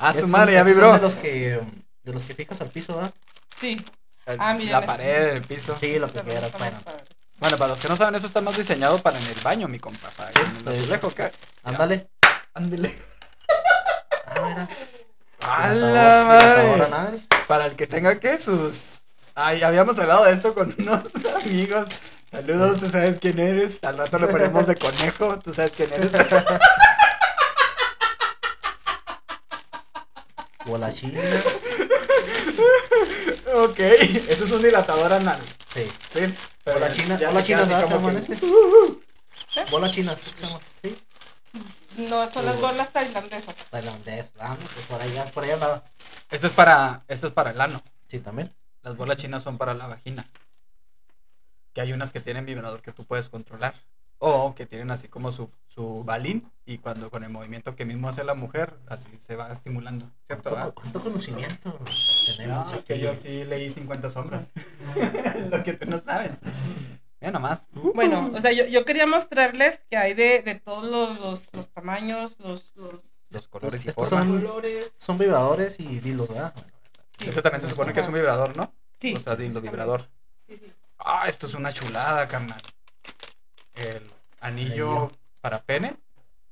[0.00, 0.92] Ah, su madre, ya vibró.
[0.92, 1.60] De los que,
[2.04, 3.12] de los que fijas al piso, ¿verdad?
[3.56, 3.76] Sí.
[4.26, 5.76] El- Ah, miren, la este- pared, el piso.
[5.76, 6.78] Sí, lo que quieras, bueno.
[7.38, 9.78] Bueno, para los que no saben, eso está más diseñado para en el baño, mi
[9.78, 10.08] compa.
[10.16, 10.78] Para en el sí.
[10.80, 11.30] azulejo, ¿qué?
[11.64, 12.08] Ándale.
[12.54, 12.98] Ándele.
[14.26, 14.68] Ah, mira.
[15.40, 17.18] ¡A Dilatador- la dilatador madre!
[17.46, 19.00] Para el que tenga que sus.
[19.34, 21.04] Ay, habíamos hablado de esto con unos
[21.44, 21.86] amigos.
[22.30, 23.82] Saludos, tú sabes quién eres.
[23.84, 26.12] Al rato le ponemos de conejo, tú sabes quién eres.
[30.94, 31.20] China.
[33.54, 33.78] ok,
[34.28, 35.40] eso es un dilatador anal.
[35.68, 35.90] Sí.
[36.12, 36.34] Sí.
[36.64, 37.18] pero Bola china.
[37.18, 38.46] ya Bola china, este.
[39.70, 40.60] Bola china, ¿sí se llama?
[40.82, 40.96] Sí.
[41.98, 43.54] No, son las bolas tailandesas.
[43.70, 44.30] Tailandés.
[44.38, 45.84] Ah, no, pues por allá, por allá andaba.
[46.30, 47.82] Esto es para, esto es para el ano.
[48.08, 48.54] Sí, también.
[48.82, 50.24] Las bolas chinas son para la vagina.
[51.72, 53.74] Que hay unas que tienen vibrador que tú puedes controlar.
[54.20, 56.50] O que tienen así como su, su balín.
[56.66, 60.10] Y cuando con el movimiento que mismo hace la mujer, así se va estimulando.
[60.26, 60.50] ¿Cierto?
[60.50, 61.78] ¿Cuánto, cuánto conocimiento
[62.36, 62.84] tenemos No, aquí?
[62.84, 64.50] que yo sí leí 50 sombras.
[65.50, 66.32] Lo que tú no sabes.
[67.20, 67.66] Mira nomás.
[67.72, 71.68] Bueno, o sea, yo, yo quería mostrarles que hay de, de todos los, los, los
[71.70, 72.94] tamaños, los, los
[73.30, 74.28] Los colores y Estos formas.
[74.28, 74.92] son- colores.
[74.98, 76.54] Son vibradores y dilos, ¿verdad?
[77.18, 77.28] Sí.
[77.28, 78.72] Este también se supone que es un vibrador, ¿no?
[79.00, 79.14] Sí.
[79.14, 80.08] O sea, dildo vibrador.
[80.46, 80.72] Sí, sí.
[80.98, 82.62] Ah, esto es una chulada, carnal.
[83.78, 84.02] El
[84.40, 85.12] anillo Anillo.
[85.40, 85.96] para pene.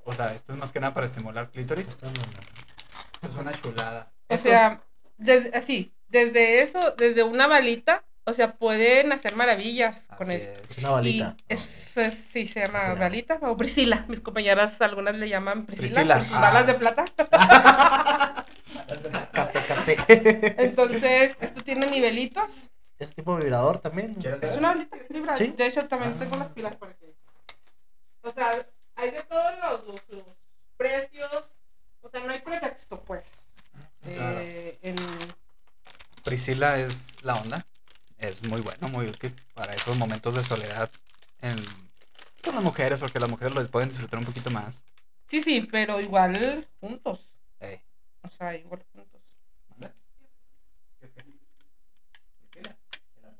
[0.04, 1.88] O sea, esto es más que nada para estimular clítoris.
[1.88, 4.12] Es una chulada.
[4.28, 4.80] O sea,
[5.16, 10.60] desde, así, desde eso, desde una balita, o sea, pueden hacer maravillas con esto.
[10.70, 10.78] es.
[10.78, 11.36] Una balita.
[11.48, 14.04] Y es, es- sí, se llama balita o Priscila.
[14.08, 15.88] Mis compañeras, algunas le llaman Priscila.
[15.88, 16.40] Priscila, sus ah.
[16.40, 17.04] balas de plata.
[19.32, 20.54] Cate, cate.
[20.64, 22.70] Entonces, esto tiene nivelitos.
[22.98, 24.14] Es tipo vibrador también.
[24.14, 25.36] ¿Quieres Es una balita vibra.
[25.36, 25.48] Sí.
[25.48, 27.14] De hecho, también tengo las pilas para que.
[28.22, 30.36] O sea, hay de todos los, los- los
[30.76, 31.30] precios.
[32.00, 33.24] O sea, no hay pretexto, pues.
[34.00, 34.38] Claro.
[34.40, 34.96] Eh, en...
[36.24, 37.64] Priscila es la onda.
[38.18, 40.90] Es muy bueno, muy útil para esos momentos de soledad
[41.42, 41.54] en
[42.42, 44.84] con las mujeres, porque las mujeres lo pueden disfrutar un poquito más.
[45.26, 47.28] Sí, sí, pero igual juntos.
[48.22, 49.20] O sea, igual juntos.
[49.68, 49.92] ¿manda?
[50.98, 51.22] ¿Qué es que?
[52.52, 52.76] Priscila,
[53.18, 53.34] el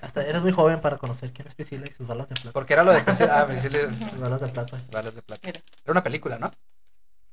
[0.00, 2.52] Hasta eres muy joven para conocer quién es Priscila y sus balas de plata.
[2.52, 3.40] Porque era lo de Priscila.
[3.40, 3.78] Ah, Priscila.
[4.10, 4.78] Sus balas de plata.
[4.90, 5.40] Balas de plata.
[5.46, 5.60] Mira.
[5.84, 6.50] Era una película, ¿no?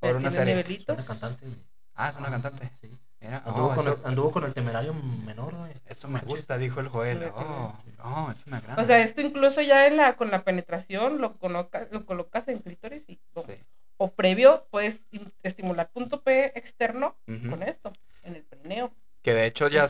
[0.01, 0.53] O era una serie.
[0.53, 0.95] Es nivelitos.
[0.97, 1.45] una cantante.
[1.95, 2.69] Ah, es una cantante.
[2.81, 2.99] Sí.
[3.21, 5.73] Anduvo, oh, con eso, el, anduvo con el temerario menor, güey.
[5.87, 7.31] eso me gusta, dijo el Joel.
[7.33, 8.79] Oh, no, es una gran.
[8.79, 12.59] O sea, esto incluso ya en la, con la penetración lo, coloca- lo colocas en
[12.59, 13.53] clítoris y Sí.
[13.97, 14.99] o previo puedes
[15.41, 17.49] estimular punto P externo Ujú.
[17.49, 17.91] con esto,
[18.23, 18.93] en el perineo.
[19.27, 19.89] Que de hecho, ya,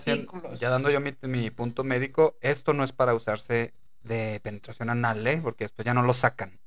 [0.59, 5.27] ya dando yo mi, mi punto médico, esto no es para usarse de penetración anal,
[5.27, 5.39] ¿eh?
[5.43, 6.59] Porque después ya no lo sacan.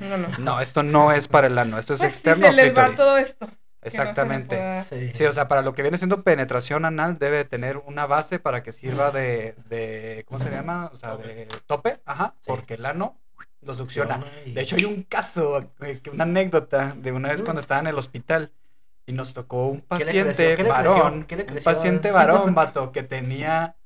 [0.00, 0.26] No, no.
[0.40, 2.48] No, esto no es para el ano, esto es Pues sí externo.
[2.48, 3.46] se les va todo esto.
[3.46, 4.56] no Exactamente.
[4.56, 5.12] pueda- Sí.
[5.14, 8.64] Sí, o sea, para lo que viene siendo penetración anal debe tener una base para
[8.64, 10.90] que sirva de, de ¿cómo se llama?
[10.92, 12.46] O sea, de tope, ajá, Sí.
[12.48, 13.20] porque el ano
[13.62, 14.18] lo succiona.
[14.44, 17.86] y- De hecho, hay un caso, eh, una anécdota de una vez cuando estaba en
[17.86, 18.50] el hospital
[19.06, 21.26] y nos tocó un ¿Qué le paciente varón,
[21.64, 23.76] paciente varón, vato, que tenía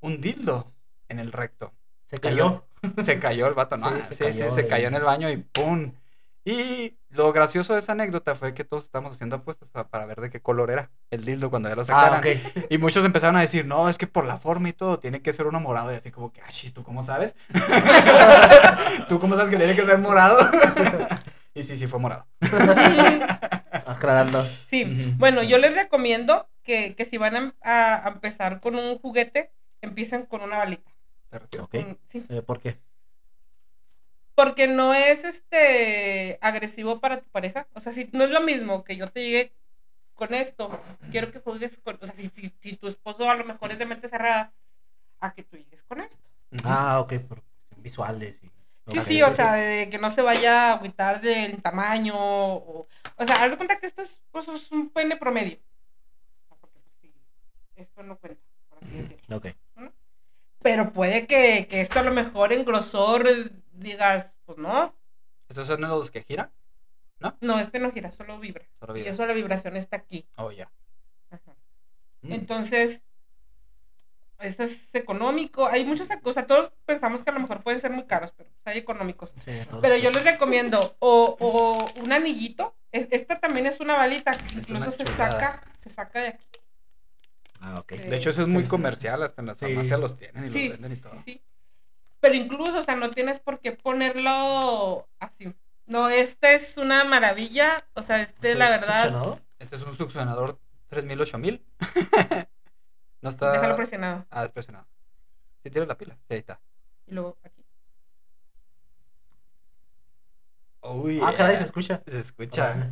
[0.00, 0.72] un dildo
[1.08, 1.72] en el recto.
[2.06, 2.64] se cayó.
[3.02, 3.90] Se cayó el vato, ¿no?
[3.96, 5.92] Sí, Sí, se sí, cayó se cayó en el baño y ¡pum!
[6.44, 10.30] Y lo gracioso de esa anécdota fue que todos estábamos haciendo apuestas para ver de
[10.30, 12.20] qué color era el dildo cuando ya lo Ah, sacaran.
[12.20, 12.26] ok.
[12.70, 15.32] Y muchos empezaron a decir, no, es que por la forma y todo, tiene que
[15.32, 15.92] ser uno morado.
[15.92, 17.34] Y así como que, ay, ¿tú cómo sabes?
[19.08, 20.38] ¿Tú cómo sabes que tiene que ser morado?
[21.54, 22.26] y sí, sí fue morado.
[23.96, 24.44] Aclarando.
[24.68, 29.52] Sí, bueno, yo les recomiendo que, que si van a, a empezar con un juguete,
[29.80, 30.90] empiecen con una balita.
[31.30, 31.64] Te retiro.
[31.64, 31.74] Ok.
[31.74, 32.26] Mm, Sí.
[32.28, 32.78] Eh, ¿Por qué?
[34.34, 37.66] Porque no es este agresivo para tu pareja.
[37.72, 39.52] O sea, si no es lo mismo que yo te llegue
[40.14, 40.78] con esto,
[41.10, 41.98] quiero que juegues con.
[42.00, 44.52] O sea, si, si, si tu esposo a lo mejor es de mente cerrada,
[45.20, 46.18] a que tú llegues con esto.
[46.64, 47.42] Ah, ok, por
[47.78, 48.40] visuales.
[48.42, 48.50] Y...
[48.86, 52.14] Sí, sí, o sea, de que no se vaya a agüitar del tamaño.
[52.16, 52.86] O,
[53.16, 55.58] o sea, haz de cuenta que esto es, pues, es un pene promedio.
[56.48, 57.12] Porque, pues, sí,
[57.74, 59.36] esto no cuenta, por así decirlo.
[59.36, 59.46] Ok.
[60.62, 63.28] Pero puede que, que esto a lo mejor en grosor
[63.72, 64.94] digas, pues no,
[65.48, 66.50] ¿Estos son los que giran?
[67.40, 68.66] no, este no gira, solo vibra.
[68.80, 69.12] Solo Y vibra.
[69.12, 70.26] eso la vibración está aquí.
[70.36, 70.70] Oh, ya.
[71.30, 71.54] Ajá.
[72.22, 72.32] Mm.
[72.32, 73.02] Entonces,
[74.40, 75.66] esto es económico.
[75.66, 78.74] Hay muchas cosas, todos pensamos que a lo mejor pueden ser muy caros, pero pues,
[78.74, 79.34] hay económicos.
[79.44, 82.74] Sí, Pero yo les recomiendo o, o un anillito.
[82.92, 85.30] Es- esta también es una balita que Es incluso una se chulada.
[85.32, 86.46] saca, se saca de aquí.
[87.60, 87.92] Ah, ok.
[87.92, 87.98] Sí.
[87.98, 88.68] De hecho, eso es muy Sí.
[88.68, 89.64] comercial, hasta en las Sí.
[89.66, 91.14] farmacias los tienen y Sí, los venden y todo.
[91.24, 91.42] sí.
[92.20, 95.54] Pero incluso, o sea, no tienes por qué ponerlo así.
[95.86, 97.84] No, este es una maravilla.
[97.94, 99.42] O sea, este, ¿Eso la es verdad, succionador?
[99.58, 100.58] Este es un succionador
[100.88, 101.62] 3000, 8000.
[103.22, 103.52] no está.
[103.52, 104.26] déjalo presionado.
[104.30, 104.86] Ah, es presionado.
[105.62, 106.60] Si tienes la pila, sí, ahí está.
[107.06, 107.64] Y luego aquí.
[110.80, 112.02] Oh, Ah, caray, se escucha.
[112.06, 112.90] Se escucha.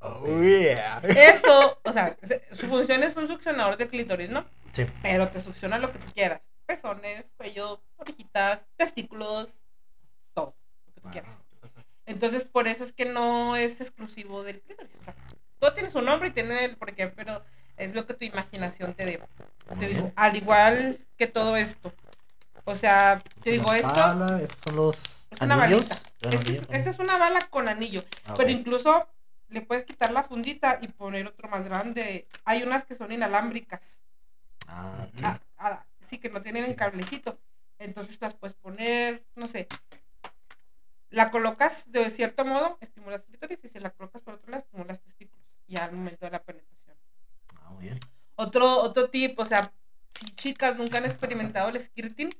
[0.00, 0.26] Ok.
[0.28, 0.98] Oh, yeah.
[1.04, 4.44] Eso, o sea, se- su función es un succionador de clítoris, ¿no?
[4.72, 4.84] Sí.
[5.02, 6.42] Pero te succiona lo que tú quieras.
[6.66, 9.54] Pezones, cuello, orejitas, testículos,
[10.34, 10.54] todo
[10.86, 11.42] lo que tú Ah, quieras.
[12.04, 14.96] Entonces, por eso es que no es exclusivo del clítoris.
[14.98, 15.14] O sea,
[15.58, 17.42] todo tiene su nombre y tiene el por qué, pero
[17.76, 19.22] es lo que tu imaginación te dé.
[19.78, 21.92] Te digo, al igual que todo esto.
[22.64, 25.88] O sea, te Es digo, esto pala, estos son los es una anillos.
[25.88, 26.10] balita.
[26.20, 28.04] Este anillo, esta es una bala con anillo.
[28.26, 29.08] ah, Pero incluso
[29.48, 32.28] le puedes quitar la fundita y poner otro más grande.
[32.44, 34.00] Hay unas que son inalámbricas.
[34.68, 35.20] Ah, ok.
[35.24, 36.74] Ah, ah, sí, que no tienen Sí.
[36.76, 37.38] cablecito.
[37.78, 39.66] Entonces las puedes poner, no sé.
[41.10, 45.00] La colocas de cierto modo, estimulas clítoris, y si la colocas por otro lado, estimulas
[45.00, 45.44] testículos.
[45.66, 46.81] Ya al momento de la penetración.
[47.74, 47.98] Muy bien.
[48.36, 49.72] Otro, otro tip, o sea,
[50.14, 52.30] si chicas nunca han experimentado el skirting,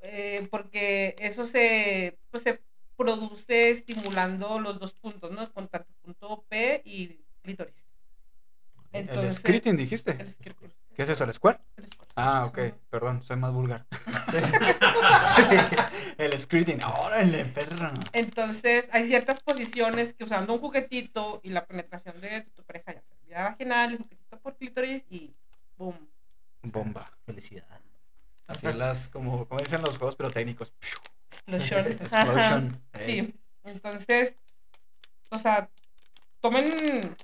[0.00, 2.62] eh, porque eso se, pues, se
[2.96, 5.52] produce estimulando los dos puntos, ¿no?
[5.52, 7.86] Con tanto punto P y clítoris.
[8.92, 10.16] El Entonces, skirting, dijiste.
[10.18, 10.70] el skirting.
[10.94, 11.58] ¿Qué es eso, el square?
[11.76, 12.10] El squirt.
[12.16, 12.58] Ah, ok.
[12.90, 13.86] Perdón, soy más vulgar.
[14.32, 14.38] Sí.
[16.16, 16.78] el skirting.
[16.84, 17.92] Órale, perro.
[18.14, 23.02] Entonces, hay ciertas posiciones que usando un juguetito y la penetración de tu pareja, ya
[23.28, 25.34] sea vaginal, el juguetito por clítoris y
[25.76, 26.08] boom.
[26.62, 27.10] Bomba.
[27.26, 27.66] Felicidad.
[28.46, 30.72] Así las, como, como dicen los juegos pirotécnicos.
[31.30, 31.86] Explosión.
[31.86, 32.38] Explosion.
[32.38, 32.78] Ajá.
[32.94, 33.00] Eh.
[33.00, 33.34] Sí.
[33.64, 34.34] Entonces,
[35.30, 35.68] o sea,
[36.40, 37.16] tomen.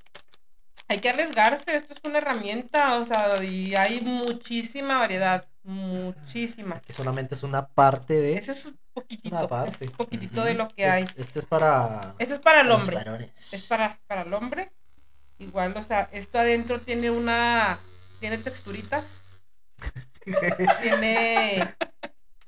[0.89, 6.81] Hay que arriesgarse, esto es una herramienta, o sea, y hay muchísima variedad, muchísima.
[6.81, 8.35] Que solamente es una parte de.
[8.39, 9.85] Ese es un poquitito, Una parte.
[9.85, 10.49] es poquitito Ujú.
[10.49, 11.07] de lo que Es- hay.
[11.17, 12.01] Este es para.
[12.19, 12.97] Este es para el hombre.
[12.97, 13.53] varones.
[13.53, 14.73] es para, para el hombre.
[15.39, 17.79] Igual, o sea, esto adentro tiene una,
[18.19, 19.07] tiene texturitas,
[20.83, 21.75] tiene,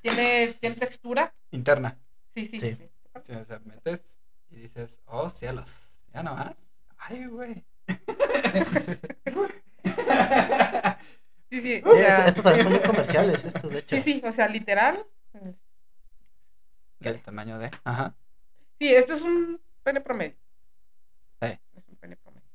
[0.03, 1.33] tiene, tiene textura.
[1.51, 1.97] Interna.
[2.35, 2.59] Sí, sí.
[2.59, 2.77] Sí.
[2.77, 2.89] sí.
[3.27, 4.19] Sí, o sea, metes
[4.49, 5.69] y dices, oh cielos,
[6.13, 6.55] ya nomás.
[6.97, 7.65] Ay, güey.
[11.51, 13.97] Sí, sí, Sí, o sea, estos, estos también son muy comerciales, estos de hecho.
[13.97, 15.05] sí, sí, o sea, literal.
[17.01, 17.71] Del tamaño de.
[17.85, 18.15] Ajá.
[18.79, 20.37] Sí, este es un pene promedio.
[21.41, 21.59] Eh.
[21.77, 22.47] Es un pene promedio.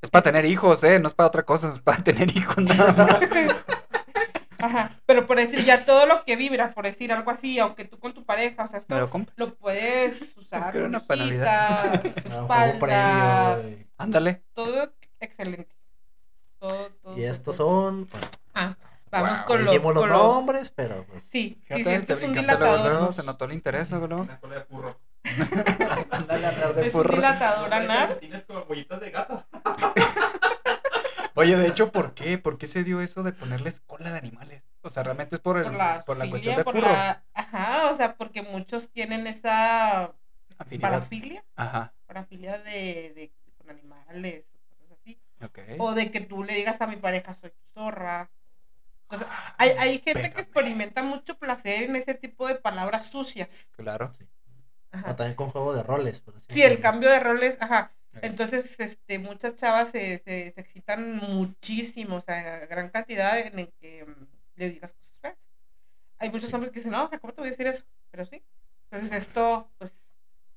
[0.00, 1.00] Es para tener hijos, ¿eh?
[1.00, 3.20] No es para otra cosa, es para tener hijos nada más.
[4.58, 7.98] Ajá, pero por decir, ya todo lo que vibra, por decir algo así, aunque tú
[7.98, 9.00] con tu pareja, o sea, esto ¿Me
[9.36, 12.04] lo puedes usar, una panalidad.
[12.24, 13.60] Espalda,
[13.96, 14.42] Ándale.
[14.52, 15.74] todo excelente.
[16.58, 17.16] Todo, todo.
[17.18, 18.08] Y estos son.
[18.10, 18.76] Bueno, Ah,
[19.12, 21.22] vamos Wow, con lo, los con nombres, pero pues.
[21.22, 22.90] Sí, sí, sí, esto te es un luego, dilatador.
[22.92, 24.22] luego, se notó el interés luego, luego.
[24.24, 25.00] Una cola de furro.
[26.10, 28.18] Ándale a hablar de Es un dilatador anal.
[28.18, 29.46] Tienes como huellitas de gato.
[31.48, 32.38] Oye, de hecho, ¿por qué?
[32.38, 34.62] ¿Por qué se dio eso de ponerles cola de animales?
[34.82, 36.88] O sea, realmente es por, el, Por la, por la filia, cuestión de por furro.
[36.88, 40.14] la- Ajá, o sea, porque muchos tienen esa
[40.58, 40.90] Afinidad.
[40.90, 45.20] parafilia, Ajá, parafilia de, de con animales o cosas así.
[45.42, 45.58] ok.
[45.78, 48.30] O de que tú le digas a mi pareja, soy zorra.
[49.08, 50.34] O sea, hay, hay gente Pégame.
[50.34, 53.70] que experimenta mucho placer en ese tipo de palabras sucias.
[53.76, 54.12] Claro.
[54.90, 55.12] Ajá.
[55.12, 56.20] O también con juego de roles.
[56.20, 57.92] Por así Sí, el cambio de roles, ajá.
[58.22, 63.72] Entonces, este, muchas chavas se, se, se excitan muchísimo, o sea, gran cantidad en el
[63.74, 64.26] que mm,
[64.56, 65.38] le digas cosas feas.
[66.18, 66.54] Hay muchos Sí.
[66.54, 67.84] hombres que dicen, no, o sea, ¿cómo te voy a decir eso?
[68.10, 68.42] Pero sí.
[68.90, 69.92] Entonces, esto, pues,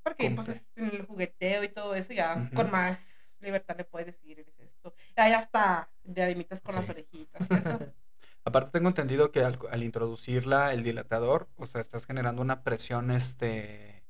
[0.03, 0.53] porque pues Cumple.
[0.55, 2.55] es en el jugueteo y todo eso, ya Ujú.
[2.55, 4.93] con más libertad le puedes decir, eres esto.
[5.15, 6.91] Ya hasta diademitas con las Sí.
[6.91, 7.79] orejitas y eso.
[8.43, 13.11] Aparte tengo entendido que al, al introducirla, el dilatador, o sea, estás generando una presión
[13.11, 14.03] este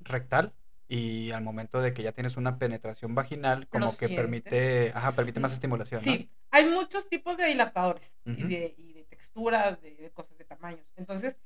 [0.00, 0.54] rectal
[0.88, 5.12] y al momento de que ya tienes una penetración vaginal, como Lo que permite, ajá,
[5.12, 6.12] permite más estimulación, ¿no?
[6.12, 10.44] Sí, hay muchos tipos de dilatadores y, de, y de texturas, de, de cosas, de
[10.44, 10.86] tamaños.
[10.96, 11.36] Entonces,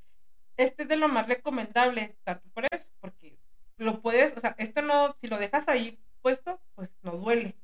[0.56, 3.38] este es de lo más recomendable, tanto por eso, porque
[3.78, 7.56] lo puedes, o sea, esto no, si lo dejas ahí puesto, pues no duele.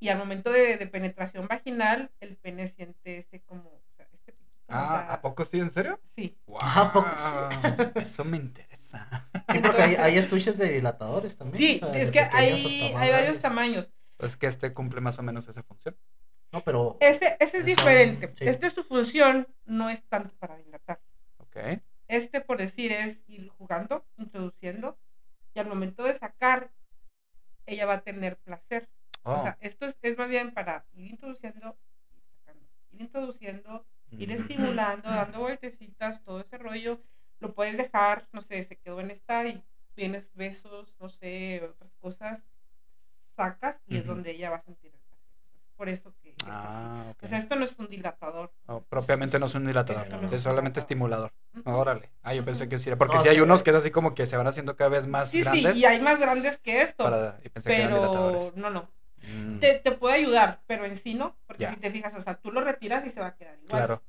[0.00, 4.32] Y al momento de, de penetración vaginal, el pene siente ese como, o sea, este
[4.32, 5.60] piquito, o Ah, sea, ¿a poco sí?
[5.60, 6.00] ¿En serio?
[6.16, 6.36] Sí.
[6.60, 8.00] ¿A poco sí?
[8.00, 8.69] Eso me interesa.
[9.52, 11.58] Sí, porque hay, hay estuches de dilatadores también.
[11.58, 13.90] Sí, o sea, es que hay, hay varios tamaños.
[14.18, 15.96] Es que este cumple más o menos esa función.
[16.52, 16.96] No, pero.
[17.00, 18.34] Este, este es Son- diferente.
[18.38, 18.44] sí.
[18.48, 21.00] Este su función no es tanto para dilatar.
[21.38, 21.56] Ok.
[22.08, 24.98] Este, por decir, es ir jugando, introduciendo,
[25.54, 26.70] y al momento de sacar,
[27.66, 28.88] ella va a tener placer.
[29.22, 31.78] Oh, O sea, esto es, es más bien para ir introduciendo,
[32.16, 37.00] ir sacando, ir introduciendo, ir estimulando, dando vueltecitas, todo ese rollo.
[37.40, 39.62] Lo puedes dejar, no sé, se quedó en esta y
[39.94, 42.44] tienes besos, no sé, otras cosas,
[43.36, 45.18] sacas y es donde ella va a sentir el placer.
[45.76, 46.50] Por eso que esto sí.
[46.52, 47.14] Ah.
[47.22, 48.52] O sea, esto no es un dilatador.
[48.68, 51.32] No, propiamente no es un dilatador, no es solamente estimulador.
[51.58, 51.70] Ujú.
[51.70, 52.10] Órale.
[52.22, 52.90] Ah, yo pensé que sí.
[52.96, 55.06] Porque No, sí hay unos que es así como que se van haciendo cada vez
[55.06, 55.74] más Sí, grandes.
[55.74, 57.04] sí, y hay más grandes que esto.
[57.04, 58.90] para- y pensé que eran pero no, no.
[59.22, 61.70] Mm, Te, te puede ayudar, pero en sí no, porque Ya.
[61.70, 63.68] si te fijas, o sea, tú lo retiras y se va a quedar igual.
[63.68, 64.02] Claro.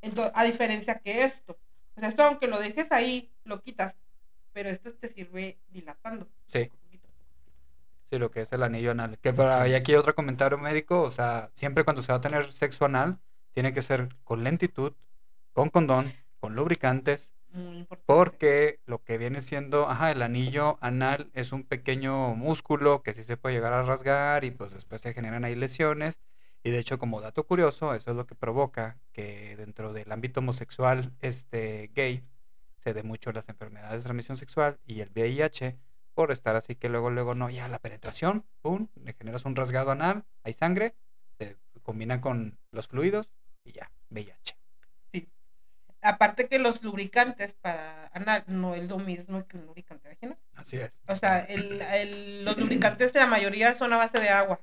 [0.00, 1.58] Entonces, a diferencia que esto.
[1.98, 3.96] O sea, esto aunque lo dejes ahí, lo quitas,
[4.52, 6.28] pero esto te sirve dilatando.
[6.46, 6.70] Sí.
[8.08, 9.18] Sí, lo que es el anillo anal.
[9.18, 9.58] Que por Sí.
[9.58, 13.18] ahí aquí otro comentario médico, o sea, siempre cuando se va a tener sexo anal,
[13.52, 14.92] tiene que ser con lentitud,
[15.52, 18.04] con condón, con lubricantes, Muy importante.
[18.06, 23.24] porque lo que viene siendo, ajá, el anillo anal es un pequeño músculo que sí
[23.24, 26.20] se puede llegar a rasgar y pues después se generan ahí lesiones.
[26.62, 30.40] Y de hecho, como dato curioso, eso es lo que provoca que dentro del ámbito
[30.40, 32.24] homosexual este gay
[32.78, 35.78] se dé mucho las enfermedades de transmisión sexual y el VIH
[36.14, 39.92] por estar así que luego luego no ya la penetración, pum, le generas un rasgado
[39.92, 40.94] anal, hay sangre,
[41.38, 43.30] se combina con los fluidos
[43.64, 44.56] y ya, VIH.
[46.00, 50.38] Aparte que los lubricantes para anal no es lo mismo que un lubricante vaginal.
[50.54, 51.00] Así es.
[51.08, 54.60] O sea, el, el- los lubricantes, la mayoría son a base de agua.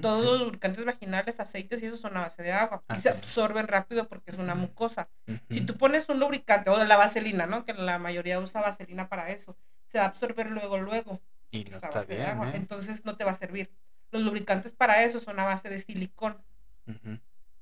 [0.00, 0.26] Todos sí.
[0.26, 2.82] los lubricantes vaginales, aceites y eso son a base de agua.
[2.96, 5.08] Y se absorben rápido porque es una mucosa.
[5.48, 7.64] Si tú pones un lubricante o la vaselina, ¿no?
[7.64, 11.20] Que la mayoría usa vaselina para eso, se va a absorber luego, luego.
[11.50, 12.50] Y no a está de agua.
[12.50, 12.52] ¿eh?
[12.56, 13.70] Entonces no te va a servir.
[14.10, 16.36] Los lubricantes para eso son a base de silicón,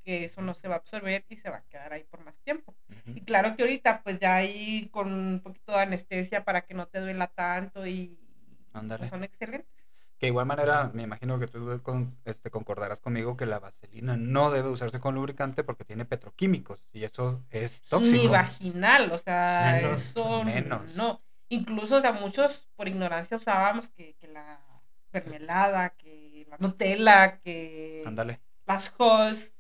[0.02, 2.34] que eso no se va a absorber y se va a quedar ahí por más
[2.40, 2.74] tiempo.
[3.06, 6.88] Y claro que ahorita pues ya hay con un poquito de anestesia para que no
[6.88, 8.18] te duela tanto y
[8.72, 9.81] pues, son excelentes.
[10.22, 14.16] Que de igual manera, me imagino que tú con- este, concordarás conmigo que la vaselina
[14.16, 18.16] no debe usarse con lubricante porque tiene petroquímicos y eso es tóxico.
[18.22, 20.94] Ni vaginal, o sea, Menos, eso menos.
[20.94, 21.20] no.
[21.48, 24.60] Incluso, o sea, muchos por ignorancia usábamos que, que la
[25.12, 28.40] mermelada, que la Nutella, que Ándale.
[28.64, 29.52] las Halls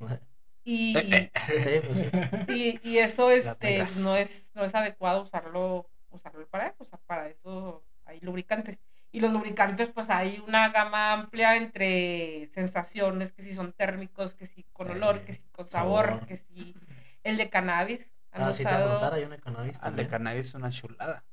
[0.64, 1.30] y, Eh,
[1.62, 2.80] Sí, pues sí.
[2.82, 6.98] y, y eso este no es no es adecuado usarlo usarlo para eso, o sea,
[7.06, 8.78] para eso hay lubricantes.
[9.16, 14.44] Y los lubricantes, pues hay una gama amplia entre sensaciones, que si son térmicos, que
[14.46, 16.26] si con olor, que si con sabor, sabor.
[16.26, 16.76] que si
[17.24, 18.10] el de cannabis.
[18.32, 18.90] ¿Han Ah, sí, te voy a usado?
[19.00, 21.24] preguntar, hay una de cannabis Al de cannabis es una chulada.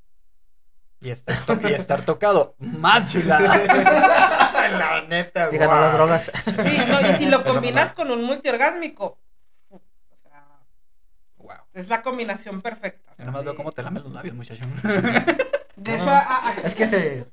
[1.01, 3.53] Y estar, to- y estar tocado, más chulada.
[4.80, 5.81] La neta, Y ganó guau.
[5.81, 6.31] las drogas.
[6.64, 9.19] Sí, no, y si lo combinas con un multiorgásmico,
[9.69, 9.81] o
[10.23, 10.45] sea,
[11.35, 11.65] Guau.
[11.73, 13.11] es la combinación perfecta.
[13.18, 14.61] sea, nomás veo cómo te lamen los labios, muchacho.
[15.84, 17.26] De hecho, No, a- a- es que se-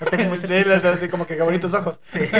[0.00, 0.88] No tengo muy Sí, cerquita, las- sí.
[0.88, 2.00] así como que qué bonitos ojos.
[2.04, 2.20] Sí.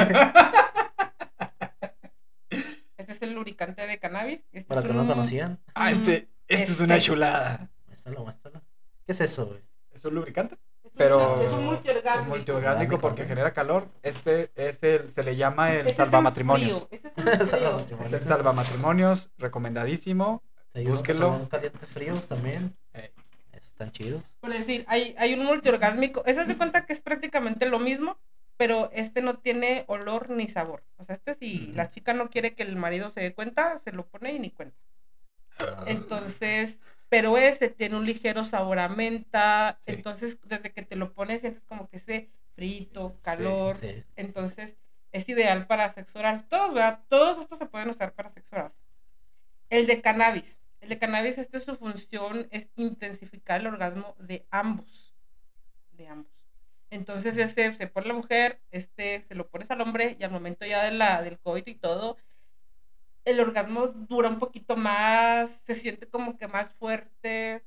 [2.96, 4.44] este es el lubricante de cannabis.
[4.52, 5.60] Este Para es que no un- conocían.
[5.74, 7.06] Ah, este, este es una Este.
[7.06, 7.68] chulada.
[7.86, 8.62] Muéstralo, muéstralo.
[9.04, 9.60] ¿Qué es eso, güey?
[9.92, 10.56] ¿Es un lubricante?
[10.96, 11.64] Pero Es un un
[12.28, 13.88] multiorgásmico porque genera calor.
[14.02, 16.88] Este es el, se le llama el Ese es el salvamatrimonios.
[16.90, 17.86] es el frío.
[18.06, 20.42] Es el salvamatrimonios, recomendadísimo.
[20.72, 20.84] Sí,
[21.14, 22.74] son calientes fríos también.
[23.76, 24.22] Están chidos.
[24.40, 26.22] Por decir, hay, hay un multiorgásmico.
[26.24, 28.18] Ese se de cuenta que es prácticamente lo mismo,
[28.56, 30.82] pero este no tiene olor ni sabor.
[30.96, 33.92] O sea, este si la chica no quiere que el marido se dé cuenta, se
[33.92, 34.78] lo pone y ni cuenta.
[35.60, 36.78] Ah, Entonces,
[37.10, 39.78] pero este tiene un ligero sabor a menta.
[39.84, 39.92] Sí.
[39.92, 43.76] Entonces, desde que te lo pones, sientes como que ese frito, calor.
[43.78, 44.04] sí.
[44.16, 44.74] Entonces,
[45.12, 46.46] es ideal para sexo oral.
[46.48, 47.00] Todos, ¿verdad?
[47.08, 48.72] Todos estos se pueden usar para sexo oral.
[49.68, 50.58] El de cannabis.
[50.86, 55.16] El de cannabis, este su función es intensificar el orgasmo de ambos.
[55.90, 56.30] De ambos.
[56.90, 60.64] Entonces, este se pone la mujer, este se lo pones al hombre y al momento
[60.64, 62.16] ya de la, del coito y todo,
[63.24, 67.64] el orgasmo dura un poquito más, se siente como que más fuerte.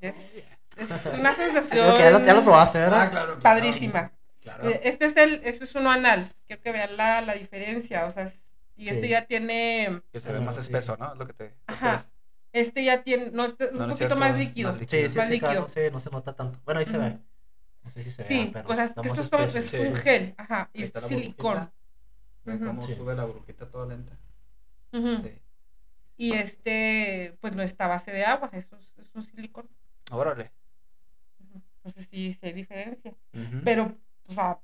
[0.00, 3.10] Es, es una sensación ya lo, ya lo probaste, Ah, ¿verdad?
[3.12, 3.26] claro.
[3.38, 3.40] claro.
[3.42, 4.10] padrísima.
[4.40, 4.68] Claro.
[4.68, 6.28] Eh, Este es el, este es uno anal.
[6.48, 8.06] Quiero que vean la, la diferencia.
[8.06, 8.40] O sea, es-
[8.74, 9.08] y este Sí.
[9.10, 10.62] ya tiene, Que se ve Ah, más sí.
[10.62, 11.12] espeso, ¿no?
[11.12, 11.54] Es lo que te.
[11.68, 12.06] Ajá.
[12.52, 14.78] Este ya tiene, no, este es No, un no es poquito cierto, más más líquido.
[14.78, 15.60] Sí, sí, más sí, claro, líquido.
[15.62, 16.58] no se, no se nota tanto.
[16.64, 17.18] Bueno, ahí se ve.
[17.84, 19.44] No sé si se ve, Sí, pero pues es está que más esto es, como,
[19.44, 19.76] esto es sí.
[19.88, 21.72] un gel, ajá, y es silicón.
[22.44, 22.64] Ve Ujú.
[22.66, 22.94] cómo Sí.
[22.94, 24.16] sube la burbujita toda lenta.
[24.92, 25.22] Ujú.
[25.22, 25.32] Sí.
[26.18, 29.68] Y este, pues no está a base de agua, eso es, es un silicón.
[30.10, 30.52] Órale.
[31.76, 33.14] Entonces sí, sí hay diferencia.
[33.64, 33.96] Pero,
[34.28, 34.60] o sea,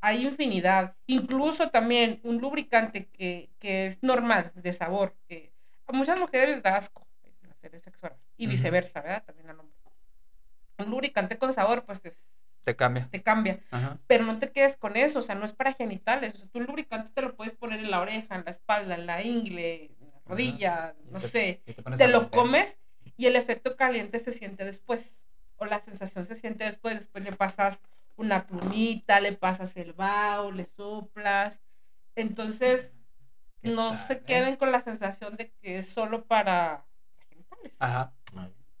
[0.00, 0.96] hay infinidad.
[1.06, 5.51] Incluso también un lubricante que, que es normal, de sabor, que
[5.86, 7.06] a muchas mujeres les da asco
[7.50, 8.18] hacer el sexo oral.
[8.36, 9.24] Y viceversa, ¿verdad?
[9.24, 9.76] También al hombre.
[10.78, 12.18] Un lubricante con sabor, pues es-
[12.64, 13.08] Te cambia.
[13.10, 13.60] te cambia.
[13.70, 13.98] Ajá.
[14.06, 16.34] Pero no te quedes con eso, o sea, no es para genitales.
[16.34, 18.94] O sea, tú un lubricante te lo puedes poner en la oreja, en la espalda,
[18.94, 21.62] en la ingle, en la rodilla, no te- sé.
[21.96, 22.76] Te a lo comes
[23.16, 25.18] y el efecto caliente se siente después.
[25.56, 26.94] O la sensación se siente después.
[26.96, 27.80] Después le pasas
[28.16, 31.60] una plumita, le pasas el vaho, le soplas.
[32.16, 33.01] Entonces, ¿Qué
[33.62, 34.22] no tal, se eh?
[34.26, 36.84] queden con la sensación de que es solo para
[37.28, 37.72] genitales.
[37.78, 38.12] Ajá.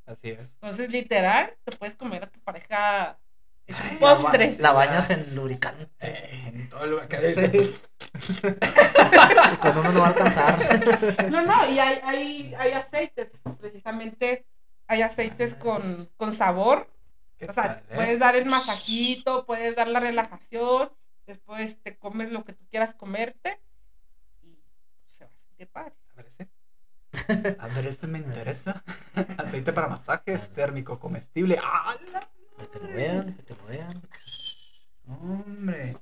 [0.06, 0.52] Así es.
[0.54, 3.18] Entonces, literal, te puedes comer a tu pareja.
[3.66, 4.56] Es un Ay, La, ba- postre.
[4.58, 5.88] la bañas en lubricante.
[6.00, 7.74] Eh, en todo que Sí.
[9.60, 11.30] Con uno no va a alcanzar.
[11.30, 13.30] No, no, y hay, hay, hay aceites,
[13.60, 14.44] precisamente
[14.88, 15.82] hay aceites Ah, con,
[16.16, 16.90] con sabor.
[17.38, 17.94] ¿Qué O sea, eh?
[17.94, 20.90] puedes dar el masajito, puedes dar la relajación,
[21.26, 23.60] después te comes lo que tú quieras comerte
[25.62, 25.94] sentir padre.
[26.10, 26.48] A ver ese.
[27.60, 28.82] A ver, este me interesa.
[29.38, 31.56] Aceite para masajes térmico comestible.
[31.56, 34.02] Para que lo vean, que lo vean.
[35.06, 35.96] Hombre.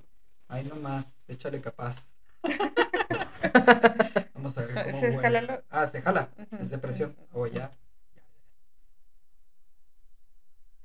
[0.49, 1.05] Ahí nomás.
[1.29, 1.97] Échale capaz.
[4.35, 5.21] Vamos a ver cómo Se huele.
[5.21, 6.29] jala lo- Ah, se jala.
[6.61, 7.17] Es de presión.
[7.31, 7.71] ujú, O ya.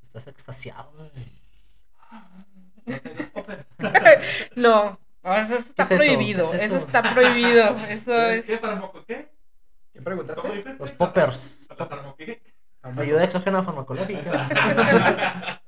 [0.02, 0.92] Estás extasiado.
[1.14, 1.42] güey.
[4.56, 6.04] No, no, eso está es eso?
[6.04, 6.86] prohibido, ¿Qué es eso eso?
[6.86, 8.46] está prohibido, eso es...
[8.46, 9.32] ¿Qué farmaco qué?
[9.92, 10.76] ¿Quién preguntaste?
[10.80, 11.68] Los poppers.
[11.76, 12.42] ¿Farmaco qué?
[12.82, 14.48] Ayuda exógena farmacológica.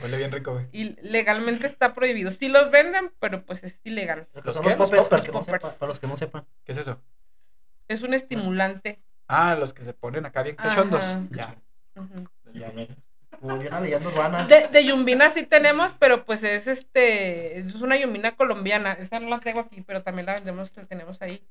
[0.00, 0.66] Huele bien rico, güey.
[0.72, 2.30] Y legalmente está prohibido.
[2.30, 4.28] Sí los venden, pero pues es ilegal.
[4.32, 4.76] ¿Los qué?
[4.76, 6.46] los ¿Los poppers, para, que no para los que no sepan.
[6.64, 7.00] ¿Qué es eso?
[7.88, 9.02] Es un estimulante.
[9.26, 11.02] Ah, los que se ponen acá bien cachondos.
[11.30, 11.56] Ya.
[11.96, 12.28] Ujú.
[12.52, 12.86] Ya, ya.
[13.40, 14.46] Como vi una leyenda urbana.
[14.46, 18.92] De, de yumbina sí tenemos, pero pues es este, es una yumbina colombiana.
[18.92, 21.46] Esa no la traigo aquí, pero también la vendemos, la tenemos ahí.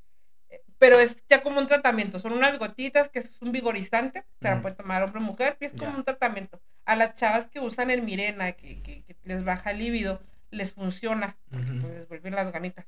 [0.50, 2.20] Eh, Pero es ya como un tratamiento.
[2.20, 4.26] Son unas gotitas que es un vigorizante.
[4.42, 4.62] Se la Ujú.
[4.64, 6.62] puede tomar hombre o mujer, y es como un tratamiento.
[6.86, 10.74] A las chavas que usan el Mirena, que, que, que les baja el líbido, les
[10.74, 12.86] funciona, porque pues, les vuelven las ganitas.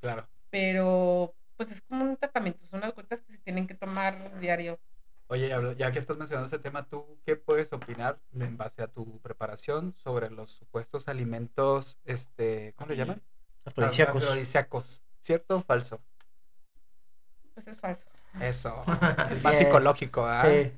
[0.00, 0.28] Claro.
[0.50, 2.64] Pero pues es como un tratamiento.
[2.66, 4.78] Son unas gotitas que se tienen que tomar diario.
[5.30, 9.18] Oye, ya que estás mencionando ese tema, ¿tú qué puedes opinar en base a tu
[9.20, 13.22] preparación sobre los supuestos alimentos, este, ¿cómo le llaman?
[13.66, 14.24] Afrodisíacos.
[14.24, 15.02] Afrodisíacos.
[15.20, 16.00] ¿Cierto o falso?
[17.52, 18.06] Pues es falso.
[18.40, 18.82] Eso.
[19.30, 20.46] Es más psicológico, ¿ah?
[20.46, 20.72] Sí.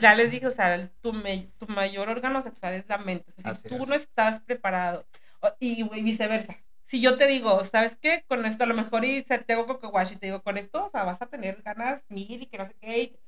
[0.00, 3.24] ya les dije, o sea, tu, me- tu mayor órgano sexual es la mente.
[3.36, 3.88] O sea, si Así tú es.
[3.88, 5.04] no estás preparado,
[5.58, 6.56] y, y viceversa.
[6.86, 8.24] Si yo te digo, ¿sabes qué?
[8.28, 10.86] Con esto a lo mejor y se te hago coco y te digo, con esto,
[10.86, 13.18] o sea, vas a tener ganas mil y que no sé qué.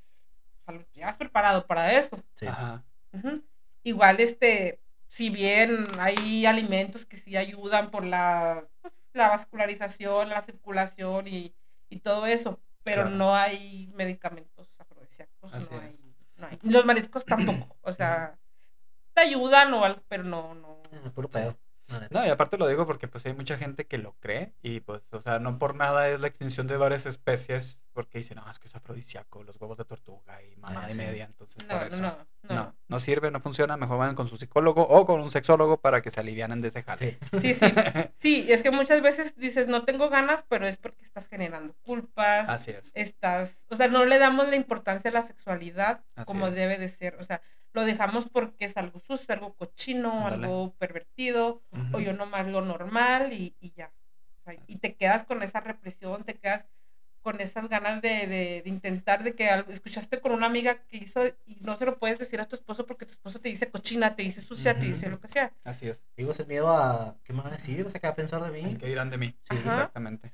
[0.95, 2.23] Ya has preparado para eso.
[2.35, 2.47] Sí.
[2.47, 2.85] Ajá.
[3.13, 3.43] Ujú.
[3.83, 10.41] Igual, este, si bien hay alimentos que sí ayudan por la, pues, la vascularización, la
[10.41, 11.55] circulación y,
[11.89, 13.17] y todo eso, pero Claro.
[13.17, 15.99] no hay medicamentos afrodisíacos, Así no es.
[16.01, 16.59] hay, no hay.
[16.63, 18.39] Los mariscos tampoco, o sea,
[19.15, 20.83] te ayudan o algo, pero no, no.
[20.93, 21.57] Eh, puro pedo.
[22.11, 25.01] No, y aparte lo digo porque pues hay mucha gente que lo cree y pues,
[25.11, 28.59] o sea, no por nada es la extinción de varias especies porque dicen, no, es
[28.59, 30.99] que es afrodisíaco, los huevos de tortuga y mamá Ah, de sí.
[30.99, 32.03] media, entonces No, por eso.
[32.03, 32.55] no, no.
[32.55, 36.01] No, no sirve, no funciona, mejor vayan con su psicólogo o con un sexólogo para
[36.03, 37.19] que se alivianen de ese jale.
[37.33, 37.39] Sí.
[37.41, 37.67] Sí, sí.
[38.19, 42.49] Sí, es que muchas veces dices, no tengo ganas, pero es porque estás generando culpas,
[42.49, 42.91] Así es.
[42.95, 46.55] estás, o sea, no le damos la importancia a la sexualidad Así como es.
[46.55, 47.41] debe de ser, o sea,
[47.79, 53.33] lo dejamos porque es algo sucio, algo cochino, algo pervertido, o yo nomás lo normal
[53.33, 53.93] y, y ya.
[54.41, 56.67] O sea, y te quedas con esa represión, te quedas
[57.21, 60.99] con esas ganas de, de- de intentar de que algo- escuchaste con una amiga que
[60.99, 63.71] hizo y no se lo puedes decir a tu esposo porque tu esposo te dice
[63.71, 65.53] cochina, te dice sucia, te dice lo que sea.
[65.65, 66.03] Así es.
[66.17, 67.17] Digo, es el miedo a.
[67.25, 67.85] ¿Qué me van a decir?
[67.85, 68.67] O sea, ¿qué va a pensar de mí?
[68.71, 69.27] El que dirán de mí.
[69.51, 69.69] Sí, Ajá.
[69.69, 70.33] exactamente.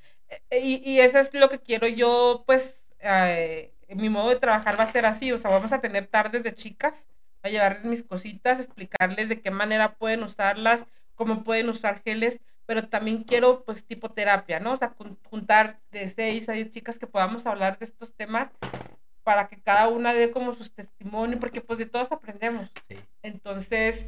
[0.50, 4.78] Eh, Y, y eso es lo que quiero yo, pues, eh, mi modo de trabajar
[4.78, 7.06] va a ser así, o sea, vamos a tener tardes de chicas,
[7.44, 10.84] a llevarles mis cositas, explicarles de qué manera pueden usarlas,
[11.14, 14.72] cómo pueden usar geles, pero también quiero, pues, tipo terapia, ¿no?
[14.72, 18.50] O sea, jun- juntar de seis a diez chicas que podamos hablar de estos temas
[19.22, 22.70] para que cada una dé como sus testimonios, porque pues de todos aprendemos.
[22.88, 22.96] Sí.
[23.22, 24.06] Entonces,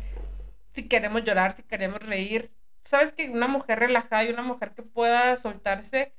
[0.73, 2.51] si queremos llorar, si queremos reír,
[2.83, 6.15] sabes que una mujer relajada y una mujer que pueda soltarse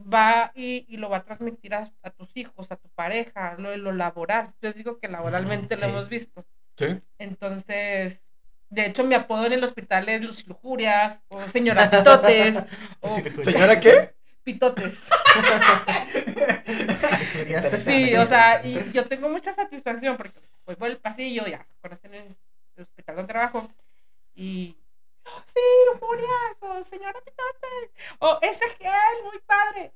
[0.00, 3.76] va y, y lo va a transmitir a, a tus hijos, a tu pareja, lo,
[3.76, 4.54] lo laboral.
[4.60, 6.44] Les digo que laboralmente lo hemos visto.
[6.76, 7.00] Sí.
[7.18, 8.24] Entonces,
[8.68, 12.62] de hecho, mi apodo en el hospital es Lucy Lujurias, o señora Pitotes,
[13.00, 14.14] o ¿Señora qué?
[14.44, 14.94] Pitotes.
[17.84, 21.66] Sí, o sea, y yo tengo mucha satisfacción porque pues, voy por el pasillo, ya
[21.80, 22.36] conocen el,
[22.76, 23.68] el hospital donde trabajo,
[24.34, 24.76] y.
[25.26, 25.60] "Oh, sí,
[25.92, 29.92] lujurias, o señora Pitotes, o ese gel, muy padre.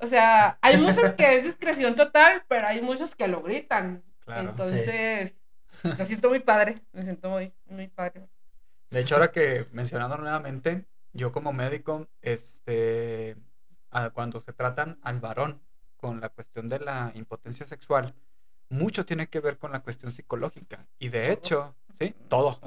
[0.00, 4.02] O sea, hay muchos que es discreción total, pero hay muchos que lo gritan.
[4.24, 4.50] Claro.
[4.50, 5.34] Entonces,
[5.82, 8.28] pues, yo siento muy padre, me siento muy, muy padre.
[8.90, 13.36] De hecho, ahora que mencionando nuevamente, yo como médico, este,
[14.12, 15.60] cuando se tratan al varón
[15.96, 18.14] con la cuestión de la impotencia sexual,
[18.68, 20.86] mucho tiene que ver con la cuestión psicológica.
[20.98, 21.32] Y de Todo.
[21.32, 22.60] hecho, sí, todo.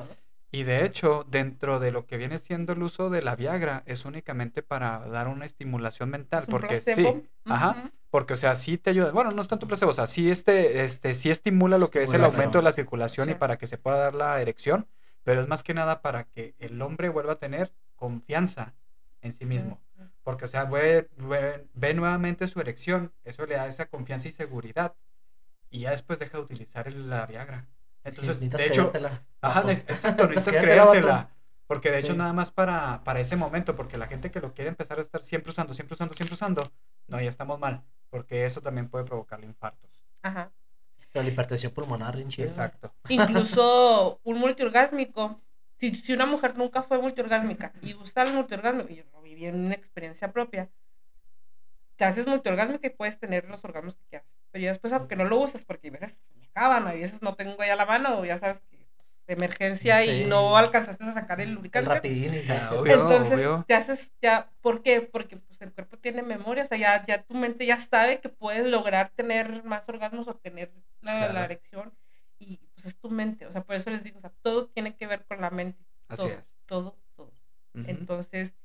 [0.56, 4.06] Y de hecho, dentro de lo que viene siendo el uso de la Viagra, es
[4.06, 7.12] únicamente para dar una estimulación mental, Es un porque placebo.
[7.12, 10.08] sí, ajá, porque o sea, sí te ayuda, bueno, no es tanto placebo, o sea,
[10.08, 13.58] sí este, este, sí estimula lo que es el aumento de la circulación y para
[13.58, 14.88] que se pueda dar la erección,
[15.24, 18.74] pero es más que nada para que el hombre vuelva a tener confianza
[19.22, 19.82] en sí mismo,
[20.24, 24.32] porque o sea, ve, ve- ve nuevamente su erección, eso le da esa confianza y
[24.32, 24.96] seguridad,
[25.70, 27.68] y ya después deja de utilizar el- la Viagra.
[28.06, 31.30] Entonces, necesitas de hecho, creértela, Ajá, exacto, necesitas creértela.
[31.68, 32.18] Porque de hecho Sí.
[32.18, 35.24] nada más para, para ese momento, porque la gente que lo quiere empezar a estar
[35.24, 36.72] siempre usando, siempre usando, siempre usando,
[37.08, 40.06] no, ya estamos mal, porque eso también puede provocarle infartos.
[40.22, 40.52] Ajá.
[41.12, 42.46] Pero la hipertensión pulmonar, bien chida.
[42.46, 42.94] Exacto.
[43.10, 45.42] Incluso un multiorgásmico.
[45.80, 49.46] Si, si una mujer nunca fue multiorgásmica y usa el multiorgásmico, y yo lo viví
[49.46, 50.70] en una experiencia propia,
[51.96, 54.28] te haces multiorgásmica y puedes tener los orgasmos que quieras.
[54.52, 56.24] Pero ya después, aunque no lo uses, porque a veces
[56.56, 60.06] acaban, a veces no tengo ya la mano, o ya sabes que pues, de emergencia
[60.06, 61.90] y no alcanzaste a sacar el El lubricante.
[61.90, 62.80] rapidín y ya está.
[62.80, 62.94] obvio.
[62.94, 63.66] Entonces obvio.
[63.68, 65.02] te haces ya, ¿por qué?
[65.02, 68.30] Porque pues, el cuerpo tiene memoria, o sea, ya, ya tu mente ya sabe que
[68.30, 70.72] puedes lograr tener más orgasmos o tener
[71.02, 71.94] la, erección
[72.40, 74.96] y pues es tu mente, o sea, por eso les digo, o sea, todo tiene
[74.96, 76.44] que ver con la mente, Así todo, es.
[76.66, 77.32] todo, todo.
[77.74, 77.86] Ujú.
[77.88, 78.56] Entonces,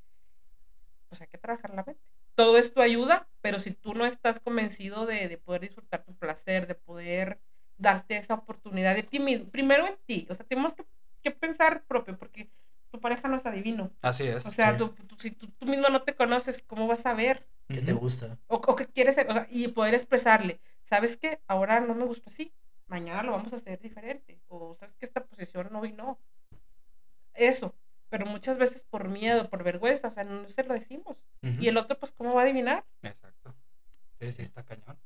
[1.08, 2.00] pues hay que trabajar la mente.
[2.36, 6.66] Todo esto ayuda, pero si tú no estás convencido de, de poder disfrutar tu placer,
[6.66, 7.40] de poder
[7.80, 10.84] darte esa oportunidad de ti mismo, primero en ti, o sea, tenemos que,
[11.22, 12.50] que pensar propio, porque
[12.90, 13.90] tu pareja no es adivino.
[14.02, 14.44] Así es.
[14.46, 14.76] O sea, Sí.
[14.78, 17.46] tú, tú- si tú, tú mismo no te conoces, ¿cómo vas a ver?
[17.68, 18.38] Que te gusta.
[18.48, 21.40] O, o qué quieres ser, o sea, y poder expresarle, ¿sabes qué?
[21.46, 22.52] Ahora no me gustó así,
[22.86, 24.40] mañana lo vamos a hacer diferente.
[24.48, 26.18] O sabes que esta posición hoy no.
[27.34, 27.74] Eso.
[28.08, 31.16] Pero muchas veces por miedo, por vergüenza, o sea, no se lo decimos.
[31.42, 32.84] Y el otro, pues, ¿cómo va a adivinar?
[33.02, 33.54] Exacto.
[34.18, 34.98] Sí, sí, está cañón.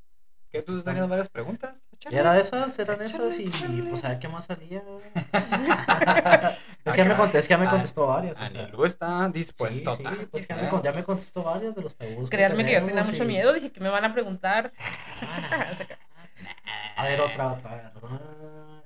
[0.54, 0.60] ¿Qué?
[0.60, 1.82] Sí, ¿Tú tenías varias preguntas?
[2.08, 3.82] Y era esas, eran Échale, esas y échale.
[3.90, 4.84] pues a ver qué más salía.
[6.84, 8.34] es que ya me contestó, es que ya me Ah, contestó varias.
[8.34, 8.62] o sea.
[8.62, 9.96] Anilú está Sí, dispuesto.
[9.96, 12.30] sí, pues ya me, con- ya me contestó varias de los tabús.
[12.30, 14.72] que Créanme que yo tenía mucho y- miedo, dije que me van a preguntar.
[16.96, 17.70] A ver, otra, otra.
[17.72, 17.92] a ver.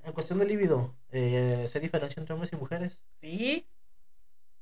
[0.05, 3.05] En cuestión de líbido, eh, ¿se diferencia entre hombres y mujeres?
[3.21, 3.69] Sí,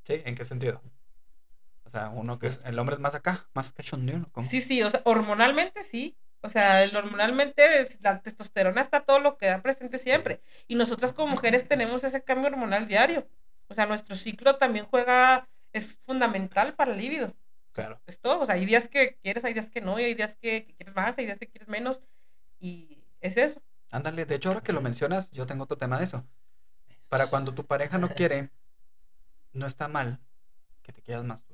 [0.02, 0.82] Sí, ¿en qué sentido?
[1.84, 4.28] O sea, uno que es, el hombre es más acá, más cachondeo.
[4.48, 6.16] sí, sí, o sea, hormonalmente sí.
[6.46, 10.40] O sea, el hormonalmente es- la testosterona está todo lo que da presente siempre.
[10.68, 13.28] Y nosotras como mujeres tenemos ese cambio hormonal diario.
[13.68, 17.34] O sea, nuestro ciclo también juega, es fundamental para el líbido.
[17.72, 18.00] Claro.
[18.06, 18.40] Es todo.
[18.40, 20.74] O sea, hay días que quieres, hay días que no, y hay días que, que
[20.74, 22.00] quieres más, hay días que quieres menos.
[22.58, 23.60] Y es eso.
[23.90, 26.24] Ándale, de hecho, ahora que lo mencionas, yo tengo otro tema de eso.
[27.08, 28.50] Para cuando tu pareja no quiere,
[29.52, 30.20] no está mal
[30.82, 31.45] que te quieras masturbar.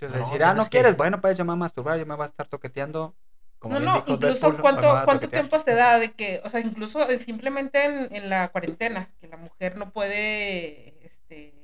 [0.00, 0.06] Ah, no.
[0.06, 2.06] Sí, o sea, No, decir, ah, no que- quieres, bueno, puedes llamar a masturbar, yo
[2.06, 3.14] me voy a estar toqueteando.
[3.58, 6.50] Como no, no, incluso Deadpool, me voy cuánto, cuánto tiempo te da de que, o
[6.50, 11.54] sea, incluso simplemente en, en la cuarentena, que la mujer no puede este,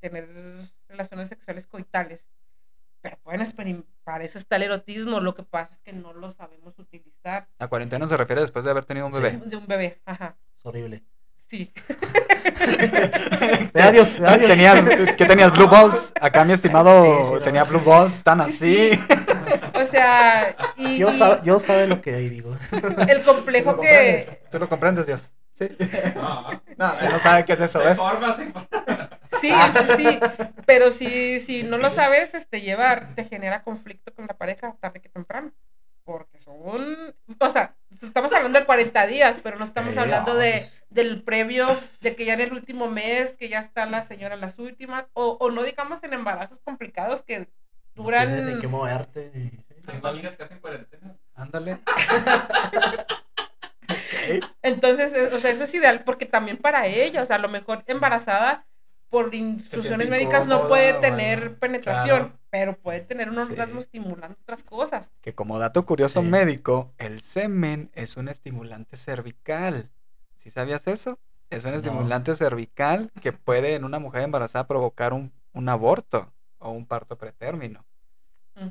[0.00, 0.28] tener
[0.88, 2.26] relaciones sexuales coitales,
[3.00, 6.32] pero pueden experimentar, para eso está el erotismo, lo que pasa es que no lo
[6.32, 7.48] sabemos utilizar.
[7.58, 9.20] La cuarentena se refiere después de haber tenido un Sí.
[9.22, 9.38] bebé.
[9.46, 11.04] De un bebé, ajá, Es horrible.
[11.48, 11.72] Sí.
[13.74, 14.48] Adiós, adiós.
[14.50, 14.82] Tenías,
[15.16, 15.52] ¿Qué tenías?
[15.52, 16.12] Blue Balls.
[16.20, 17.88] Acá mi estimado Sí, sí, no, tenía Blue sí.
[17.88, 18.92] Balls, están Sí, así.
[18.92, 19.00] sí.
[19.74, 22.56] O sea, y, Yo sabe, yo sabe lo que ahí digo.
[23.08, 24.42] el complejo Tú que...
[24.50, 25.30] Tú lo comprendes, Dios.
[25.52, 25.68] Sí.
[26.14, 27.98] No, No, él no sabe qué es eso, ¿ves?
[27.98, 28.52] forma, sí.
[29.40, 30.18] Sí, sí, sí,
[30.66, 35.00] pero si, si no lo sabes este, llevar, te genera conflicto con la pareja tarde
[35.00, 35.52] que temprano.
[36.06, 40.38] Porque son, o sea, estamos hablando de 40 días, pero no estamos Eh, hablando no,
[40.38, 41.66] de, del previo,
[42.00, 45.06] de que ya en el último mes, que ya está la señora en las últimas,
[45.14, 47.48] o, o no digamos en embarazos complicados que
[47.96, 48.28] No duran...
[48.28, 49.50] tienes ni que moverte.
[50.04, 51.16] amigas que hacen cuarentena.
[51.34, 51.80] Ándale.
[54.62, 57.48] Entonces, eh, o sea, eso es ideal porque también para ella, o sea, a lo
[57.48, 58.66] mejor embarazada
[59.08, 62.38] por instrucciones médicas no puede tener penetración, Claro.
[62.50, 63.52] pero puede tener un Sí.
[63.52, 65.12] orgasmo estimulando otras cosas.
[65.20, 66.26] Que como dato curioso Sí.
[66.28, 69.90] médico, el semen es un estimulante cervical.
[70.36, 71.18] ¿Sí sabías eso?
[71.50, 71.76] Es un No.
[71.76, 77.16] estimulante cervical que puede en una mujer embarazada provocar un, un aborto o un parto
[77.16, 77.84] pretérmino.
[78.56, 78.70] Ah,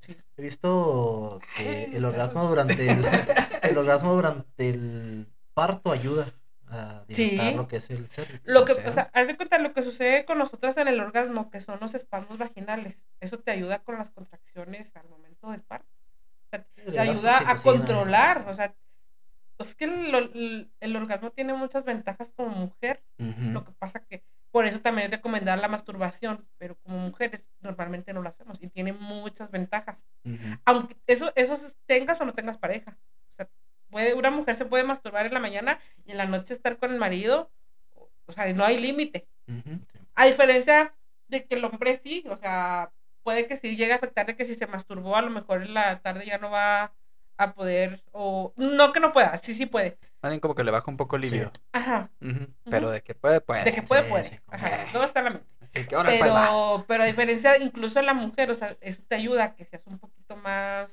[0.00, 0.16] Sí.
[0.36, 3.04] He visto que el orgasmo durante el,
[3.62, 6.32] el orgasmo durante el parto ayuda
[6.70, 7.54] a dilatar Sí.
[7.56, 8.40] lo que es el cervix.
[8.46, 11.50] Lo que, o sea, haz de cuenta lo que sucede con nosotras en el orgasmo,
[11.50, 12.96] que son los espasmos vaginales.
[13.20, 15.88] Eso te ayuda con las contracciones al momento del parto.
[16.46, 18.44] O sea, te ayuda a controlar.
[18.48, 18.74] O sea,
[19.56, 23.02] pues es que el, el- el orgasmo tiene muchas ventajas como mujer.
[23.18, 23.50] Ujú.
[23.52, 28.12] Lo que pasa que por eso también es recomendar la masturbación, pero como mujeres normalmente
[28.14, 30.06] no lo hacemos y tiene muchas ventajas.
[30.24, 30.36] Ujú.
[30.64, 32.96] Aunque eso, eso es- tengas o no tengas pareja.
[33.28, 33.48] O sea,
[33.90, 36.92] puede, una mujer se puede masturbar en la mañana y en la noche estar con
[36.92, 37.50] el marido.
[38.26, 39.26] O sea, no hay límite.
[40.14, 40.94] A diferencia
[41.28, 42.92] de que el hombre sí, o sea,
[43.22, 45.74] puede que sí llegue a afectar de que si se masturbó, a lo mejor en
[45.74, 46.92] la tarde ya no va
[47.38, 49.96] a poder, o no que no pueda, sí, sí puede.
[50.22, 51.52] Bien como que le baja un poco el libido.
[51.72, 52.10] Ajá.
[52.68, 53.64] Pero de que puede, puede.
[53.64, 54.24] de que puede, sí, puede.
[54.24, 55.46] sí, Ajá, todo está en la mente.
[55.60, 56.22] Así que ahora pues.
[56.22, 59.86] Pero, pero a diferencia incluso la mujer, o sea, eso te ayuda a que seas
[59.86, 60.90] un poquito más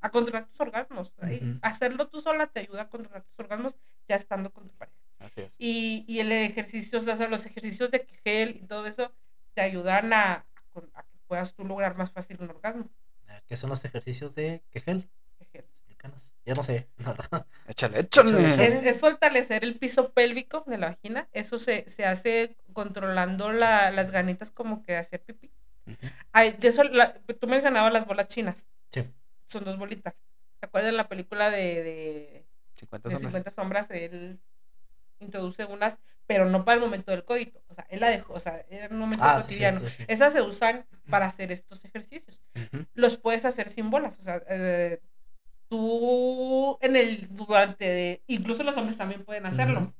[0.00, 1.12] a controlar tus orgasmos.
[1.30, 1.58] Y Ujú.
[1.62, 3.74] Hacerlo tú sola te ayuda a controlar tus orgasmos
[4.08, 4.96] ya estando con tu pareja.
[5.18, 5.52] Así es.
[5.58, 9.12] Y, y el ejercicio, o sea, los ejercicios de Kegel y todo eso
[9.54, 12.88] te ayudan a, que puedas tú lograr más fácil un orgasmo.
[13.28, 15.10] A ver, ¿Qué son los ejercicios de Kegel?
[15.38, 15.64] Kegel.
[15.66, 16.32] Explícanos.
[16.46, 17.46] Yo no sé, la verdad.
[17.68, 18.48] Échale, échale.
[18.66, 21.28] Es, es fortalecer el piso pélvico de la vagina.
[21.32, 25.52] Eso se, se hace controlando la- las ganitas como que de hacer pipí.
[25.86, 25.96] Ujú.
[26.32, 28.66] Ay, de eso, la- tú mencionabas las bolas chinas.
[28.90, 29.04] Sí.
[29.50, 30.14] Son dos bolitas.
[30.60, 32.46] ¿Te acuerdas de la película de, de,
[32.76, 33.32] 50 de sombras.
[33.32, 33.90] 50 sombras?
[33.90, 34.40] Él
[35.18, 37.60] introduce unas, pero no para el momento del coito.
[37.68, 39.80] O sea, él la dejó, o sea, era un momento Ah, cotidiano.
[39.80, 40.04] sí.
[40.08, 42.42] Esas se usan para hacer estos ejercicios.
[42.94, 44.18] Los puedes hacer sin bolas.
[44.18, 45.00] O sea, eh,
[45.68, 49.80] tú en el, durante, de- incluso los hombres también pueden hacerlo.
[49.80, 49.92] Ujú.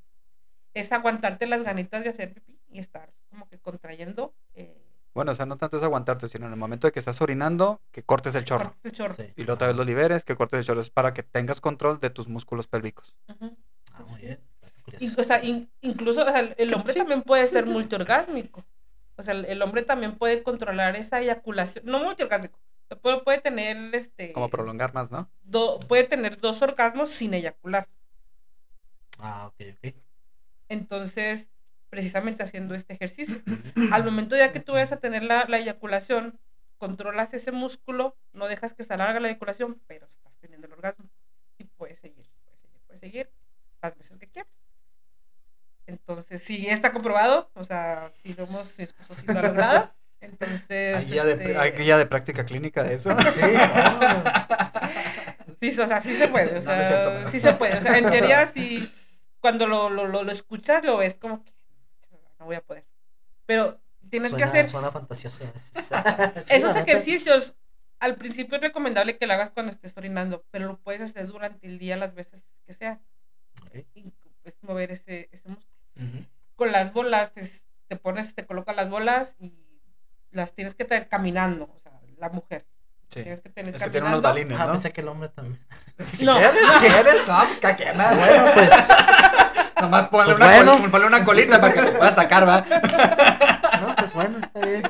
[0.73, 4.33] Es aguantarte las ganitas de hacer pipí y estar como que contrayendo.
[4.53, 4.80] Eh,
[5.13, 7.81] Bueno, o sea, no tanto es aguantarte, sino en el momento de que estás orinando,
[7.91, 8.65] que cortes el chorro.
[8.65, 9.13] cortes el chorro.
[9.15, 9.23] Sí.
[9.35, 10.79] Y luego otra vez lo liberes, que cortes el chorro.
[10.81, 13.13] Es para que tengas control de tus músculos pélvicos.
[13.27, 14.39] Ah, muy bien.
[14.61, 15.15] dato Y, curioso.
[15.21, 18.63] o sea, in- incluso o sea, el- hombre también puede ser multiorgásmico.
[19.17, 21.85] O sea, el, el hombre también puede controlar esa eyaculación.
[21.85, 22.57] No multiorgásmico.
[23.01, 24.33] Puede, puede tener este.
[24.33, 25.29] Como prolongar más, ¿no?
[25.43, 27.87] do- puede tener dos orgasmos sin eyacular.
[29.19, 29.93] Ah, ok, ok.
[30.69, 31.49] Entonces,
[31.91, 33.39] precisamente haciendo este ejercicio.
[33.91, 36.39] Al momento ya que tú vas a tener la, la eyaculación,
[36.77, 41.05] controlas ese músculo, no dejas que se alargue la eyaculación, pero estás teniendo el orgasmo.
[41.59, 43.29] Y puedes seguir, puedes seguir, puedes seguir
[43.83, 44.51] las veces que quieras.
[45.85, 49.91] Entonces, si está comprobado, o sea, si lo hemos, mi esposo sí lo ha logrado,
[50.21, 50.95] entonces...
[50.95, 53.15] Hay guía, de, este, hay guía de práctica clínica de eso.
[53.19, 53.41] Sí.
[55.61, 57.77] Sí, o sea, sí se puede, o No, sea, no cierto, pero- sí se puede.
[57.77, 58.91] O sea, en teoría, sí,
[59.39, 61.51] cuando lo, lo, lo, lo escuchas, lo ves como que
[62.41, 62.83] no voy a poder.
[63.45, 65.43] Pero tienes Suena, que hacer suena fantasioso.
[66.49, 67.53] Esos ejercicios.
[67.99, 71.67] Al principio es recomendable que lo hagas cuando estés orinando, pero lo puedes hacer durante
[71.67, 72.99] el día las veces que sea.
[73.63, 73.85] Ok.
[73.93, 74.11] Y
[74.43, 75.69] es mover ese, ese músculo.
[75.97, 76.25] Ujú.
[76.55, 79.53] Con las bolas, es- te pones, te colocas las bolas y
[80.31, 82.65] las tienes que traer caminando, o sea, la mujer.
[83.09, 83.21] Sí.
[83.21, 84.71] Tienes que tener Es que tiene unos balines, Ah, ¿no?
[84.71, 85.63] pensé que el hombre también.
[86.15, 86.37] Si No.
[86.37, 88.17] quieres, si quieres, no, pues.
[88.17, 88.69] Bueno, pues,
[89.81, 90.77] Nomás ponle, Pues una bueno.
[90.79, 92.65] col- ponle una colita para que te puedas sacar, ¿va?
[93.81, 94.83] no, pues Bueno, está bien.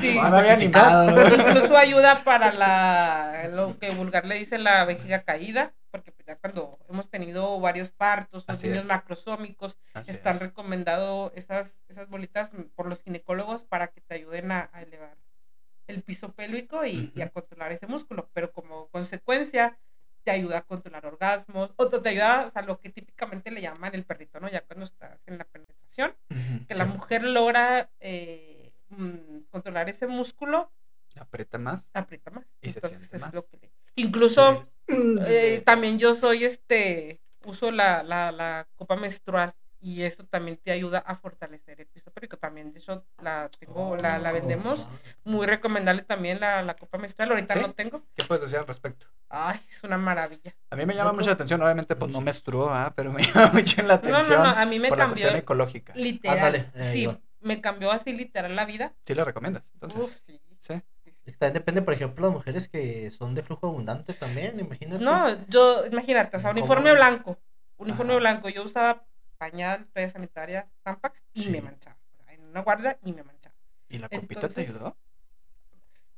[0.00, 0.18] Sí.
[0.18, 1.34] Había animado.
[1.34, 6.36] Incluso ayuda para la lo que vulgar le dice la vejiga caída, porque pues ya
[6.36, 8.84] cuando hemos tenido varios partos, los niños es.
[8.84, 10.42] macrosómicos, Así están es.
[10.42, 15.16] recomendado esas, esas bolitas por los ginecólogos para que te ayuden a, a elevar
[15.88, 19.78] el piso pélvico y, y a controlar ese músculo, pero como consecuencia
[20.24, 23.94] te ayuda a controlar orgasmos, o te ayuda, o sea, lo que típicamente le llaman
[23.94, 24.48] el perrito, ¿no?
[24.48, 26.14] Ya cuando estás en la penetración,
[26.66, 30.70] que la mujer logra eh, mm, controlar ese músculo,
[31.16, 31.88] Aprieta más.
[31.94, 32.44] aprieta más.
[32.60, 33.34] Y Entonces es más.
[33.34, 39.52] lo que le- Incluso eh, también yo soy este, uso la, la, la copa menstrual
[39.80, 42.36] y eso también te ayuda a fortalecer el piso pélvico.
[42.36, 44.88] También, de hecho, la tengo, la, la vendemos.
[45.24, 47.30] Muy recomendable también la, la copa menstrual.
[47.30, 47.60] Ahorita ¿Sí?
[47.60, 48.02] no tengo.
[48.16, 49.06] ¿Qué puedes decir al respecto?
[49.28, 50.54] Ay, es una maravilla.
[50.70, 52.92] A mí me llama mucho la atención, obviamente pues no menstruo, ¿ah?
[52.96, 55.22] pero me llama mucho la No, atención no, no, a mí me por la cambió
[55.24, 55.92] cuestión ecológica.
[55.94, 56.38] literal.
[56.38, 57.20] Ándale, eh, sí, igual.
[57.40, 58.94] me cambió así literal la vida.
[59.06, 59.64] ¿Sí la recomiendas?
[59.74, 60.40] Entonces, Uf, sí.
[60.60, 60.82] ¿sí?
[61.38, 65.04] También depende, por ejemplo, las mujeres que son de flujo abundante también, imagínate.
[65.04, 66.60] No, yo, imagínate, o sea, ¿Cómo?
[66.60, 67.38] uniforme blanco.
[67.76, 68.20] Uniforme Ajá.
[68.20, 68.48] blanco.
[68.48, 69.06] Yo usaba
[69.38, 71.96] pañal, toalla sanitaria, Tampax y me manchaba.
[72.20, 73.54] O sea, en una guardia y me manchaba.
[73.88, 74.96] ¿Y la copita te ayudó?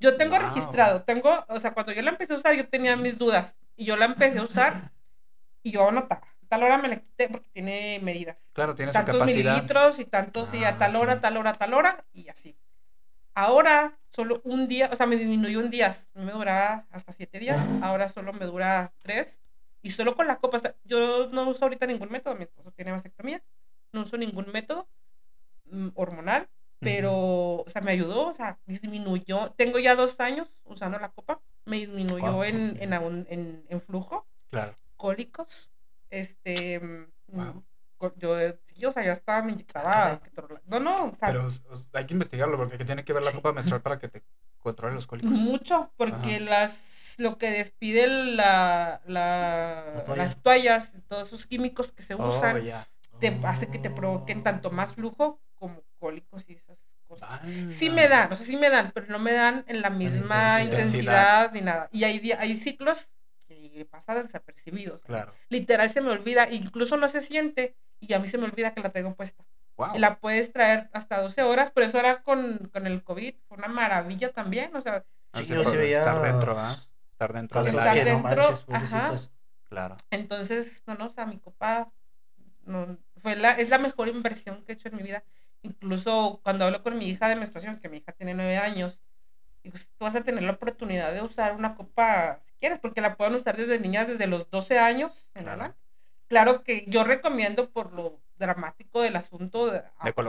[0.01, 0.47] Yo tengo Wow.
[0.47, 3.57] registrado, tengo, o sea, cuando yo la empecé a usar, yo tenía mis dudas.
[3.77, 4.93] Y yo la empecé a usar
[5.63, 6.27] y yo anotaba.
[6.49, 8.39] Tal hora me la quité porque tiene medidas.
[8.53, 9.53] Claro, tiene su tantos capacidad.
[9.55, 12.57] mililitros y tantos, y Ah, a tal hora, tal hora, tal hora, y así.
[13.35, 15.95] Ahora, solo un día, o sea, me disminuyó un día.
[16.15, 19.41] Me duraba hasta siete días, ahora solo me dura tres.
[19.83, 23.43] Y solo con la copa, yo no uso ahorita ningún método, mi esposo tiene mastectomía,
[23.93, 24.89] no uso ningún método
[25.67, 26.49] mm, hormonal,
[26.79, 27.13] pero,
[27.57, 29.53] o sea, me ayudó, o sea, disminuyó.
[29.53, 34.27] Tengo ya dos años usando la copa, me disminuyó en, en, aun- en, en flujo,
[34.51, 34.77] Claro.
[34.97, 35.71] cólicos,
[36.11, 37.65] este, mm, Wow.
[37.99, 38.37] co- yo,
[38.67, 40.21] sí, o sea, ya estaba, me inyectaba,
[40.67, 43.33] no, no, o sea, Pero o- hay que investigarlo porque ¿qué tiene que ver la
[43.33, 44.23] copa menstrual para que te
[44.59, 45.31] controle los cólicos?
[45.31, 46.45] mucho, porque Ajá.
[46.45, 46.73] las,
[47.21, 50.23] lo que despide la, la, La toalla.
[50.23, 52.63] las toallas, todos esos químicos que se Oh, usan,
[53.19, 57.41] te hace que te provoquen tanto más flujo como cólicos y esas cosas.
[57.69, 57.93] Sí Ah.
[57.93, 60.65] me dan, o sea, sí me dan, pero no me dan en la misma intensidad.
[60.65, 61.89] intensidad ni nada.
[61.93, 63.09] Y hay, hay ciclos
[63.49, 65.01] que pasan desapercibidos.
[65.03, 65.33] Claro.
[65.49, 68.81] Literal se me olvida, incluso no se siente y a mí se me olvida que
[68.81, 69.45] la traigo puesta.
[69.77, 69.97] Wow.
[69.97, 73.57] Y la puedes traer hasta 12 horas, pero eso era con, con el COVID, fue
[73.59, 76.77] una maravilla también, o sea, Sí, yo por sí veía Estar dentro, ¿ah?
[77.21, 77.73] Estar dentro área.
[77.73, 79.13] no dentro, manches, ajá.
[79.69, 79.97] Claro.
[80.11, 81.93] entonces, no, no, o sea, mi copa
[82.65, 85.23] no, fue la, es la mejor inversión que he hecho en mi vida.
[85.63, 89.01] Incluso cuando hablo con mi hija de menstruación, que mi hija tiene nueve años,
[89.63, 93.17] digo, tú vas a tener la oportunidad de usar una copa si quieres, porque la
[93.17, 95.61] pueden usar desde niñas desde los 12 años en Claro.
[95.61, 95.79] adelante.
[96.27, 99.83] Claro que yo recomiendo por lo dramático del asunto de,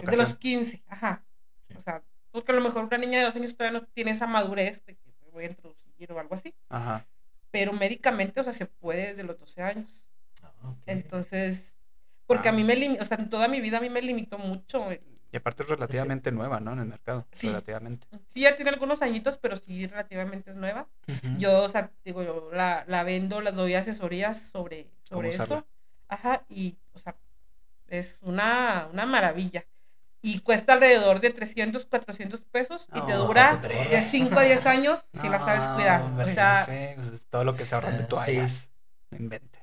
[0.04, 1.24] de los 15, ajá.
[1.68, 1.76] Sí.
[1.78, 4.28] O sea, porque a lo mejor una niña de dos años todavía no tiene esa
[4.28, 7.06] madurez de que voy a introducir o algo así, Ajá.
[7.52, 10.06] pero médicamente, o sea, se puede desde los 12 años.
[10.42, 10.78] Ah, ok.
[10.88, 11.76] Entonces,
[12.26, 12.60] porque a Wow.
[12.60, 14.90] mí me limitó, o sea, en toda mi vida a mí me limitó mucho.
[14.92, 15.02] el-
[15.34, 16.74] Y aparte es relativamente nueva, ¿no?
[16.74, 17.26] En el mercado.
[17.32, 17.48] Sí.
[17.48, 18.08] Relativamente.
[18.28, 20.88] Sí, ya tiene algunos añitos, pero sí relativamente es nueva.
[21.08, 21.38] Ujú.
[21.38, 25.56] Yo, o sea, digo, yo la, la vendo, la doy asesorías sobre, ¿Cómo sobre usarla?
[25.58, 25.68] eso.
[26.10, 27.16] Ajá, y, o sea,
[27.88, 29.66] es una, una maravilla.
[30.24, 34.06] Y cuesta alrededor de 300, 400 pesos y te dura de creas.
[34.08, 36.02] 5 a 10 años si la sabes cuidar.
[36.02, 38.70] hombre, o sea, sí, pues, es todo lo que se ahorran de Ah, toallas.
[39.10, 39.62] No inventes.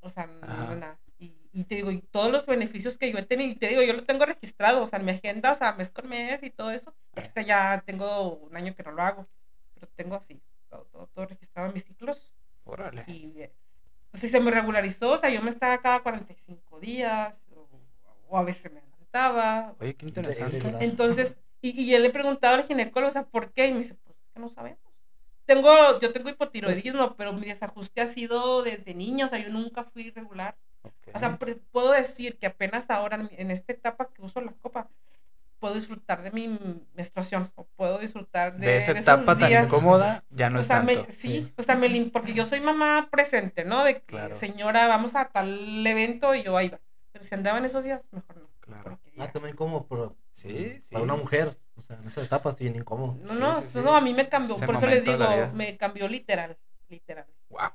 [0.00, 0.98] O sea, no, nada.
[1.18, 3.82] Y, y te digo, y todos los beneficios que yo he tenido, y te digo,
[3.82, 6.50] yo lo tengo registrado, o sea, en mi agenda, o sea, mes con mes y
[6.50, 6.94] todo eso.
[7.14, 9.28] Este ya tengo un año que no lo hago,
[9.74, 12.34] pero tengo así, todo, todo, todo registrado en mis ciclos.
[12.64, 13.04] Órale.
[13.06, 13.52] Y eh,
[14.10, 17.68] pues, sí se me regularizó, o sea, yo me estaba cada 45 días, o,
[18.28, 18.80] o a veces me
[19.80, 20.84] Oye, qué interesante.
[20.84, 23.66] Entonces, y, y yo le preguntaba al ginecólogo, o sea, ¿por qué?
[23.66, 24.78] Y me dice, pues es que no sabemos.
[25.44, 29.82] Tengo, yo tengo hipotiroidismo, pero mi desajuste ha sido desde niña, o sea, yo nunca
[29.82, 30.56] fui irregular.
[30.82, 30.92] Ok.
[31.14, 31.38] O sea,
[31.72, 34.90] puedo decir que apenas ahora, en- esta etapa que uso la copa,
[35.58, 36.58] puedo disfrutar de mi
[36.94, 39.66] menstruación, o puedo disfrutar de, de esa de esos etapa tan días.
[39.66, 41.12] incómoda, ya no o es sea, me- tanto.
[41.12, 41.52] sí, Sí.
[41.56, 43.84] o sea, me porque yo soy mamá presente, ¿no?
[43.84, 44.36] De que, Claro.
[44.36, 46.78] señora, vamos a tal evento y yo ahí va.
[47.10, 48.48] Pero si andaba en esos días, mejor no.
[48.68, 49.00] Claro.
[49.18, 51.58] Ah, también como por, Sí, para una mujer.
[51.74, 53.18] O sea, en esas etapas bien incómodo.
[53.22, 53.78] No, Sí, no, sí, sí.
[53.82, 56.56] no, a mí me cambió, Ese por eso les digo, me cambió literal,
[56.88, 57.26] literal.
[57.48, 57.70] Wow.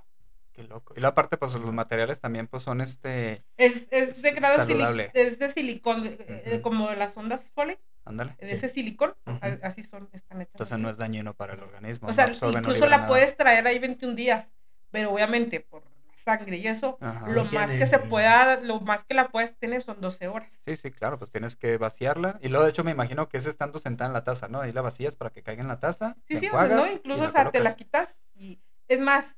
[0.51, 0.93] Qué loco.
[0.95, 3.43] Y la parte, pues los materiales también, pues son este.
[3.57, 5.09] Es, es de grado saludable.
[5.15, 8.35] es de silicón, eh, eh, como las ondas Foley, Ándale.
[8.39, 8.53] de Sí.
[8.53, 9.15] ese silicón,
[9.63, 10.53] así son, están hechas.
[10.53, 10.81] Entonces así.
[10.83, 12.07] no es dañino para el organismo.
[12.07, 13.07] O no sea, no incluso la nada.
[13.07, 14.51] puedes traer ahí 21 días,
[14.91, 15.81] pero obviamente por
[16.23, 17.27] sangre y eso, Ajá.
[17.27, 20.49] lo Higiene, más que se pueda, lo más que la puedes tener son 12 horas.
[20.65, 22.39] Sí, sí, claro, pues tienes que vaciarla.
[22.41, 24.61] Y luego, de hecho, me imagino que es estando sentada en la taza, ¿no?
[24.61, 26.15] Ahí la vacías para que caiga en la taza.
[26.27, 29.35] Sí, sí, enjuagas no, incluso, la o sea, te la quitas y es más,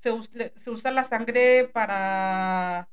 [0.00, 2.88] se, us- le- se usa la sangre para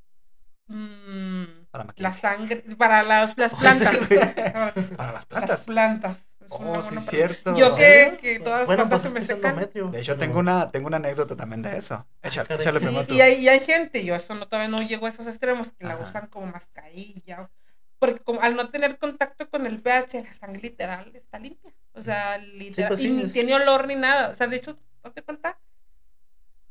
[0.68, 2.20] mm, Para la maquillaje.
[2.22, 3.98] sangre, para las, las Oh, plantas.
[4.98, 6.25] Para las las plantas.
[6.46, 7.56] Es Oh, sí, es cierto.
[7.56, 9.92] Yo que, que Bueno, todas las bueno, plantas pues se me secan.
[9.92, 12.06] De hecho, tengo una, tengo una anécdota también de eso.
[12.22, 12.62] Echa- caray.
[12.62, 13.14] échale Y, primero tú.
[13.16, 15.86] y hay, y hay gente, yo eso no todavía no llego a esos extremos, que
[15.86, 16.06] la Ajá.
[16.06, 17.50] usan como mascarilla.
[17.98, 21.74] Porque como, al no tener contacto con el pH, la sangre literal está limpia.
[21.94, 22.90] O sea, literal.
[22.90, 24.30] pues sí, y ni es- tiene olor ni nada.
[24.30, 25.60] O sea, de hecho, ¿no te cuenta?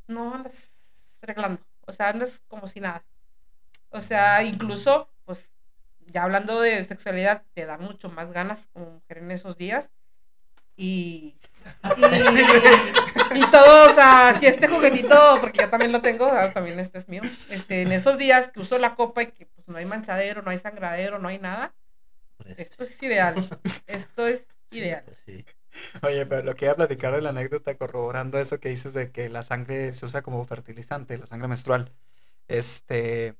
[0.06, 0.68] No andas
[1.22, 1.62] arreglando.
[1.86, 3.04] O sea, andas como si nada.
[3.90, 5.50] O sea, incluso, pues,
[6.06, 9.90] ya hablando de sexualidad, te dan mucho más ganas como mujer en esos días.
[10.76, 11.36] Y.
[11.84, 16.78] Y, y todo, o sea, si este juguetito, porque yo también lo tengo, ah, también
[16.78, 17.22] este es mío.
[17.48, 20.50] Este, en esos días que uso la copa y que pues, no hay manchadero, no
[20.50, 21.74] hay sangradero, no hay nada,
[22.44, 22.62] este.
[22.62, 23.48] esto es ideal.
[23.86, 25.04] Esto es ideal.
[25.24, 25.44] Sí.
[26.02, 29.10] Oye, pero lo que iba a platicar de la anécdota corroborando eso que dices de
[29.10, 31.92] que la sangre se usa como fertilizante, la sangre menstrual.
[32.46, 33.36] Este,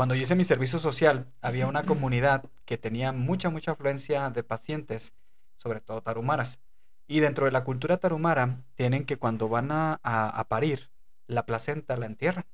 [0.00, 4.42] cuando yo hice mi servicio social, había una comunidad que tenía mucha, mucha afluencia de
[4.42, 5.12] pacientes,
[5.58, 6.58] sobre todo tarumaras.
[7.06, 10.90] Y dentro de la cultura tarumara, tienen que cuando van a, a- a parir,
[11.26, 12.46] la placenta la entierran.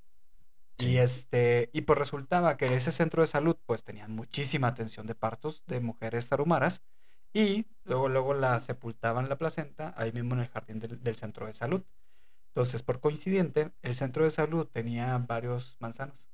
[0.77, 0.99] Y Sí.
[0.99, 5.15] este, y pues resultaba que en ese centro de salud, pues tenían muchísima atención de
[5.15, 6.83] partos de mujeres tarumaras.
[7.33, 11.47] Y luego, luego la sepultaban la placenta ahí mismo en el jardín del, del centro
[11.47, 11.85] de salud.
[12.49, 16.29] Entonces, por coincidente, el centro de salud tenía varios manzanos.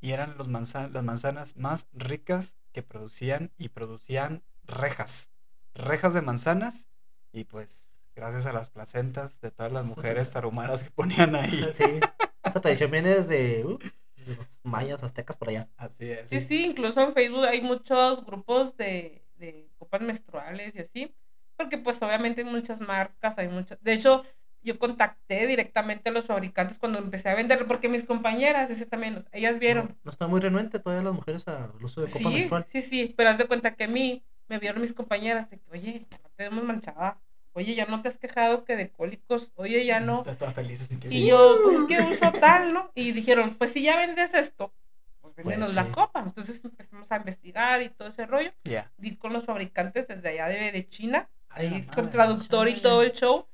[0.00, 5.30] Y eran los manza- las manzanas más ricas que producían y producían rejas.
[5.74, 6.86] Rejas de manzanas.
[7.32, 11.50] Y pues, gracias a las placentas de todas las mujeres tarumaras que ponían ahí.
[11.72, 12.00] Sí.
[12.44, 13.78] Esa tradición viene desde, uh,
[14.26, 15.68] los mayas, aztecas, por allá.
[15.76, 16.30] Así es.
[16.30, 21.14] Sí, sí, incluso en Facebook hay muchos grupos de, de copas menstruales y así,
[21.56, 24.22] porque pues obviamente hay muchas marcas, hay muchas, de hecho
[24.62, 29.24] yo contacté directamente a los fabricantes cuando empecé a venderlo, porque mis compañeras, ese también,
[29.32, 32.24] ellas vieron, No, no está muy renuente todavía las mujeres al uso de copa sí,
[32.26, 32.66] menstrual.
[32.68, 35.70] sí, sí, pero haz de cuenta que a mí me vieron mis compañeras de que,
[35.70, 37.20] oye, ya no te vemos manchada,
[37.52, 40.80] oye, ya no te has quejado que de cólicos, oye, ya no, Estás toda feliz
[40.82, 42.90] así que y yo, pues es que uso tal, ¿no?
[42.94, 44.72] Y dijeron, pues si ya vendes esto,
[45.20, 45.90] pues véndenos la sí.
[45.92, 46.20] copa.
[46.20, 48.52] Entonces empezamos a investigar y todo ese rollo.
[48.64, 48.90] Ya.
[48.96, 52.80] Di con los fabricantes desde allá de, de China, Ay, ahí la con traductor y
[52.80, 53.46] todo el show.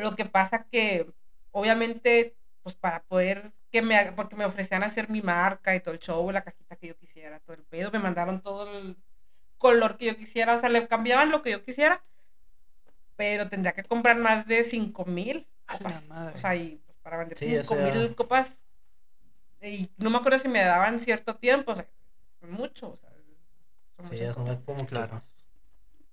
[0.00, 1.10] Lo que pasa que,
[1.50, 5.94] obviamente, pues para poder que me haga- porque me ofrecían hacer mi marca y todo
[5.94, 8.96] el show, la cajita que yo quisiera, todo el pedo, me mandaron todo el
[9.58, 12.02] color que yo quisiera, o sea, le cambiaban lo que yo quisiera,
[13.16, 16.04] pero tendría que comprar más de 5 mil copas.
[16.34, 18.58] O sea, y pues, para vender Sí, 5 eso ya- mil copas,
[19.62, 21.86] y no me acuerdo si me daban cierto tiempo, o sea,
[22.42, 23.10] mucho, o sea,
[23.96, 24.58] son Sí, ya son copas.
[24.64, 25.20] como Claro.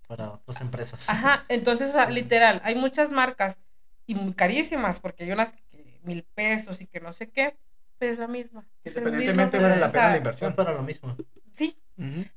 [0.08, 1.10] para otras empresas.
[1.10, 3.58] Ajá, entonces, o sea, literal, hay muchas marcas
[4.08, 7.56] y muy carísimas, porque hay unas que mil pesos y que no sé qué,
[8.00, 8.66] pero es la misma.
[8.84, 10.56] Independientemente vale la o pena sea, la inversión.
[10.56, 11.16] para lo mismo.
[11.52, 11.78] Sí,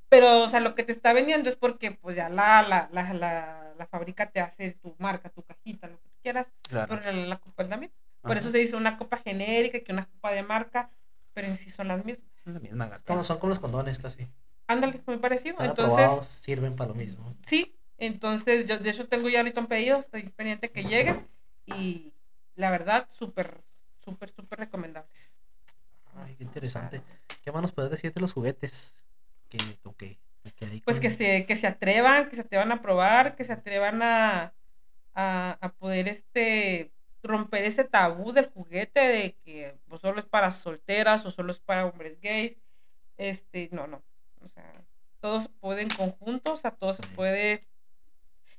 [0.09, 3.13] pero, o sea, lo que te está vendiendo es porque, pues, ya la, la, la,
[3.15, 6.89] la, la fábrica te hace tu marca, tu cajita, lo que tú quieras, Claro.
[6.99, 7.95] pero la, la copa es la misma.
[8.23, 8.41] Por Ajá.
[8.41, 10.91] eso se dice una copa genérica que una copa de marca,
[11.33, 12.27] pero en sí son las mismas.
[12.45, 13.05] Es la misma gata.
[13.07, 14.27] Como son con los condones casi.
[14.67, 15.53] Ándale, muy parecido.
[15.53, 17.35] Están Entonces, aprobados, sirven para lo mismo.
[17.47, 21.29] Sí, entonces yo de hecho tengo ya ahorita un pedido, estoy pendiente que lleguen
[21.77, 22.13] y
[22.57, 23.63] la verdad, súper,
[23.99, 25.33] súper, súper recomendables.
[26.17, 27.03] Ay, qué interesante.
[27.43, 28.95] ¿Qué más nos puedes decir de los juguetes?
[29.49, 30.19] Que, con que,
[30.85, 34.03] Pues con- que se, que se atrevan, que se atrevan a probar, que se atrevan
[34.03, 34.55] a,
[35.15, 36.93] a, a poder este
[37.23, 41.59] romper ese tabú del juguete de que pues, solo es para solteras o solo es
[41.59, 42.57] para hombres gays.
[43.17, 44.03] Este, no, no.
[44.41, 44.85] O sea,
[45.21, 47.67] todos se puede en conjunto, o sea, todo se puede.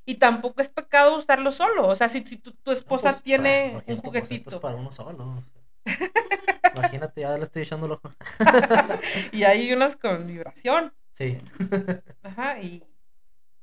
[0.06, 1.88] Y tampoco es pecado usarlo solo.
[1.88, 4.92] O sea, si, si tu, tu No, esposa pues, tiene para- un juguetito para uno
[4.92, 5.44] solo.
[6.76, 8.12] Imagínate, ya le estoy echando el ojo.
[9.32, 10.94] y hay unas con vibración.
[11.14, 11.38] Sí.
[12.24, 12.84] Ajá, y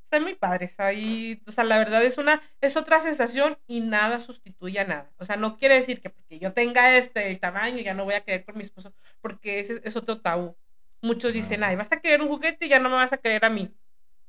[0.04, 0.74] están muy padres.
[0.78, 5.10] Ahí, o sea, la verdad es una, es otra sensación y nada sustituye a nada.
[5.18, 8.14] O sea, no quiere decir que porque yo tenga este el tamaño ya no voy
[8.14, 10.56] a querer con mi esposo, porque ese es otro tabú.
[11.00, 11.68] Muchos dicen, Ah.
[11.68, 13.74] ay, vas a querer un juguete y ya no me vas a querer a mí.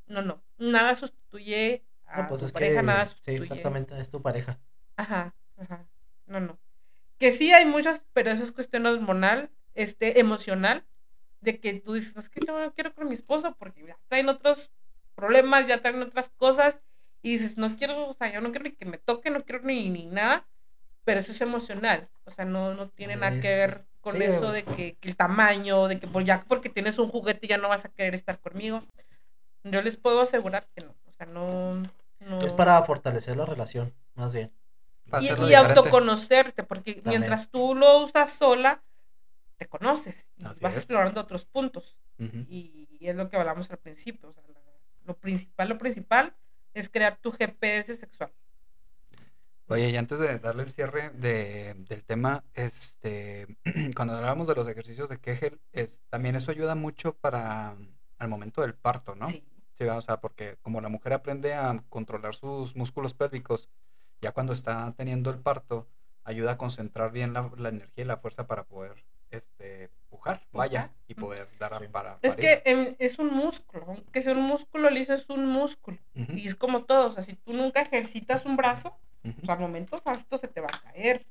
[0.07, 3.37] No, no, nada sustituye a No, pues tu es pareja, que, nada sí, sustituye.
[3.37, 4.59] exactamente, es tu pareja.
[4.97, 5.87] Ajá, ajá.
[6.27, 6.59] No, no.
[7.17, 10.85] Que sí hay muchos, pero eso es cuestión hormonal, este, emocional,
[11.41, 14.29] de que tú dices, es que yo no quiero con mi esposo porque ya traen
[14.29, 14.71] otros
[15.15, 16.79] problemas, ya traen otras cosas,
[17.21, 19.63] y dices, no quiero, o sea, yo no quiero ni que me toque, no quiero
[19.63, 20.47] ni, ni nada,
[21.03, 24.51] pero eso es emocional, o sea, no, no tiene nada que ver con Sí, eso
[24.51, 27.67] de que, que el tamaño, de que por ya porque tienes un juguete ya no
[27.69, 28.83] vas a querer estar conmigo.
[29.63, 30.95] Yo les puedo asegurar que no.
[31.05, 31.83] O sea, no.
[32.19, 34.51] No- Es para fortalecer la relación, más bien.
[35.21, 37.21] Y, autoconocerte, porque También.
[37.21, 38.83] mientras tú lo usas sola,
[39.57, 40.79] te conoces y Así vas es.
[40.79, 41.97] explorando otros puntos.
[42.47, 44.29] Y, es lo que hablamos al principio.
[44.29, 44.59] o sea, la-
[45.05, 46.35] lo principal, lo principal
[46.73, 48.31] es crear tu GPS sexual.
[49.67, 53.47] Oye, y antes de darle el cierre de, del tema, este,
[53.95, 57.75] cuando hablábamos de los ejercicios de Kegel, es, también eso ayuda mucho para
[58.17, 59.27] al momento del parto, ¿no?
[59.27, 59.43] Sí.
[59.79, 63.69] Sí, o sea, porque como la mujer aprende a controlar sus músculos pélvicos,
[64.21, 65.87] ya cuando está teniendo el parto,
[66.25, 70.91] ayuda a concentrar bien la, la energía y la fuerza para poder este, pujar, vaya,
[71.07, 71.87] y poder dar a- Sí.
[71.87, 72.61] para Es parir.
[72.63, 75.97] que es un músculo, aunque sea un músculo liso, es un músculo.
[76.13, 79.59] Y es como todo, o sea, si tú nunca ejercitas un brazo, ujú, pues al
[79.59, 81.25] momento o sea, esto se te va a caer.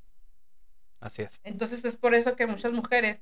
[0.99, 1.39] Así es.
[1.43, 3.21] Entonces es por eso que muchas mujeres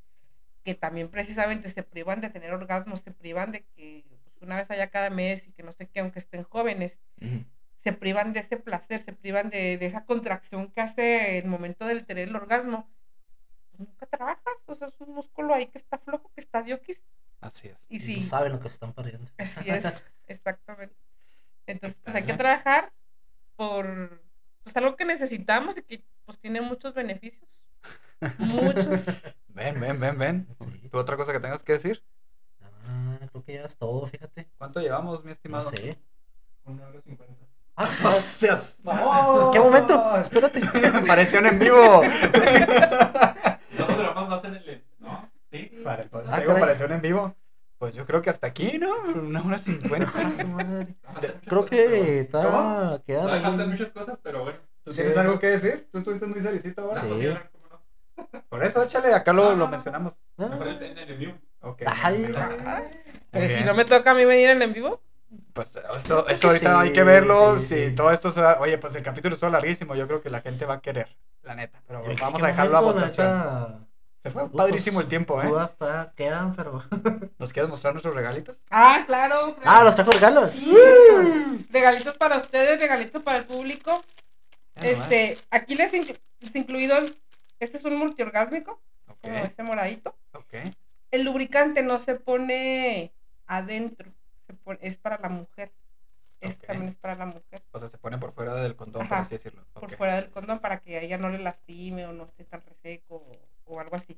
[0.64, 4.06] que también precisamente se privan de tener orgasmos, se privan de que
[4.42, 7.44] una vez allá cada mes y que no sé qué, aunque estén jóvenes, Ujú.
[7.84, 11.86] se privan de ese placer, se privan de, de esa contracción que hace el momento
[11.86, 12.90] del tener el orgasmo.
[13.72, 17.02] Pues nunca trabajas, o sea, es un músculo ahí que está flojo, que está dioquis.
[17.40, 17.78] Así es.
[17.90, 19.32] Y No sí, saben lo que están perdiendo.
[19.38, 20.96] así es, exactamente.
[21.66, 22.94] Entonces, pues hay que trabajar
[23.56, 24.22] por
[24.64, 27.64] pues algo que necesitamos y que pues tiene muchos beneficios.
[28.40, 29.06] Muchos.
[29.48, 30.48] Ven, ven, ven, ven.
[30.60, 30.90] Sí.
[30.90, 32.04] ¿Tú otra cosa que tengas que decir?
[33.38, 34.48] Ah, creo que ya es todo, fíjate.
[34.58, 35.70] ¿Cuánto llevamos, mi No estimado?
[35.70, 35.98] sé.
[36.66, 37.34] Una hora cincuenta.
[37.76, 40.18] Ah, No ah, seas- ¿En qué momento?
[40.18, 40.62] Espérate.
[41.08, 42.02] Pareció en vivo.
[43.72, 44.84] Nosotros grabamos más en el.
[45.00, 45.30] ¿No?
[45.52, 45.72] Sí.
[45.84, 47.36] Pare- pues, Ah, en vivo.
[47.78, 48.90] Pues yo creo que hasta aquí, ¿no?
[49.22, 50.12] Una hora cincuenta.
[51.06, 53.04] Ah, Creo que está ¿Cómo?
[53.06, 53.68] quedan Todavía faltan ahí.
[53.68, 54.58] muchas cosas, pero bueno.
[54.84, 54.98] ¿Tú Sí.
[55.02, 55.88] tienes algo que decir?
[55.92, 57.02] ¿Tú estuviste muy celicito ahora?
[57.02, 57.08] Sí.
[57.08, 58.42] Pues, sí, a ver, ¿cómo no?
[58.50, 59.72] Por eso, échale, acá lo, No, lo no, no.
[59.72, 60.14] mencionamos.
[60.40, 61.38] Ah, en en el envío.
[61.62, 61.82] Ok.
[63.32, 65.02] Pero si no me toca a mí venir en en vivo,
[65.54, 65.70] Pues
[66.04, 67.60] eso, eso ahorita sí, hay que verlo.
[67.60, 67.96] sí, si sí.
[67.96, 68.60] todo esto se va...
[68.60, 69.96] Oye, pues el capítulo estuvo larguísimo.
[69.96, 71.82] Yo creo que la gente va a querer, la neta.
[71.88, 73.28] Pero ¿en qué- vamos qué a dejarlo a votación.
[73.38, 73.80] neta?
[74.24, 75.48] Se fue Pues, padrísimo el tiempo, ¿eh?
[75.48, 76.84] Dudas todavía quedan, pero.
[77.40, 78.58] ¿Nos quieres mostrar nuestros regalitos?
[78.72, 79.56] Ah, claro.
[79.56, 79.62] claro.
[79.64, 80.52] Ah, los trajo regalos.
[80.52, 80.66] Sí.
[80.66, 81.64] Sí, cierto.
[81.72, 84.02] Regalitos para ustedes, regalitos para el público.
[84.76, 85.00] Ya nomás.
[85.12, 86.98] Este, aquí les, inclu- les incluido,
[87.60, 88.80] este es un multiorgásmico,
[89.22, 90.16] como este moradito.
[90.34, 90.54] ok.
[91.18, 93.12] El lubricante no se pone
[93.48, 94.12] adentro,
[94.46, 95.72] se pone- es para la mujer.
[96.44, 96.54] Ok.
[96.68, 99.34] también es para la mujer, O sea, se pone por fuera del condón, por así
[99.34, 99.66] decirlo.
[99.74, 102.62] por fuera del condón para que a ella no le lastime o no esté tan
[102.62, 104.16] reseco o, o algo así.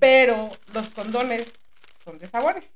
[0.00, 1.52] Pero los condones
[2.04, 2.72] son de sabores.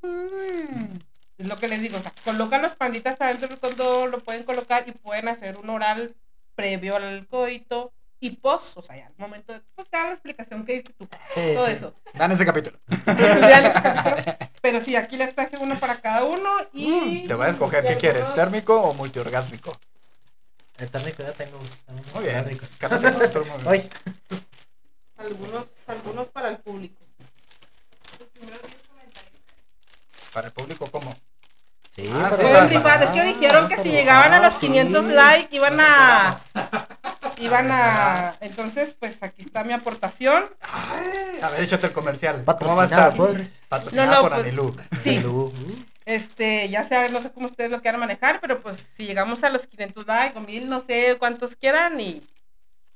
[0.00, 0.96] Mm.
[1.36, 4.44] Es lo que les digo, o sea, colocan los panditas adentro del condón, lo pueden
[4.44, 6.14] colocar y pueden hacer un oral
[6.54, 7.92] previo al coito
[8.22, 10.92] y post, o sea, ya al momento de, pues te da la explicación que diste
[10.92, 11.72] tú, Sí, todo sí.
[11.72, 11.92] eso.
[12.14, 12.78] Dan ese capítulo.
[13.06, 14.36] Vean ese capítulo.
[14.62, 16.88] Pero sí, aquí les traje uno para cada uno y...
[17.24, 18.32] Mm, Te voy a escoger, ¿qué quieres?
[18.32, 19.76] ¿Térmico o multiorgásmico?
[20.78, 21.58] El térmico ya tengo.
[22.14, 22.44] Muy bien.
[22.44, 22.66] Térmico.
[23.66, 23.88] Ay,
[25.16, 27.02] Algunos, algunos para el público.
[28.20, 29.32] Los primeros diez comentarios.
[30.32, 31.12] Para el público, ¿cómo?
[31.96, 35.04] Sí, Ah, pero- sí, Pueden rifar, es que dijeron que si llegaban a los 500
[35.04, 35.10] sí.
[35.12, 36.38] likes iban a...
[37.38, 38.34] Iban a...
[38.40, 40.44] Entonces, pues aquí está mi aportación.
[40.60, 42.44] A ver, échate el comercial.
[42.44, 43.16] ¿Cómo va a estar?
[43.16, 43.36] por.
[43.68, 44.76] Patrocinada No, no, por pues- Anilú.
[45.02, 45.22] Sí,
[46.04, 49.50] este, ya sea, no sé cómo ustedes lo quieran manejar, pero pues si llegamos a
[49.50, 52.22] los 500 likes o 1000, no sé cuántos quieran y...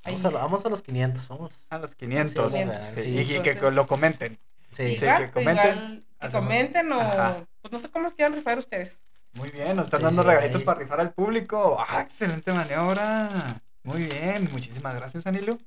[0.04, 1.52] Vamos a, vamos a los 500, vamos.
[1.70, 2.52] A los 500.
[2.52, 2.58] Sí,
[2.94, 3.36] Sí, sí.
[3.36, 4.38] y que- lo comenten.
[4.72, 7.00] Sí, igual, que comenten, igual, que comenten o...
[7.00, 7.36] Ajá.
[7.68, 9.00] Pues no sé cómo quieran rifar ustedes.
[9.32, 10.64] Muy bien, nos están Sí, dando sí, regalitos ahí.
[10.64, 11.76] para rifar al público.
[11.88, 13.60] ¡Ah, excelente maniobra!
[13.82, 15.58] Muy bien, muchísimas gracias, Anilu.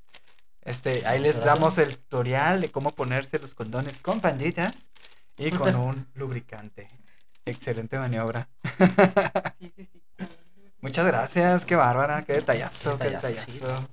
[0.62, 1.44] Este, ahí les Gracias.
[1.44, 4.86] damos el tutorial de cómo ponerse los condones con panditas
[5.36, 6.88] y con un lubricante.
[7.44, 8.48] Excelente maniobra.
[9.58, 10.02] Sí, sí, sí.
[10.80, 13.88] Muchas gracias, qué bárbara, qué detallazo, qué Detallazo.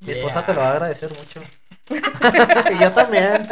[0.00, 0.46] Mi esposa Yeah.
[0.46, 1.42] te lo va a agradecer mucho.
[2.72, 3.46] y yo también.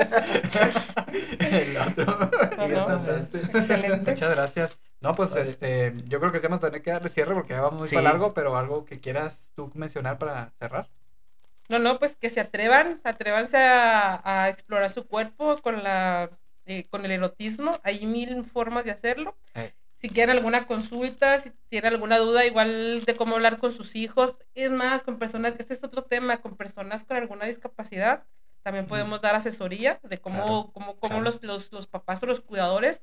[1.38, 2.30] El otro.
[2.56, 3.28] No, Y yo no, también.
[3.32, 4.10] Excelente.
[4.12, 4.78] Muchas gracias.
[5.00, 5.42] No, pues Vale.
[5.42, 7.88] este, yo creo que sí vamos a tener que darle cierre porque ya vamos muy
[7.88, 7.94] Sí.
[7.96, 10.88] para largo, pero algo que quieras tú mencionar para cerrar.
[11.68, 16.30] No, no, pues que se atrevan, atrévanse a, a explorar su cuerpo con la
[16.66, 17.72] eh, con el erotismo.
[17.82, 19.36] Hay mil formas de hacerlo.
[19.54, 19.72] Eh.
[20.00, 24.36] Si quieren alguna consulta, si tienen alguna duda, igual de cómo hablar con sus hijos,
[24.54, 28.24] es más, con personas, este es otro tema, con personas con alguna discapacidad,
[28.62, 31.22] también podemos dar asesoría de cómo, Claro, cómo, cómo claro.
[31.22, 33.02] los, los, los papás o los cuidadores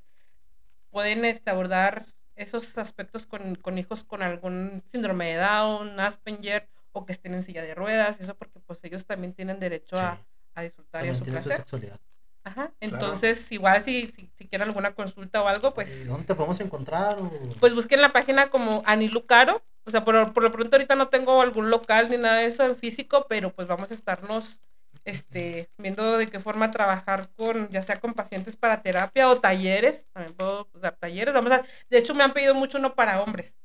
[0.89, 2.05] pueden este, abordar
[2.35, 7.43] esos aspectos con, con hijos con algún síndrome de Down, Asperger o que estén en
[7.43, 10.22] silla de ruedas, eso porque pues ellos también tienen derecho a, Sí.
[10.55, 11.63] a disfrutar y a su tiene su placer.
[11.63, 11.99] sexualidad.
[12.45, 12.72] Ajá.
[12.80, 17.17] Entonces, igual si, si, si quieren alguna consulta o algo, pues, ¿Dónde te podemos encontrar?
[17.19, 19.63] o- pues busquen la página como Anilucaro.
[19.88, 22.63] O sea, por, por lo pronto ahorita no tengo algún local ni nada de eso
[22.63, 24.61] en físico, pero pues vamos a estarnos
[25.05, 30.07] este, viendo de qué forma trabajar con, ya sea con pacientes para terapia o talleres.
[30.13, 31.34] También puedo dar talleres.
[31.34, 33.55] Vamos a, de hecho, me han pedido mucho uno para hombres.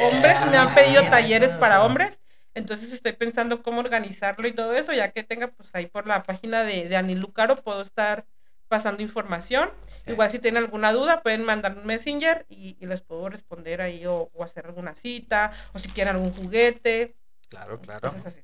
[0.00, 2.18] Hombres me han Ah, pedido talleres para hombres.
[2.56, 6.22] Entonces estoy pensando cómo organizarlo y todo eso, ya que tenga pues ahí por la
[6.22, 8.26] página de, de Anilucaro puedo estar
[8.66, 9.70] pasando información.
[10.06, 14.06] Igual si tienen alguna duda pueden mandar un messenger y, y les puedo responder ahí
[14.06, 17.14] o, o hacer alguna cita o si quieren algún juguete.
[17.48, 18.08] Claro, claro.
[18.24, 18.40] Así.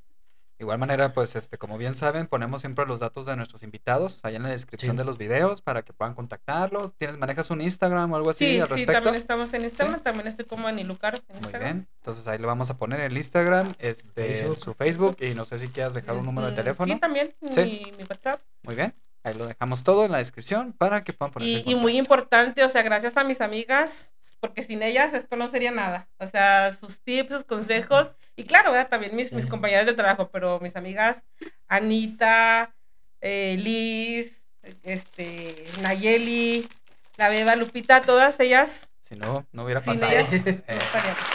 [0.63, 4.37] Igual manera, pues, este, como bien saben, ponemos siempre los datos de nuestros invitados ahí
[4.37, 4.97] en la descripción Sí.
[4.99, 6.95] de los videos para que puedan contactarlo.
[6.99, 8.93] ¿Tienes, manejas un Instagram o algo así Sí, al sí, respecto?
[8.93, 11.89] también estamos en Instagram, también estoy como Anilucaro en Muy bien.
[11.99, 14.59] Entonces ahí le vamos a poner el Instagram, este, Facebook.
[14.59, 16.93] su Facebook y no sé si quieras dejar un número de Mm, teléfono.
[16.95, 17.61] Sí, también, Sí.
[17.87, 18.41] Mi, mi WhatsApp.
[18.63, 18.95] Muy bien.
[19.25, 21.99] Ahí lo dejamos todo en la descripción para que puedan ponerse en Y, y muy
[21.99, 26.09] importante, o sea, gracias a mis amigas, porque sin ellas esto no sería nada.
[26.19, 28.89] O sea, sus tips, sus consejos, y claro, ¿verdad?
[28.91, 31.23] también mis, mis compañeras de trabajo, pero mis amigas,
[31.69, 32.75] Anita,
[33.21, 34.45] eh, Liz,
[34.83, 36.69] este, Nayeli,
[37.17, 40.13] la Beba, Lupita, todas ellas, Si no, no hubiera sin pasado.
[40.13, 40.31] ellas
[40.69, 41.27] no estaríamos.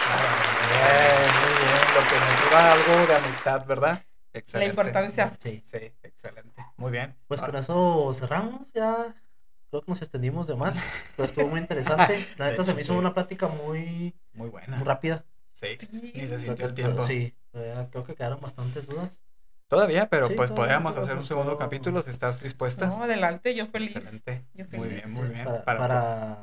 [0.74, 1.80] Bien, muy bien.
[1.96, 4.04] Lo que motiva algo de amistad, ¿verdad?
[4.34, 4.70] La Excelente.
[4.70, 5.34] importancia.
[5.42, 5.62] Sí.
[5.66, 6.66] Sí, excelente.
[6.78, 7.16] Muy bien.
[7.28, 9.16] Pues Ah, con eso cerramos ya.
[9.78, 10.82] Creo que nos extendimos de más,
[11.16, 12.26] pero estuvo muy interesante.
[12.38, 13.00] La De neta se me hizo sí.
[13.00, 14.76] una plática muy, Muy buena.
[14.78, 15.24] muy rápida.
[15.54, 15.68] Sí.
[15.80, 16.12] Sí.
[16.16, 17.06] Ni se Creo sintió que- el tiempo.
[17.06, 17.36] Sí,
[17.92, 19.24] creo que quedaron bastantes dudas.
[19.68, 22.88] Todavía, pero Sí, pues todavía, podríamos hacer un segundo todo- capítulo si estás dispuesta.
[22.88, 23.96] No, adelante, yo feliz.
[23.96, 24.46] Excelente.
[24.56, 25.04] Yo Muy feliz.
[25.04, 25.46] bien, muy bien.
[25.46, 26.38] Para, Para, para,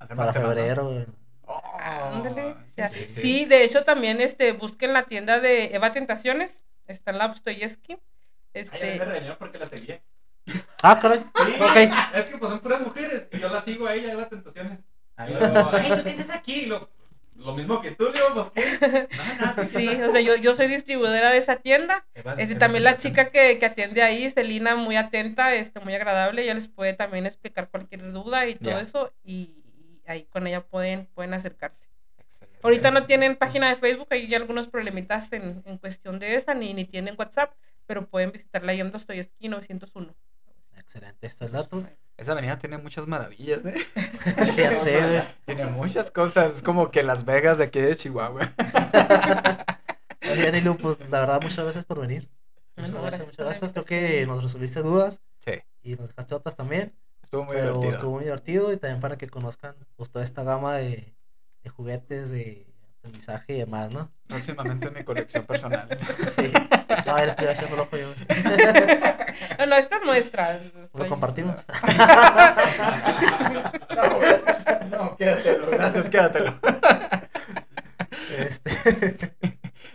[0.00, 1.06] hacer para febrero.
[1.46, 2.54] Oh, Ándale.
[2.66, 2.88] sí, ya.
[2.88, 3.44] sí, Sí, sí.
[3.44, 7.92] de hecho también este busquen la tienda de Eva Tentaciones, está en la Dostoyevsky.
[7.92, 8.00] Ay,
[8.54, 10.00] Este, me regañó porque la seguía.
[10.82, 11.20] Ah, caray.
[11.34, 14.78] Sí, es que pues son puras mujeres y yo la sigo a ella, Eva Tentaciones.
[15.16, 16.54] Ah, Y luego, ay, ¿tú qué haces aquí?
[16.62, 16.90] Y lo,
[17.36, 19.08] lo mismo que tú, Leo, pues qué.
[19.40, 22.06] No, no, sí, o sea, yo, yo soy distribuidora de esa tienda.
[22.36, 23.00] Este, también la Tentaciones.
[23.00, 27.26] chica que, que atiende ahí, Celina, muy atenta, este, muy agradable, ella les puede también
[27.26, 31.88] explicar cualquier duda y todo eso, y, y ahí con ella pueden, pueden acercarse.
[32.18, 32.60] Excelente.
[32.62, 36.54] Ahorita no tienen página de Facebook, hay ya algunos problemitas en, en cuestión de esa,
[36.54, 37.54] ni, ni tienen WhatsApp,
[37.86, 40.14] pero pueden visitarla ahí en Dostoyevsky 901.
[40.84, 41.84] Excelente, este es el dato.
[42.16, 43.74] Esa avenida tiene muchas maravillas, ¿eh?
[44.56, 45.22] ya sé, güey.
[45.44, 46.54] Tiene muchas cosas.
[46.56, 48.52] Es como que Las Vegas de aquí de Chihuahua.
[50.22, 52.28] Oye, pues la verdad, muchas gracias por venir.
[52.76, 53.72] Muchas No, gracias, muchas gracias.
[53.72, 55.52] Creo que nos resolviste dudas Sí,
[55.82, 56.94] y nos dejaste otras también.
[57.22, 57.90] estuvo muy pero divertido.
[57.90, 61.14] estuvo muy divertido y también para que conozcan pues toda esta gama de,
[61.62, 62.73] de juguetes, de
[63.04, 64.10] aprendizaje y demás, ¿no?
[64.28, 65.86] Próximamente en mi colección personal.
[66.34, 66.50] Sí.
[67.06, 68.14] No, ya le estoy haciendo el ojo yo.
[69.58, 70.60] No, no, estas muestras.
[70.94, 71.64] Lo compartimos.
[73.94, 75.70] No, no, quédatelo.
[75.70, 76.54] Gracias, quédatelo.
[78.38, 78.70] Este,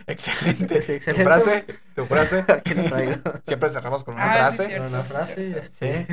[0.06, 0.82] Excelente.
[0.82, 1.24] Sí, Tu excelente.
[1.24, 2.44] frase, tu frase.
[2.48, 3.14] aquí lo traigo.
[3.46, 4.66] Siempre cerramos con una Ah, sí, frase.
[4.68, 4.86] cierto.
[4.88, 5.58] Una sí, frase.
[5.58, 6.06] Este,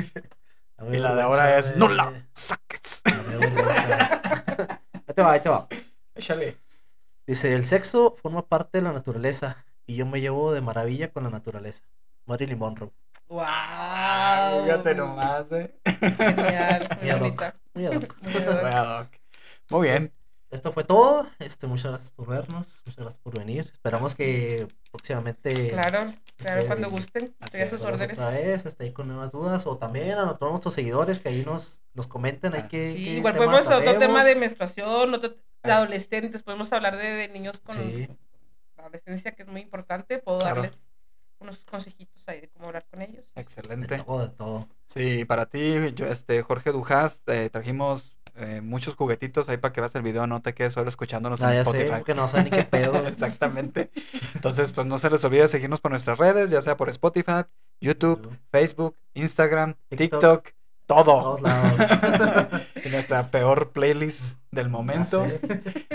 [0.92, 3.02] y la de ahora es no la saques.
[3.06, 3.14] Ahí
[5.14, 5.66] te va, ahí te va.
[6.14, 6.56] Échale.
[7.28, 11.24] Dice, el sexo forma parte de la naturaleza y yo me llevo de maravilla con
[11.24, 11.82] la naturaleza.
[12.24, 12.90] Marilyn Monroe.
[13.28, 13.44] ¡Wow!
[14.64, 15.78] Fíjate nomás, eh.
[15.84, 17.54] Genial, muy bonita.
[17.74, 18.16] Muy ad hoc.
[18.22, 19.08] Muy ad hoc.
[19.68, 20.10] Muy bien.
[20.50, 21.26] Esto fue todo.
[21.38, 22.82] Este, muchas gracias por vernos.
[22.86, 23.68] Muchas gracias por venir.
[23.70, 27.36] Esperamos que próximamente Claro, claro, Este, cuando gusten.
[27.44, 28.18] Estoy a sus órdenes.
[28.18, 31.44] otra vez, este, ahí con nuevas dudas o también a todos nuestros seguidores que ahí
[31.44, 32.68] nos, nos comenten ahí Ah.
[32.68, 37.28] que, Sí, igual podemos otro tema de menstruación, otro de adolescentes, podemos hablar de, de
[37.28, 38.08] niños con Sí.
[38.76, 40.18] adolescencia, que es muy importante.
[40.18, 40.62] Puedo Claro.
[40.62, 40.78] darles
[41.40, 43.32] unos consejitos ahí de cómo hablar con ellos.
[43.34, 43.98] De Excelente.
[43.98, 44.68] todo, de todo.
[44.86, 49.80] Sí, para ti, yo, este, Jorge Dujas, eh, trajimos eh, muchos juguetitos ahí para que
[49.80, 51.90] veas el video, no te quedes solo escuchándonos Ah, en ya sé, Spotify.
[51.96, 52.94] porque no saben ni qué pedo.
[53.08, 53.90] Exactamente.
[54.34, 57.42] Entonces, pues no se les olvide seguirnos por nuestras redes, ya sea por Spotify,
[57.80, 59.98] YouTube, Facebook, Instagram, TikTok.
[60.44, 60.48] TikTok,
[60.88, 61.04] todo.
[61.04, 61.80] todos lados.
[62.84, 65.24] y nuestra peor playlist del momento.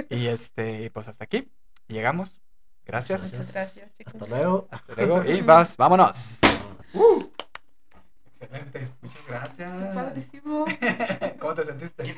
[0.10, 1.52] Y este, pues hasta aquí.
[1.88, 2.41] Llegamos.
[2.86, 3.24] Gracias.
[3.24, 4.14] Muchas gracias, chicos.
[4.14, 4.68] Hasta luego.
[4.70, 5.26] Hasta luego.
[5.26, 6.38] Y vas, vámonos.
[6.41, 7.30] Vámonos.
[8.28, 8.88] Excelente.
[9.02, 9.82] Muchas gracias.
[9.82, 10.65] Qué padrísimo.
[11.40, 12.15] ¿Cómo te sentiste?